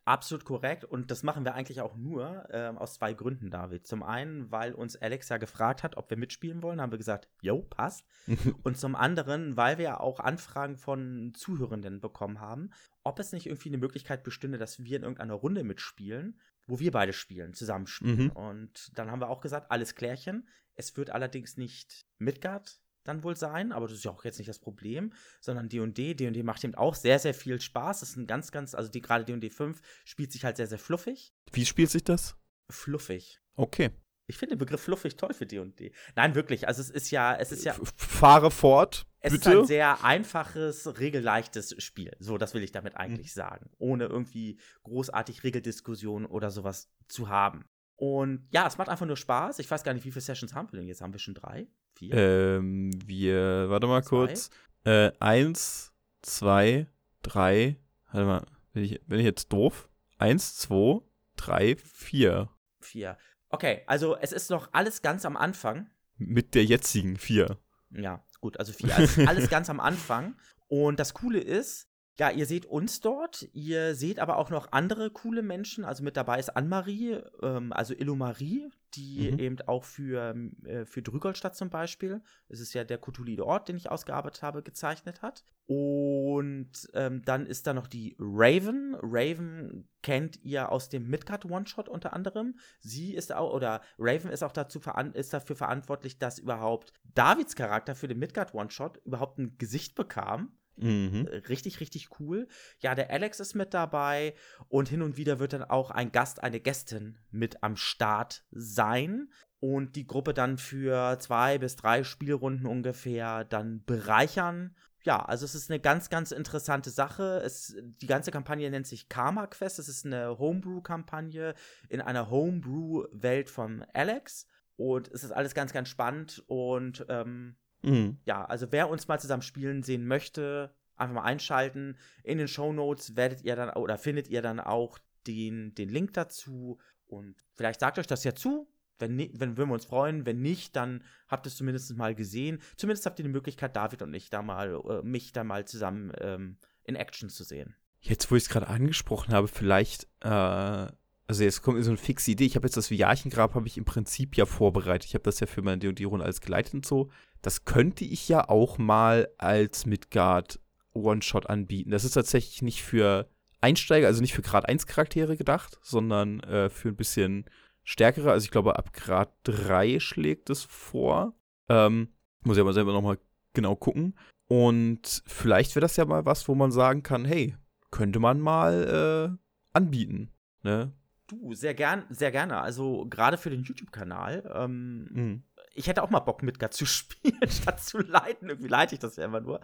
Absolut 0.05 0.45
korrekt. 0.45 0.85
Und 0.85 1.11
das 1.11 1.23
machen 1.23 1.45
wir 1.45 1.55
eigentlich 1.55 1.81
auch 1.81 1.97
nur 1.97 2.47
äh, 2.51 2.69
aus 2.77 2.95
zwei 2.95 3.15
Gründen, 3.15 3.51
David. 3.51 3.87
Zum 3.87 4.03
einen, 4.03 4.51
weil 4.51 4.75
uns 4.75 4.97
Alex 4.97 5.31
ja 5.31 5.39
gefragt 5.39 5.83
hat, 5.83 5.97
ob 5.97 6.11
wir 6.11 6.19
mitspielen 6.19 6.63
wollen, 6.63 6.81
haben 6.81 6.93
wir 6.93 6.99
gesagt, 6.99 7.29
jo, 7.41 7.63
passt. 7.63 8.07
und 8.63 8.77
zum 8.77 8.95
anderen, 8.95 9.57
weil 9.57 9.79
wir 9.79 9.85
ja 9.85 10.01
auch 10.01 10.21
Anfragen 10.21 10.77
von 10.77 11.33
Zuhörenden 11.35 12.01
bekommen 12.01 12.41
haben, 12.41 12.71
ob 13.03 13.19
es 13.19 13.33
nicht 13.33 13.47
irgendwie 13.47 13.71
eine 13.71 13.79
Möglichkeit 13.79 14.25
bestünde, 14.25 14.59
dass 14.59 14.83
wir 14.83 14.97
in 14.97 15.05
irgendeiner 15.05 15.35
Runde 15.35 15.65
mitspielen, 15.65 16.39
wo 16.67 16.79
wir 16.79 16.91
beide 16.91 17.13
spielen, 17.15 17.55
zusammenspielen. 17.55 18.25
Mhm. 18.25 18.31
Und 18.31 18.99
dann 18.99 19.11
haben 19.11 19.21
wir 19.21 19.31
auch 19.31 19.41
gesagt, 19.41 19.71
alles 19.71 19.95
klärchen. 19.95 20.49
Es 20.75 20.97
wird 20.97 21.11
allerdings 21.11 21.57
nicht 21.57 22.07
Midgard 22.19 22.81
dann 23.05 23.23
wohl 23.23 23.37
sein, 23.37 23.73
aber 23.73 23.87
das 23.87 23.99
ist 23.99 24.05
ja 24.05 24.11
auch 24.11 24.25
jetzt 24.25 24.39
nicht 24.39 24.49
das 24.49 24.59
Problem, 24.59 25.13
sondern 25.41 25.69
D&D. 25.69 26.15
D&D 26.15 26.43
macht 26.43 26.65
eben 26.65 26.75
auch 26.75 26.95
sehr, 26.95 27.19
sehr 27.19 27.35
viel 27.35 27.61
Spaß. 27.61 28.01
Das 28.01 28.11
ist 28.11 28.17
ein 28.17 28.27
ganz, 28.27 28.51
ganz, 28.51 28.75
also 28.75 28.91
die 28.91 29.01
gerade 29.01 29.25
D&D 29.25 29.51
5 29.51 29.81
spielt 30.05 30.33
sich 30.33 30.45
halt 30.45 30.57
sehr, 30.57 30.67
sehr 30.67 30.79
fluffig. 30.79 31.33
Wie 31.53 31.67
spielt 31.67 31.91
sich 31.91 32.05
das? 32.05 32.37
Fluffig. 32.71 33.41
Okay. 33.57 33.91
Ich 34.27 34.39
finde 34.39 34.55
den 34.55 34.59
Begriff 34.59 34.81
fluffig 34.81 35.17
toll 35.17 35.35
für 35.35 35.47
D&D. 35.47 35.93
Nein, 36.17 36.35
wirklich. 36.35 36.67
Also 36.67 36.81
es 36.81 36.89
ist 36.89 37.11
ja, 37.11 37.37
es 37.37 37.53
ist 37.53 37.65
ja. 37.65 37.75
Fahre 37.97 38.51
fort. 38.51 39.07
Es 39.21 39.33
bitte. 39.33 39.51
ist 39.51 39.57
ein 39.57 39.67
sehr 39.67 40.05
einfaches, 40.05 40.99
regelleichtes 40.99 41.83
Spiel. 41.83 42.17
So, 42.19 42.39
das 42.39 42.55
will 42.55 42.63
ich 42.63 42.73
damit 42.73 42.97
eigentlich 42.97 43.29
mhm. 43.29 43.41
sagen. 43.41 43.71
Ohne 43.79 44.07
irgendwie 44.07 44.59
großartig 44.83 45.45
Regeldiskussionen 45.45 46.27
oder 46.27 46.51
sowas 46.51 46.91
zu 47.09 47.29
haben. 47.29 47.67
Und 47.97 48.47
ja, 48.51 48.67
es 48.67 48.77
macht 48.77 48.89
einfach 48.89 49.07
nur 49.07 49.17
Spaß. 49.17 49.59
Ich 49.59 49.71
weiß 49.71 49.85
gar 49.85 49.95
nicht, 49.95 50.05
wie 50.05 50.11
viele 50.11 50.23
Sessions 50.23 50.55
haben 50.55 50.71
wir 50.73 50.79
denn 50.79 50.89
jetzt? 50.89 51.01
Haben 51.01 51.13
wir 51.13 51.21
schon 51.21 51.35
drei? 51.35 51.67
Vier? 51.95 52.15
Ähm, 52.15 52.91
wir, 53.07 53.71
warte 53.71 53.87
mal 53.87 54.03
zwei? 54.03 54.09
kurz. 54.09 54.51
Äh, 54.85 55.13
eins, 55.21 55.93
zwei, 56.23 56.87
drei. 57.23 57.77
Warte 58.11 58.27
mal, 58.27 58.47
bin 58.73 58.85
ich, 58.85 59.01
bin 59.07 59.19
ich 59.19 59.25
jetzt 59.25 59.53
doof? 59.53 59.89
Eins, 60.19 60.57
zwei, 60.57 61.01
drei, 61.37 61.77
vier. 61.77 62.51
Vier. 62.81 63.17
Okay, 63.49 63.83
also 63.87 64.17
es 64.17 64.33
ist 64.33 64.51
noch 64.51 64.69
alles 64.73 65.01
ganz 65.01 65.25
am 65.25 65.37
Anfang. 65.37 65.89
Mit 66.17 66.55
der 66.55 66.65
jetzigen 66.65 67.17
vier. 67.17 67.59
Ja, 67.91 68.25
gut, 68.41 68.59
also 68.59 68.73
vier. 68.73 68.95
Also 68.97 69.23
alles 69.27 69.49
ganz 69.51 69.71
am 69.71 69.81
Anfang. 69.81 70.37
Und 70.67 70.99
das 70.99 71.15
Coole 71.15 71.41
ist, 71.41 71.89
ja, 72.19 72.31
ihr 72.31 72.47
seht 72.47 72.65
uns 72.67 73.01
dort, 73.01 73.49
ihr 73.53 73.97
seht 73.97 74.21
aber 74.21 74.39
auch 74.39 74.51
noch 74.51 74.71
andere 74.71 75.11
coole 75.11 75.43
Menschen. 75.43 75.85
Also 75.85 76.05
mit 76.05 76.17
dabei 76.17 76.39
ist 76.39 76.51
Anne-Marie, 76.51 77.21
ähm, 77.43 77.73
also 77.73 77.93
Illumarie, 77.93 78.71
die 78.95 79.33
mhm. 79.33 79.39
eben 79.41 79.61
auch 79.67 79.83
für, 79.83 80.37
äh, 80.65 80.85
für 80.85 81.03
Drügolstadt 81.03 81.57
zum 81.57 81.71
Beispiel, 81.71 82.23
es 82.49 82.61
ist 82.61 82.73
ja 82.73 82.85
der 82.85 82.99
Cthulhu 82.99 83.43
Ort, 83.43 83.69
den 83.69 83.77
ich 83.77 83.91
ausgearbeitet 83.91 84.43
habe, 84.43 84.63
gezeichnet 84.63 85.23
hat. 85.23 85.45
Und 85.67 86.71
ähm, 86.93 87.23
dann 87.25 87.47
ist 87.47 87.67
da 87.67 87.75
noch 87.75 87.89
die 87.89 88.15
Raven. 88.21 88.97
Raven 89.01 89.89
kennt 90.03 90.41
ihr 90.45 90.71
aus 90.71 90.91
dem 90.91 91.09
Midgard 91.09 91.47
One-Shot 91.47 91.89
unter 91.89 92.13
anderem. 92.13 92.59
Sie 92.79 93.15
ist 93.15 93.33
auch, 93.33 93.53
oder 93.53 93.81
Raven 93.99 94.31
ist 94.31 94.45
auch 94.45 94.53
dazu 94.53 94.81
ist 95.15 95.33
dafür 95.33 95.57
verantwortlich, 95.57 96.19
dass 96.19 96.39
überhaupt 96.39 96.93
Davids 97.15 97.57
Charakter 97.57 97.97
für 97.97 98.07
den 98.07 98.21
Midgard 98.21 98.55
One-Shot 98.55 98.99
überhaupt 98.99 99.39
ein 99.39 99.57
Gesicht 99.59 99.97
bekam. 99.97 100.53
Mhm. 100.77 101.29
Äh, 101.31 101.37
richtig, 101.49 101.81
richtig 101.81 102.09
cool. 102.19 102.49
Ja, 102.81 102.95
der 102.95 103.11
Alex 103.11 103.41
ist 103.41 103.55
mit 103.55 103.75
dabei 103.75 104.35
und 104.69 104.89
hin 104.89 105.03
und 105.03 105.17
wieder 105.17 105.39
wird 105.39 105.53
dann 105.53 105.63
auch 105.63 105.91
ein 105.91 106.13
Gast, 106.13 106.43
eine 106.43 106.61
Gästin 106.61 107.19
mit 107.31 107.63
am 107.63 107.77
Start 107.77 108.45
sein 108.51 109.29
und 109.61 109.97
die 109.97 110.07
Gruppe 110.07 110.35
dann 110.35 110.59
für 110.59 111.19
zwei 111.21 111.59
bis 111.59 111.77
drei 111.77 112.05
Spielrunden 112.05 112.67
ungefähr 112.67 113.45
dann 113.45 113.85
bereichern. 113.85 114.75
Ja, 115.05 115.23
also 115.23 115.45
es 115.45 115.55
ist 115.55 115.71
eine 115.71 115.81
ganz, 115.81 116.09
ganz 116.09 116.33
interessante 116.33 116.91
Sache. 116.91 117.43
Es, 117.45 117.77
die 117.83 118.07
ganze 118.07 118.31
Kampagne 118.31 118.71
nennt 118.71 118.87
sich 118.87 119.09
Karma 119.11 119.47
Quest. 119.47 119.79
Es 119.79 119.89
ist 119.89 120.07
eine 120.07 120.39
Homebrew-Kampagne 120.39 121.55
in 121.91 122.01
einer 122.01 122.31
Homebrew-Welt 122.31 123.51
von 123.51 123.85
Alex. 123.93 124.47
Und 124.77 125.09
es 125.13 125.23
ist 125.23 125.31
alles 125.31 125.55
ganz, 125.55 125.73
ganz 125.73 125.89
spannend 125.89 126.43
und 126.47 127.07
ähm, 127.09 127.57
Mhm. 127.85 128.19
Ja, 128.25 128.45
also 128.45 128.67
wer 128.71 128.89
uns 128.89 129.09
mal 129.09 129.21
zusammen 129.21 129.43
spielen 129.43 129.83
sehen 129.83 130.07
möchte, 130.07 130.75
einfach 130.97 131.15
mal 131.15 131.23
einschalten. 131.23 131.97
In 132.23 132.39
den 132.39 132.49
Show 132.49 132.73
Notes 132.73 133.17
werdet 133.17 133.43
ihr 133.43 133.57
dann 133.57 133.71
oder 133.71 133.99
findet 133.99 134.29
ihr 134.29 134.43
dann 134.43 134.61
auch 134.61 134.99
den, 135.27 135.75
den 135.75 135.89
Link 135.89 136.15
dazu. 136.15 136.79
Und 137.07 137.37
vielleicht 137.53 137.81
sagt 137.81 137.99
euch 137.99 138.07
das 138.07 138.25
ja 138.25 138.35
zu. 138.35 138.69
Wenn, 138.99 139.19
wenn 139.19 139.57
würden 139.57 139.69
wir 139.71 139.75
uns 139.75 139.87
freuen. 139.87 140.25
Wenn 140.25 140.41
nicht, 140.41 140.77
dann 140.77 141.03
habt 141.29 141.47
ihr 141.47 141.49
es 141.49 141.57
zumindest 141.57 141.95
mal 141.97 142.15
gesehen. 142.15 142.61
Zumindest 142.77 143.07
habt 143.07 143.19
ihr 143.19 143.25
die 143.25 143.31
Möglichkeit, 143.31 143.77
David 143.77 144.03
und 144.03 144.15
ich 144.15 144.31
da 144.31 144.41
mal, 144.41 144.81
äh, 144.89 145.03
mich 145.03 145.33
da 145.33 145.45
mal 145.45 145.67
zusammen 145.67 146.13
ähm, 146.21 146.57
in 146.85 146.95
Action 146.95 147.29
zu 147.29 147.45
sehen. 147.45 147.75
Jetzt, 148.01 148.31
wo 148.31 148.37
ich 148.37 148.45
es 148.45 148.49
gerade 148.49 148.69
angesprochen 148.69 149.35
habe, 149.35 149.49
vielleicht 149.49 150.07
äh, 150.21 150.87
also 151.27 151.43
jetzt 151.43 151.63
kommt 151.63 151.79
mir 151.79 151.85
so 151.85 151.91
eine 151.91 151.97
fixe 151.97 152.31
Idee. 152.31 152.45
Ich 152.45 152.57
habe 152.57 152.67
jetzt 152.67 152.77
das 152.77 152.91
Viarchengrab 152.91 153.55
habe 153.55 153.67
ich 153.67 153.79
im 153.79 153.85
Prinzip 153.85 154.37
ja 154.37 154.47
vorbereitet. 154.47 155.09
Ich 155.09 155.15
habe 155.15 155.25
das 155.25 155.41
ja 155.41 155.47
für 155.47 155.63
meine 155.63 155.79
D&D-Runde 155.79 156.25
als 156.25 156.41
geleitet 156.41 156.75
und 156.75 156.87
so. 156.87 157.11
Das 157.43 157.65
könnte 157.65 158.05
ich 158.05 158.29
ja 158.29 158.49
auch 158.49 158.79
mal 158.79 159.29
als 159.39 159.87
Midgard 159.87 160.61
One-Shot 160.93 161.49
anbieten. 161.49 161.91
Das 161.91 162.05
ist 162.05 162.13
tatsächlich 162.13 162.63
nicht 162.63 162.83
für 162.83 163.29
Einsteiger, 163.61 164.07
also 164.07 164.21
nicht 164.21 164.35
für 164.35 164.43
Grad 164.43 164.69
1 164.69 164.87
Charaktere 164.87 165.37
gedacht, 165.37 165.79
sondern 165.83 166.41
äh, 166.41 166.69
für 166.69 166.89
ein 166.91 166.97
bisschen 166.97 167.47
stärkere. 167.83 168.31
Also 168.31 168.45
ich 168.45 168.51
glaube, 168.51 168.77
ab 168.77 168.93
Grad 168.93 169.33
3 169.45 170.01
schlägt 170.01 170.51
es 170.51 170.65
vor. 170.65 171.35
Ähm, 171.69 172.09
muss 172.43 172.57
ich 172.57 172.61
aber 172.61 172.75
selber 172.75 172.93
nochmal 172.93 173.19
genau 173.55 173.75
gucken. 173.77 174.15
Und 174.47 175.23
vielleicht 175.27 175.75
wäre 175.75 175.81
das 175.81 175.97
ja 175.97 176.05
mal 176.05 176.27
was, 176.27 176.49
wo 176.49 176.55
man 176.55 176.71
sagen 176.71 177.03
kann, 177.03 177.25
hey, 177.25 177.57
könnte 177.91 178.21
man 178.21 178.41
mal 178.41 179.39
äh, 179.39 179.39
anbieten. 179.73 180.31
Ne? 180.63 180.93
Du, 181.27 181.55
sehr 181.55 181.75
gern, 181.75 182.05
sehr 182.11 182.31
gerne. 182.31 182.61
Also 182.61 183.07
gerade 183.07 183.39
für 183.39 183.51
den 183.51 183.63
YouTube-Kanal. 183.63 184.51
Ähm, 184.55 185.09
mhm. 185.11 185.43
Ich 185.75 185.89
hätte 185.89 186.03
auch 186.03 186.11
mal 186.11 186.21
Bock, 186.21 186.43
Midgard 186.43 186.75
zu 186.75 186.87
spielen, 186.87 187.49
statt 187.49 187.81
zu 187.81 187.99
leiten. 187.99 188.49
Irgendwie 188.49 188.69
leite 188.69 188.95
ich 188.95 189.01
das 189.01 189.17
ja 189.17 189.25
immer 189.25 189.41
nur. 189.41 189.61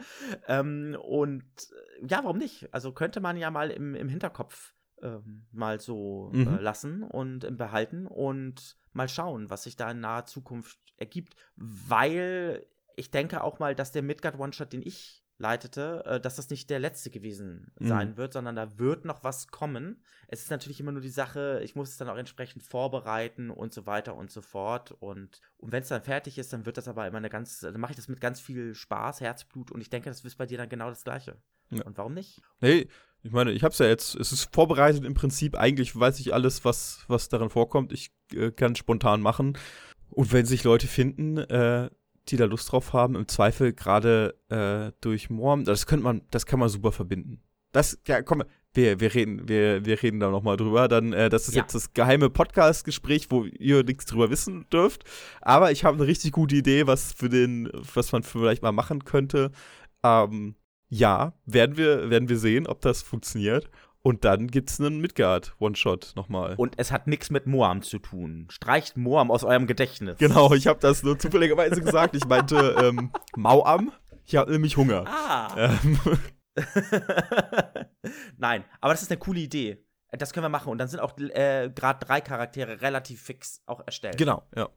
Ähm, 0.48 0.96
und 1.02 1.44
äh, 1.44 2.06
ja, 2.06 2.22
warum 2.22 2.38
nicht? 2.38 2.72
Also 2.72 2.92
könnte 2.92 3.20
man 3.20 3.36
ja 3.36 3.50
mal 3.50 3.70
im, 3.70 3.94
im 3.94 4.08
Hinterkopf 4.08 4.74
ähm, 5.02 5.46
mal 5.52 5.80
so 5.80 6.30
äh, 6.32 6.38
mhm. 6.38 6.58
äh, 6.58 6.60
lassen 6.60 7.02
und 7.02 7.44
im 7.44 7.56
Behalten 7.56 8.06
und 8.06 8.76
mal 8.92 9.08
schauen, 9.08 9.50
was 9.50 9.64
sich 9.64 9.76
da 9.76 9.90
in 9.90 10.00
naher 10.00 10.26
Zukunft 10.26 10.78
ergibt. 10.96 11.36
Weil 11.56 12.66
ich 12.96 13.10
denke 13.10 13.42
auch 13.44 13.58
mal, 13.58 13.74
dass 13.74 13.92
der 13.92 14.02
Midgard 14.02 14.38
One-Shot, 14.38 14.72
den 14.72 14.82
ich 14.82 15.19
leitete, 15.40 16.04
äh, 16.04 16.20
dass 16.20 16.36
das 16.36 16.50
nicht 16.50 16.70
der 16.70 16.78
letzte 16.78 17.10
gewesen 17.10 17.72
sein 17.80 18.10
mhm. 18.10 18.16
wird, 18.16 18.34
sondern 18.34 18.54
da 18.54 18.78
wird 18.78 19.04
noch 19.04 19.24
was 19.24 19.48
kommen. 19.48 20.02
Es 20.28 20.42
ist 20.42 20.50
natürlich 20.50 20.78
immer 20.80 20.92
nur 20.92 21.00
die 21.00 21.08
Sache, 21.08 21.60
ich 21.64 21.74
muss 21.74 21.90
es 21.90 21.96
dann 21.96 22.08
auch 22.08 22.16
entsprechend 22.16 22.62
vorbereiten 22.62 23.50
und 23.50 23.72
so 23.72 23.86
weiter 23.86 24.14
und 24.14 24.30
so 24.30 24.42
fort. 24.42 24.92
Und, 24.92 25.40
und 25.56 25.72
wenn 25.72 25.82
es 25.82 25.88
dann 25.88 26.02
fertig 26.02 26.38
ist, 26.38 26.52
dann 26.52 26.66
wird 26.66 26.76
das 26.76 26.88
aber 26.88 27.06
immer 27.06 27.18
eine 27.18 27.30
ganz, 27.30 27.60
dann 27.60 27.80
mache 27.80 27.92
ich 27.92 27.96
das 27.96 28.08
mit 28.08 28.20
ganz 28.20 28.38
viel 28.40 28.74
Spaß, 28.74 29.20
Herzblut 29.20 29.70
und 29.70 29.80
ich 29.80 29.90
denke, 29.90 30.10
das 30.10 30.20
ist 30.20 30.36
bei 30.36 30.46
dir 30.46 30.58
dann 30.58 30.68
genau 30.68 30.90
das 30.90 31.04
Gleiche. 31.04 31.36
Ja. 31.70 31.84
Und 31.84 31.96
warum 31.96 32.14
nicht? 32.14 32.42
Hey, 32.60 32.88
ich 33.22 33.32
meine, 33.32 33.52
ich 33.52 33.64
habe 33.64 33.72
es 33.72 33.78
ja 33.78 33.86
jetzt, 33.86 34.14
es 34.16 34.32
ist 34.32 34.54
vorbereitet 34.54 35.04
im 35.04 35.14
Prinzip, 35.14 35.56
eigentlich 35.56 35.98
weiß 35.98 36.20
ich 36.20 36.34
alles, 36.34 36.64
was, 36.64 37.04
was 37.08 37.28
darin 37.28 37.50
vorkommt. 37.50 37.92
Ich 37.92 38.10
äh, 38.34 38.50
kann 38.50 38.76
spontan 38.76 39.20
machen. 39.20 39.56
Und 40.10 40.32
wenn 40.32 40.44
sich 40.44 40.64
Leute 40.64 40.86
finden, 40.86 41.38
äh, 41.38 41.90
die 42.28 42.36
da 42.36 42.44
Lust 42.44 42.70
drauf 42.70 42.92
haben, 42.92 43.16
im 43.16 43.28
Zweifel 43.28 43.72
gerade 43.72 44.34
äh, 44.48 44.92
durch 45.00 45.30
Morm, 45.30 45.64
das 45.64 45.86
könnte 45.86 46.04
man, 46.04 46.22
das 46.30 46.46
kann 46.46 46.60
man 46.60 46.68
super 46.68 46.92
verbinden. 46.92 47.42
Das, 47.72 47.98
ja, 48.06 48.22
komm, 48.22 48.42
wir, 48.74 49.00
wir 49.00 49.14
reden, 49.14 49.48
wir, 49.48 49.84
wir 49.84 50.02
reden 50.02 50.20
da 50.20 50.30
nochmal 50.30 50.56
drüber. 50.56 50.88
Dann, 50.88 51.12
äh, 51.12 51.28
das 51.28 51.48
ist 51.48 51.54
ja. 51.54 51.62
jetzt 51.62 51.74
das 51.74 51.92
geheime 51.92 52.30
Podcast-Gespräch, 52.30 53.30
wo 53.30 53.44
ihr 53.44 53.84
nichts 53.84 54.06
drüber 54.06 54.30
wissen 54.30 54.66
dürft. 54.72 55.04
Aber 55.40 55.72
ich 55.72 55.84
habe 55.84 55.96
eine 55.96 56.06
richtig 56.06 56.32
gute 56.32 56.56
Idee, 56.56 56.86
was 56.86 57.12
für 57.12 57.28
den, 57.28 57.68
was 57.72 58.12
man 58.12 58.22
vielleicht 58.22 58.62
mal 58.62 58.72
machen 58.72 59.04
könnte. 59.04 59.50
Ähm, 60.04 60.54
ja, 60.88 61.34
werden 61.46 61.76
wir, 61.76 62.10
werden 62.10 62.28
wir 62.28 62.38
sehen, 62.38 62.66
ob 62.66 62.80
das 62.80 63.02
funktioniert. 63.02 63.70
Und 64.02 64.24
dann 64.24 64.46
gibt's 64.46 64.80
einen 64.80 65.00
Midgard-One-Shot 65.00 66.12
nochmal. 66.16 66.54
Und 66.56 66.78
es 66.78 66.90
hat 66.90 67.06
nichts 67.06 67.30
mit 67.30 67.46
Moam 67.46 67.82
zu 67.82 67.98
tun. 67.98 68.46
Streicht 68.50 68.96
Moam 68.96 69.30
aus 69.30 69.44
eurem 69.44 69.66
Gedächtnis. 69.66 70.16
Genau, 70.18 70.54
ich 70.54 70.66
habe 70.66 70.80
das 70.80 71.02
nur 71.02 71.18
zufälligerweise 71.18 71.82
gesagt. 71.82 72.16
Ich 72.16 72.26
meinte 72.26 72.76
ähm, 72.80 73.12
Mauam. 73.36 73.92
Ich 74.24 74.36
habe 74.36 74.52
nämlich 74.52 74.76
Hunger. 74.76 75.04
Ah. 75.06 75.54
Ähm. 75.56 75.98
Nein, 78.38 78.64
aber 78.80 78.94
das 78.94 79.02
ist 79.02 79.10
eine 79.10 79.18
coole 79.18 79.40
Idee. 79.40 79.84
Das 80.12 80.32
können 80.32 80.44
wir 80.44 80.50
machen. 80.50 80.70
Und 80.70 80.78
dann 80.78 80.88
sind 80.88 81.00
auch 81.00 81.16
äh, 81.18 81.70
gerade 81.74 82.04
drei 82.04 82.20
Charaktere 82.20 82.80
relativ 82.80 83.22
fix 83.22 83.62
auch 83.66 83.80
erstellt. 83.84 84.16
Genau, 84.16 84.42
ja. 84.56 84.68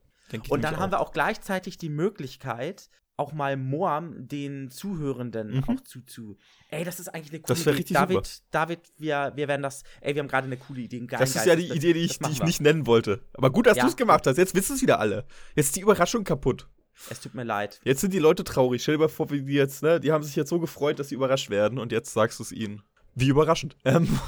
Und 0.48 0.64
dann 0.64 0.78
haben 0.78 0.90
wir 0.90 1.00
auch 1.00 1.12
gleichzeitig 1.12 1.76
die 1.76 1.90
Möglichkeit, 1.90 2.88
auch 3.16 3.32
mal 3.32 3.56
Moam 3.56 4.26
den 4.26 4.70
Zuhörenden 4.70 5.56
mhm. 5.56 5.64
auch 5.64 5.80
zu, 5.82 6.36
Ey, 6.70 6.84
das 6.84 6.98
ist 6.98 7.08
eigentlich 7.08 7.30
eine 7.30 7.40
coole 7.40 7.54
das 7.54 7.60
Idee. 7.62 7.70
Richtig 7.70 7.94
David, 7.94 8.26
super. 8.26 8.46
David, 8.50 8.80
wir, 8.98 9.32
wir 9.36 9.48
werden 9.48 9.62
das. 9.62 9.84
Ey, 10.00 10.14
wir 10.14 10.20
haben 10.22 10.28
gerade 10.28 10.46
eine 10.46 10.56
coole 10.56 10.80
Idee. 10.80 11.00
Geil, 11.00 11.20
das 11.20 11.36
ist 11.36 11.46
ja 11.46 11.54
die 11.54 11.70
Idee, 11.70 11.92
die 11.92 12.00
ich, 12.00 12.18
die 12.18 12.30
ich 12.32 12.42
nicht 12.42 12.60
nennen 12.60 12.86
wollte. 12.86 13.20
Aber 13.34 13.50
gut, 13.50 13.66
dass 13.66 13.76
ja. 13.76 13.84
du 13.84 13.88
es 13.88 13.96
gemacht 13.96 14.26
hast. 14.26 14.36
Jetzt 14.36 14.54
wissen 14.54 14.74
es 14.74 14.82
wieder 14.82 14.98
alle. 14.98 15.24
Jetzt 15.54 15.66
ist 15.66 15.76
die 15.76 15.80
Überraschung 15.80 16.24
kaputt. 16.24 16.68
Es 17.10 17.20
tut 17.20 17.34
mir 17.34 17.44
leid. 17.44 17.80
Jetzt 17.84 18.00
sind 18.00 18.12
die 18.12 18.18
Leute 18.18 18.44
traurig. 18.44 18.82
Stell 18.82 18.94
dir 18.94 19.02
mal 19.02 19.08
vor, 19.08 19.30
wie 19.30 19.42
die 19.42 19.52
jetzt, 19.52 19.82
ne? 19.82 20.00
Die 20.00 20.12
haben 20.12 20.22
sich 20.22 20.36
jetzt 20.36 20.50
so 20.50 20.60
gefreut, 20.60 20.98
dass 20.98 21.08
sie 21.08 21.14
überrascht 21.14 21.50
werden 21.50 21.78
und 21.78 21.92
jetzt 21.92 22.12
sagst 22.12 22.38
du 22.38 22.42
es 22.42 22.52
ihnen. 22.52 22.82
Wie 23.14 23.28
überraschend. 23.28 23.76
Ähm. 23.84 24.18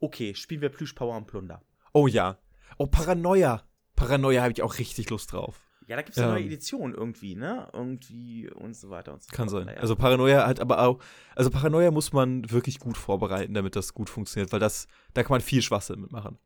Okay, 0.00 0.34
spielen 0.34 0.60
wir 0.60 0.68
Plüschpower 0.68 1.16
und 1.16 1.26
Plunder. 1.26 1.62
Oh 1.92 2.06
ja. 2.06 2.38
Oh, 2.76 2.86
Paranoia. 2.86 3.62
Paranoia 3.96 4.42
habe 4.42 4.52
ich 4.52 4.62
auch 4.62 4.78
richtig 4.78 5.08
Lust 5.10 5.32
drauf. 5.32 5.60
Ja, 5.86 5.96
da 5.96 6.02
gibt 6.02 6.16
es 6.16 6.22
eine 6.22 6.32
neue 6.32 6.44
Edition 6.44 6.94
irgendwie, 6.94 7.34
ne? 7.34 7.68
Irgendwie 7.72 8.50
und 8.50 8.74
so 8.74 8.90
weiter 8.90 9.12
und 9.12 9.22
so 9.22 9.28
Kann 9.30 9.48
fort. 9.48 9.66
sein. 9.66 9.76
Also 9.78 9.96
Paranoia 9.96 10.46
halt 10.46 10.60
aber 10.60 10.80
auch, 10.80 10.98
also 11.36 11.50
Paranoia 11.50 11.90
muss 11.90 12.12
man 12.12 12.50
wirklich 12.50 12.78
gut 12.78 12.96
vorbereiten, 12.96 13.54
damit 13.54 13.76
das 13.76 13.92
gut 13.92 14.08
funktioniert, 14.08 14.52
weil 14.52 14.60
das, 14.60 14.86
da 15.12 15.22
kann 15.22 15.32
man 15.32 15.40
viel 15.40 15.62
Schwachsinn 15.62 16.00
mitmachen. 16.00 16.38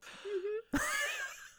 Mhm. 0.73 0.79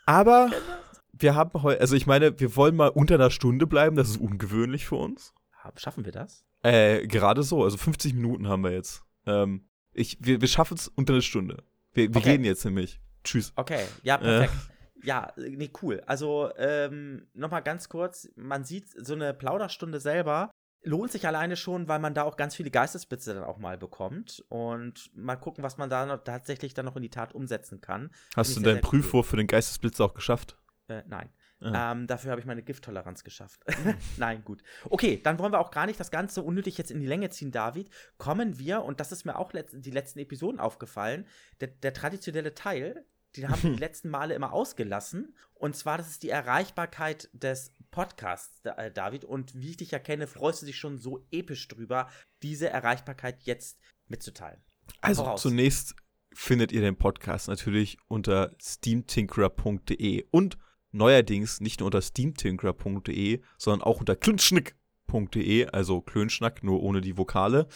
aber 0.06 0.52
wir 1.14 1.36
haben 1.36 1.62
heute, 1.64 1.80
also 1.80 1.96
ich 1.96 2.06
meine, 2.06 2.40
wir 2.40 2.56
wollen 2.56 2.76
mal 2.76 2.90
unter 2.90 3.16
einer 3.16 3.32
Stunde 3.32 3.66
bleiben, 3.68 3.96
das 3.96 4.10
ist 4.10 4.18
ungewöhnlich 4.18 4.86
für 4.86 4.96
uns. 4.96 5.34
Schaffen 5.76 6.04
wir 6.04 6.12
das? 6.12 6.44
Äh, 6.64 7.06
gerade 7.08 7.44
so, 7.44 7.64
also 7.64 7.78
50 7.78 8.14
Minuten 8.14 8.48
haben 8.48 8.64
wir 8.64 8.72
jetzt. 8.72 9.04
Ähm, 9.26 9.68
ich, 9.94 10.18
wir 10.20 10.42
wir 10.42 10.48
schaffen 10.48 10.76
es 10.76 10.88
unter 10.88 11.14
einer 11.14 11.22
Stunde. 11.22 11.64
Wir, 11.94 12.10
wir 12.10 12.18
okay. 12.18 12.38
gehen 12.38 12.44
jetzt 12.44 12.66
nämlich. 12.66 13.00
Tschüss. 13.24 13.54
Okay, 13.56 13.86
ja, 14.04 14.18
perfekt. 14.18 14.54
Äh. 14.54 14.79
Ja, 15.04 15.34
nee, 15.38 15.72
cool. 15.82 16.02
Also, 16.06 16.52
ähm, 16.58 17.28
nochmal 17.34 17.64
ganz 17.64 17.90
kurz, 17.90 18.30
man 18.36 18.64
sieht 18.64 18.90
so 18.90 19.14
eine 19.14 19.34
Plauderstunde 19.34 20.00
selber, 20.00 20.52
lohnt 20.84 21.12
sich 21.12 21.28
alleine 21.28 21.56
schon, 21.56 21.88
weil 21.88 22.00
man 22.00 22.14
da 22.14 22.24
auch 22.24 22.38
ganz 22.38 22.56
viele 22.56 22.72
Geistesblitze 22.72 23.34
dann 23.34 23.44
auch 23.44 23.58
mal 23.58 23.78
bekommt 23.78 24.44
und 24.50 25.12
mal 25.16 25.36
gucken, 25.36 25.64
was 25.64 25.78
man 25.78 25.90
da 25.90 26.06
noch, 26.06 26.24
tatsächlich 26.24 26.74
dann 26.74 26.86
noch 26.86 26.96
in 26.96 27.02
die 27.02 27.10
Tat 27.10 27.34
umsetzen 27.34 27.82
kann. 27.82 28.12
Hast 28.36 28.56
du 28.56 28.62
deinen 28.62 28.82
Prüfwurf 28.82 29.28
cool. 29.28 29.30
für 29.30 29.38
den 29.38 29.48
Geistesblitz 29.48 30.00
auch 30.00 30.14
geschafft? 30.14 30.58
Äh, 30.88 31.04
nein. 31.08 31.30
Ah. 31.62 31.92
Ähm, 31.92 32.08
dafür 32.08 32.32
habe 32.32 32.40
ich 32.40 32.48
meine 32.48 32.64
Gifttoleranz 32.64 33.24
geschafft. 33.24 33.62
Nein, 34.18 34.44
gut. 34.46 34.64
Okay, 34.90 35.20
dann 35.22 35.40
wollen 35.40 35.52
wir 35.52 35.60
auch 35.60 35.72
gar 35.72 35.86
nicht 35.86 36.00
das 36.00 36.10
Ganze 36.10 36.42
unnötig 36.42 36.78
jetzt 36.78 36.92
in 36.92 37.02
die 37.02 37.06
Länge 37.06 37.30
ziehen, 37.30 37.52
David. 37.52 37.90
Kommen 38.18 38.60
wir, 38.60 38.84
und 38.84 39.00
das 39.00 39.12
ist 39.12 39.26
mir 39.26 39.38
auch 39.38 39.52
letzt, 39.52 39.76
die 39.78 39.92
letzten 39.92 40.20
Episoden 40.20 40.60
aufgefallen, 40.60 41.28
der, 41.60 41.68
der 41.68 41.94
traditionelle 41.94 42.54
Teil, 42.54 43.06
den 43.36 43.50
haben 43.50 43.62
die 43.62 43.68
letzten 43.80 44.10
Male 44.10 44.34
immer 44.34 44.54
ausgelassen. 44.54 45.36
Und 45.54 45.76
zwar, 45.76 45.98
das 45.98 46.10
ist 46.10 46.24
die 46.24 46.30
Erreichbarkeit 46.30 47.30
des 47.34 47.74
Podcasts, 47.92 48.62
äh, 48.64 48.92
David. 48.92 49.26
Und 49.26 49.56
wie 49.56 49.72
ich 49.72 49.78
dich 49.78 49.94
erkenne, 49.94 50.28
freust 50.28 50.62
du 50.62 50.66
dich 50.66 50.78
schon 50.78 50.98
so 50.98 51.26
episch 51.32 51.68
drüber, 51.68 52.10
diese 52.42 52.70
Erreichbarkeit 52.70 53.44
jetzt 53.44 53.80
mitzuteilen. 54.08 54.62
Also 55.02 55.24
Voraus. 55.24 55.42
zunächst 55.42 55.96
findet 56.34 56.72
ihr 56.72 56.82
den 56.82 56.96
Podcast 56.96 57.48
natürlich 57.48 57.98
unter 58.08 58.56
steamtinkerer.de 58.62 60.26
und 60.32 60.58
neuerdings 60.92 61.60
nicht 61.60 61.80
nur 61.80 61.88
unter 61.88 62.02
steamtinkerer.de, 62.02 63.42
sondern 63.58 63.86
auch 63.86 64.00
unter 64.00 64.16
klönschnick.de, 64.16 65.68
also 65.68 66.02
Klönschnack, 66.02 66.64
nur 66.64 66.82
ohne 66.82 67.02
die 67.02 67.18
Vokale. 67.18 67.68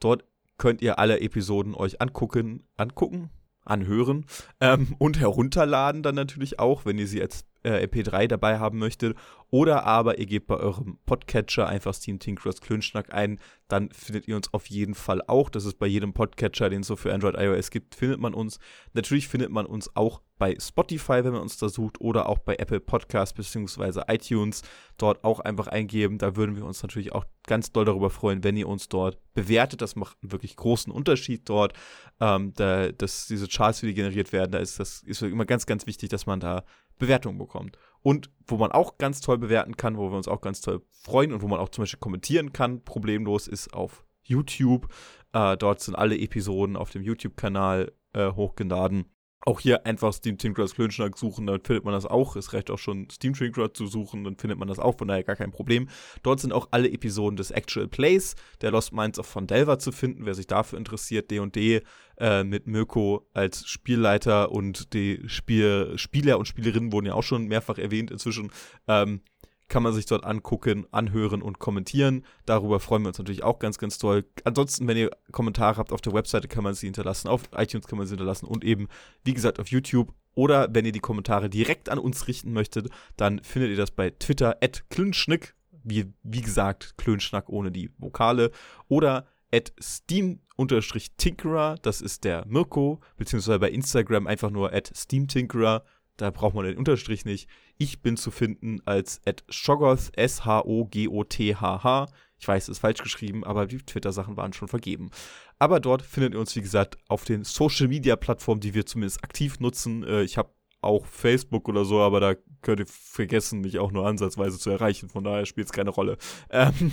Dort 0.00 0.24
könnt 0.58 0.82
ihr 0.82 0.98
alle 0.98 1.20
Episoden 1.20 1.74
euch 1.74 2.00
angucken, 2.00 2.66
angucken, 2.76 3.30
anhören 3.66 4.26
ähm, 4.60 4.94
und 4.98 5.18
herunterladen 5.18 6.02
dann 6.02 6.14
natürlich 6.14 6.58
auch, 6.58 6.84
wenn 6.84 6.98
ihr 6.98 7.06
sie 7.06 7.20
als 7.20 7.45
äh, 7.66 7.86
MP3 7.86 8.28
dabei 8.28 8.58
haben 8.58 8.78
möchtet. 8.78 9.16
Oder 9.50 9.84
aber 9.84 10.18
ihr 10.18 10.26
gebt 10.26 10.46
bei 10.46 10.56
eurem 10.56 10.98
Podcatcher 11.06 11.68
einfach 11.68 11.94
Steam 11.94 12.18
Tinkerers 12.18 12.60
Klönschnack 12.60 13.12
ein, 13.12 13.38
dann 13.68 13.90
findet 13.90 14.28
ihr 14.28 14.36
uns 14.36 14.52
auf 14.52 14.66
jeden 14.66 14.94
Fall 14.94 15.22
auch. 15.26 15.50
Das 15.50 15.64
ist 15.64 15.78
bei 15.78 15.86
jedem 15.86 16.12
Podcatcher, 16.12 16.70
den 16.70 16.80
es 16.80 16.86
so 16.86 16.96
für 16.96 17.12
Android 17.12 17.36
iOS 17.36 17.70
gibt, 17.70 17.94
findet 17.94 18.20
man 18.20 18.34
uns. 18.34 18.58
Natürlich 18.92 19.28
findet 19.28 19.50
man 19.50 19.66
uns 19.66 19.94
auch 19.94 20.20
bei 20.38 20.56
Spotify, 20.60 21.24
wenn 21.24 21.32
man 21.32 21.40
uns 21.40 21.56
da 21.56 21.68
sucht, 21.68 22.00
oder 22.00 22.28
auch 22.28 22.38
bei 22.38 22.56
Apple 22.56 22.80
Podcasts 22.80 23.34
bzw. 23.34 24.02
iTunes. 24.08 24.62
Dort 24.98 25.24
auch 25.24 25.40
einfach 25.40 25.66
eingeben. 25.68 26.18
Da 26.18 26.36
würden 26.36 26.56
wir 26.56 26.64
uns 26.64 26.82
natürlich 26.82 27.12
auch 27.12 27.24
ganz 27.46 27.72
doll 27.72 27.84
darüber 27.84 28.10
freuen, 28.10 28.44
wenn 28.44 28.56
ihr 28.56 28.68
uns 28.68 28.88
dort 28.88 29.18
bewertet. 29.34 29.80
Das 29.80 29.96
macht 29.96 30.18
einen 30.22 30.32
wirklich 30.32 30.56
großen 30.56 30.92
Unterschied 30.92 31.48
dort. 31.48 31.72
Ähm, 32.20 32.52
da, 32.54 32.92
dass 32.92 33.26
diese 33.26 33.48
Charts, 33.48 33.80
die 33.80 33.94
generiert 33.94 34.32
werden, 34.32 34.52
da 34.52 34.58
ist 34.58 34.78
das 34.78 35.02
ist 35.02 35.22
immer 35.22 35.46
ganz, 35.46 35.66
ganz 35.66 35.86
wichtig, 35.86 36.10
dass 36.10 36.26
man 36.26 36.40
da 36.40 36.64
Bewertungen 36.98 37.38
bekommt. 37.38 37.78
Und 38.02 38.30
wo 38.46 38.56
man 38.56 38.72
auch 38.72 38.98
ganz 38.98 39.20
toll 39.20 39.38
bewerten 39.38 39.76
kann, 39.76 39.96
wo 39.96 40.10
wir 40.10 40.16
uns 40.16 40.28
auch 40.28 40.40
ganz 40.40 40.60
toll 40.60 40.82
freuen 40.90 41.32
und 41.32 41.42
wo 41.42 41.48
man 41.48 41.58
auch 41.58 41.70
zum 41.70 41.82
Beispiel 41.82 41.98
kommentieren 41.98 42.52
kann, 42.52 42.84
problemlos, 42.84 43.48
ist 43.48 43.74
auf 43.74 44.04
YouTube. 44.22 44.88
Äh, 45.32 45.56
dort 45.56 45.80
sind 45.80 45.96
alle 45.96 46.18
Episoden 46.18 46.76
auf 46.76 46.90
dem 46.90 47.02
YouTube-Kanal 47.02 47.92
äh, 48.12 48.32
hochgeladen. 48.32 49.06
Auch 49.46 49.60
hier 49.60 49.86
einfach 49.86 50.12
Steam 50.12 50.38
Tinkerers 50.38 50.74
Klönschnack 50.74 51.16
suchen, 51.16 51.46
dann 51.46 51.60
findet 51.62 51.84
man 51.84 51.94
das 51.94 52.04
auch. 52.04 52.34
Es 52.34 52.52
reicht 52.52 52.68
auch 52.68 52.78
schon 52.78 53.08
Steam 53.10 53.32
Tinkerer 53.32 53.72
zu 53.72 53.86
suchen, 53.86 54.24
dann 54.24 54.36
findet 54.36 54.58
man 54.58 54.66
das 54.66 54.80
auch, 54.80 54.98
von 54.98 55.06
daher 55.06 55.22
gar 55.22 55.36
kein 55.36 55.52
Problem. 55.52 55.88
Dort 56.24 56.40
sind 56.40 56.52
auch 56.52 56.66
alle 56.72 56.90
Episoden 56.90 57.36
des 57.36 57.52
Actual 57.52 57.86
Plays, 57.86 58.34
der 58.60 58.72
Lost 58.72 58.92
Minds 58.92 59.20
of 59.20 59.26
von 59.26 59.46
Delver 59.46 59.78
zu 59.78 59.92
finden, 59.92 60.26
wer 60.26 60.34
sich 60.34 60.48
dafür 60.48 60.78
interessiert. 60.78 61.30
D&D 61.30 61.82
äh, 62.18 62.44
mit 62.44 62.66
Mirko 62.66 63.28
als 63.34 63.66
Spielleiter 63.68 64.50
und 64.50 64.92
die 64.94 65.22
Spiel 65.26 65.92
Spieler 65.96 66.38
und 66.38 66.46
Spielerinnen 66.46 66.92
wurden 66.92 67.06
ja 67.06 67.14
auch 67.14 67.22
schon 67.22 67.46
mehrfach 67.46 67.78
erwähnt 67.78 68.10
inzwischen. 68.10 68.50
Ähm, 68.88 69.20
kann 69.68 69.82
man 69.82 69.92
sich 69.92 70.06
dort 70.06 70.24
angucken, 70.24 70.86
anhören 70.92 71.42
und 71.42 71.58
kommentieren. 71.58 72.24
Darüber 72.44 72.80
freuen 72.80 73.02
wir 73.02 73.08
uns 73.08 73.18
natürlich 73.18 73.42
auch 73.42 73.58
ganz, 73.58 73.78
ganz 73.78 73.98
toll. 73.98 74.24
Ansonsten, 74.44 74.86
wenn 74.86 74.96
ihr 74.96 75.10
Kommentare 75.32 75.78
habt 75.78 75.92
auf 75.92 76.00
der 76.00 76.12
Webseite, 76.12 76.48
kann 76.48 76.64
man 76.64 76.74
sie 76.74 76.86
hinterlassen, 76.86 77.28
auf 77.28 77.42
iTunes 77.56 77.86
kann 77.86 77.98
man 77.98 78.06
sie 78.06 78.12
hinterlassen 78.12 78.46
und 78.46 78.64
eben, 78.64 78.88
wie 79.24 79.34
gesagt, 79.34 79.58
auf 79.58 79.68
YouTube. 79.68 80.12
Oder 80.34 80.68
wenn 80.72 80.84
ihr 80.84 80.92
die 80.92 81.00
Kommentare 81.00 81.48
direkt 81.48 81.88
an 81.88 81.98
uns 81.98 82.28
richten 82.28 82.52
möchtet, 82.52 82.90
dann 83.16 83.42
findet 83.42 83.70
ihr 83.70 83.76
das 83.76 83.90
bei 83.90 84.10
Twitter 84.10 84.58
at 84.60 84.84
Klönschnick, 84.90 85.54
wie, 85.82 86.12
wie 86.22 86.42
gesagt, 86.42 86.98
Klönschnack 86.98 87.48
ohne 87.48 87.72
die 87.72 87.90
Vokale. 87.98 88.50
Oder 88.88 89.26
at 89.52 89.72
Steam-Tinkerer, 89.80 91.76
das 91.82 92.00
ist 92.00 92.24
der 92.24 92.44
Mirko, 92.46 93.00
beziehungsweise 93.16 93.58
bei 93.58 93.70
Instagram 93.70 94.26
einfach 94.26 94.50
nur 94.50 94.72
at 94.72 94.92
SteamTinkerer 94.94 95.84
da 96.16 96.30
braucht 96.30 96.54
man 96.54 96.64
den 96.64 96.78
Unterstrich 96.78 97.24
nicht. 97.24 97.48
Ich 97.76 98.02
bin 98.02 98.16
zu 98.16 98.30
finden 98.30 98.80
als 98.84 99.20
@shogoth 99.48 100.10
S 100.16 100.44
H 100.44 100.64
O 100.64 100.86
G 100.86 101.08
O 101.08 101.24
T 101.24 101.54
H 101.54 101.82
H. 101.82 102.06
Ich 102.38 102.46
weiß, 102.46 102.64
es 102.64 102.68
ist 102.70 102.78
falsch 102.80 103.02
geschrieben, 103.02 103.44
aber 103.44 103.66
die 103.66 103.78
Twitter-Sachen 103.78 104.36
waren 104.36 104.52
schon 104.52 104.68
vergeben. 104.68 105.10
Aber 105.58 105.80
dort 105.80 106.02
findet 106.02 106.34
ihr 106.34 106.40
uns, 106.40 106.54
wie 106.54 106.60
gesagt, 106.60 106.98
auf 107.08 107.24
den 107.24 107.44
Social-Media-Plattformen, 107.44 108.60
die 108.60 108.74
wir 108.74 108.84
zumindest 108.84 109.24
aktiv 109.24 109.58
nutzen. 109.58 110.04
Äh, 110.04 110.22
ich 110.22 110.36
habe 110.36 110.50
auch 110.82 111.06
Facebook 111.06 111.68
oder 111.68 111.84
so, 111.84 112.00
aber 112.00 112.20
da 112.20 112.34
könnt 112.62 112.80
ihr 112.80 112.86
vergessen, 112.86 113.60
mich 113.60 113.78
auch 113.78 113.90
nur 113.90 114.06
ansatzweise 114.06 114.58
zu 114.58 114.70
erreichen. 114.70 115.08
Von 115.08 115.24
daher 115.24 115.46
spielt 115.46 115.66
es 115.66 115.72
keine 115.72 115.90
Rolle. 115.90 116.18
Ähm 116.50 116.92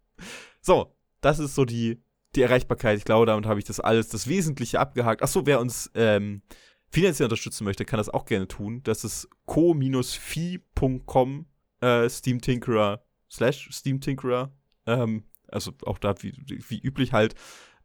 so, 0.60 0.96
das 1.20 1.38
ist 1.38 1.54
so 1.54 1.64
die, 1.64 2.02
die 2.36 2.42
Erreichbarkeit. 2.42 2.98
Ich 2.98 3.04
glaube, 3.04 3.26
damit 3.26 3.46
habe 3.46 3.58
ich 3.58 3.64
das 3.64 3.80
alles, 3.80 4.08
das 4.08 4.28
Wesentliche 4.28 4.78
abgehakt. 4.80 5.22
Achso, 5.22 5.44
wer 5.46 5.60
uns 5.60 5.90
ähm, 5.94 6.42
finanziell 6.94 7.26
unterstützen 7.26 7.64
möchte, 7.64 7.84
kann 7.84 7.98
das 7.98 8.08
auch 8.08 8.24
gerne 8.24 8.46
tun. 8.46 8.80
Das 8.84 9.02
ist 9.02 9.28
co-fi.com 9.46 9.86
äh, 11.80 12.08
Steam 12.08 12.40
Tinkerer 12.40 13.04
slash 13.28 13.68
Steam 13.72 14.00
Tinkerer. 14.00 14.52
Ähm, 14.86 15.24
also 15.48 15.72
auch 15.86 15.98
da 15.98 16.14
wie, 16.22 16.32
wie 16.46 16.78
üblich 16.78 17.12
halt. 17.12 17.34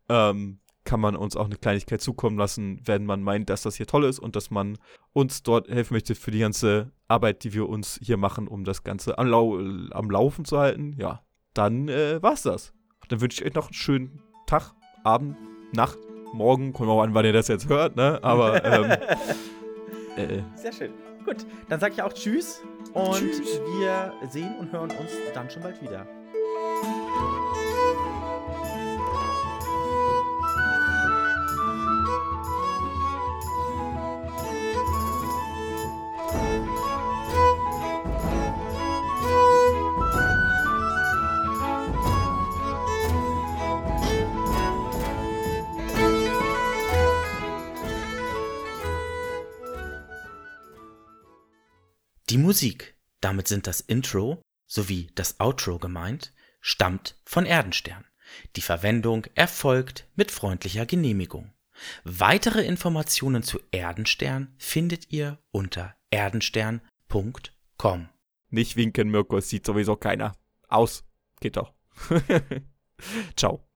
Ähm, 0.10 0.60
kann 0.84 1.00
man 1.00 1.16
uns 1.16 1.36
auch 1.36 1.46
eine 1.46 1.58
Kleinigkeit 1.58 2.02
zukommen 2.02 2.38
lassen, 2.38 2.82
wenn 2.86 3.06
man 3.06 3.22
meint, 3.22 3.50
dass 3.50 3.64
das 3.64 3.76
hier 3.76 3.86
toll 3.86 4.06
ist 4.06 4.20
und 4.20 4.36
dass 4.36 4.50
man 4.50 4.78
uns 5.14 5.44
dort 5.44 5.68
helfen 5.68 5.94
möchte 5.94 6.16
für 6.16 6.32
die 6.32 6.40
ganze 6.40 6.92
Arbeit, 7.08 7.44
die 7.44 7.54
wir 7.54 7.68
uns 7.68 8.00
hier 8.02 8.18
machen, 8.18 8.48
um 8.48 8.64
das 8.64 8.84
Ganze 8.84 9.18
am, 9.18 9.28
Lau 9.28 9.58
am 9.58 10.10
Laufen 10.10 10.46
zu 10.46 10.58
halten. 10.58 10.96
Ja, 10.98 11.24
dann 11.54 11.90
äh, 11.90 12.22
war's 12.22 12.44
das. 12.44 12.74
Dann 13.08 13.22
wünsche 13.22 13.42
ich 13.42 13.48
euch 13.48 13.56
noch 13.56 13.68
einen 13.68 13.74
schönen 13.74 14.22
Tag, 14.46 14.74
Abend, 15.04 15.36
Nacht, 15.74 15.98
morgen, 16.34 16.74
kommt 16.74 16.90
auch 16.90 17.02
an, 17.02 17.14
wann 17.14 17.26
ihr 17.26 17.34
das 17.34 17.48
jetzt 17.48 17.70
hört, 17.70 17.96
ne? 17.96 18.20
Aber 18.22 18.64
ähm, 18.64 18.92
äh, 20.18 20.42
Sehr 20.56 20.72
schön. 20.72 20.92
Gut, 21.26 21.46
dann 21.68 21.80
sage 21.80 21.94
ich 21.94 22.02
auch 22.02 22.14
Tschüss 22.14 22.62
und 22.94 23.14
tschüss. 23.16 23.60
wir 23.80 24.14
sehen 24.30 24.56
und 24.60 24.72
hören 24.72 24.90
uns 24.92 25.12
dann 25.34 25.50
schon 25.50 25.62
bald 25.62 25.82
wieder. 25.82 26.08
Die 52.30 52.38
Musik, 52.38 52.96
damit 53.22 53.48
sind 53.48 53.66
das 53.66 53.82
Intro 53.82 54.42
sowie 54.68 55.10
das 55.16 55.40
Outro 55.40 55.80
gemeint, 55.80 56.32
stammt 56.62 57.20
von 57.26 57.48
Erdenstern. 57.48 58.06
Die 58.56 58.62
Verwendung 58.62 59.26
erfolgt 59.34 60.08
mit 60.16 60.30
freundlicher 60.32 60.86
Genehmigung. 60.86 61.52
Weitere 62.04 62.64
Informationen 62.64 63.42
zu 63.42 63.60
Erdenstern 63.72 64.54
findet 64.60 65.12
ihr 65.12 65.40
unter 65.50 65.96
erdenstern.com. 66.12 68.10
Nicht 68.50 68.76
winken, 68.76 69.10
Mirko, 69.10 69.38
es 69.38 69.50
sieht 69.50 69.66
sowieso 69.66 69.96
keiner. 69.96 70.36
Aus. 70.68 71.04
Geht 71.40 71.58
doch. 71.58 71.74
Ciao. 73.36 73.69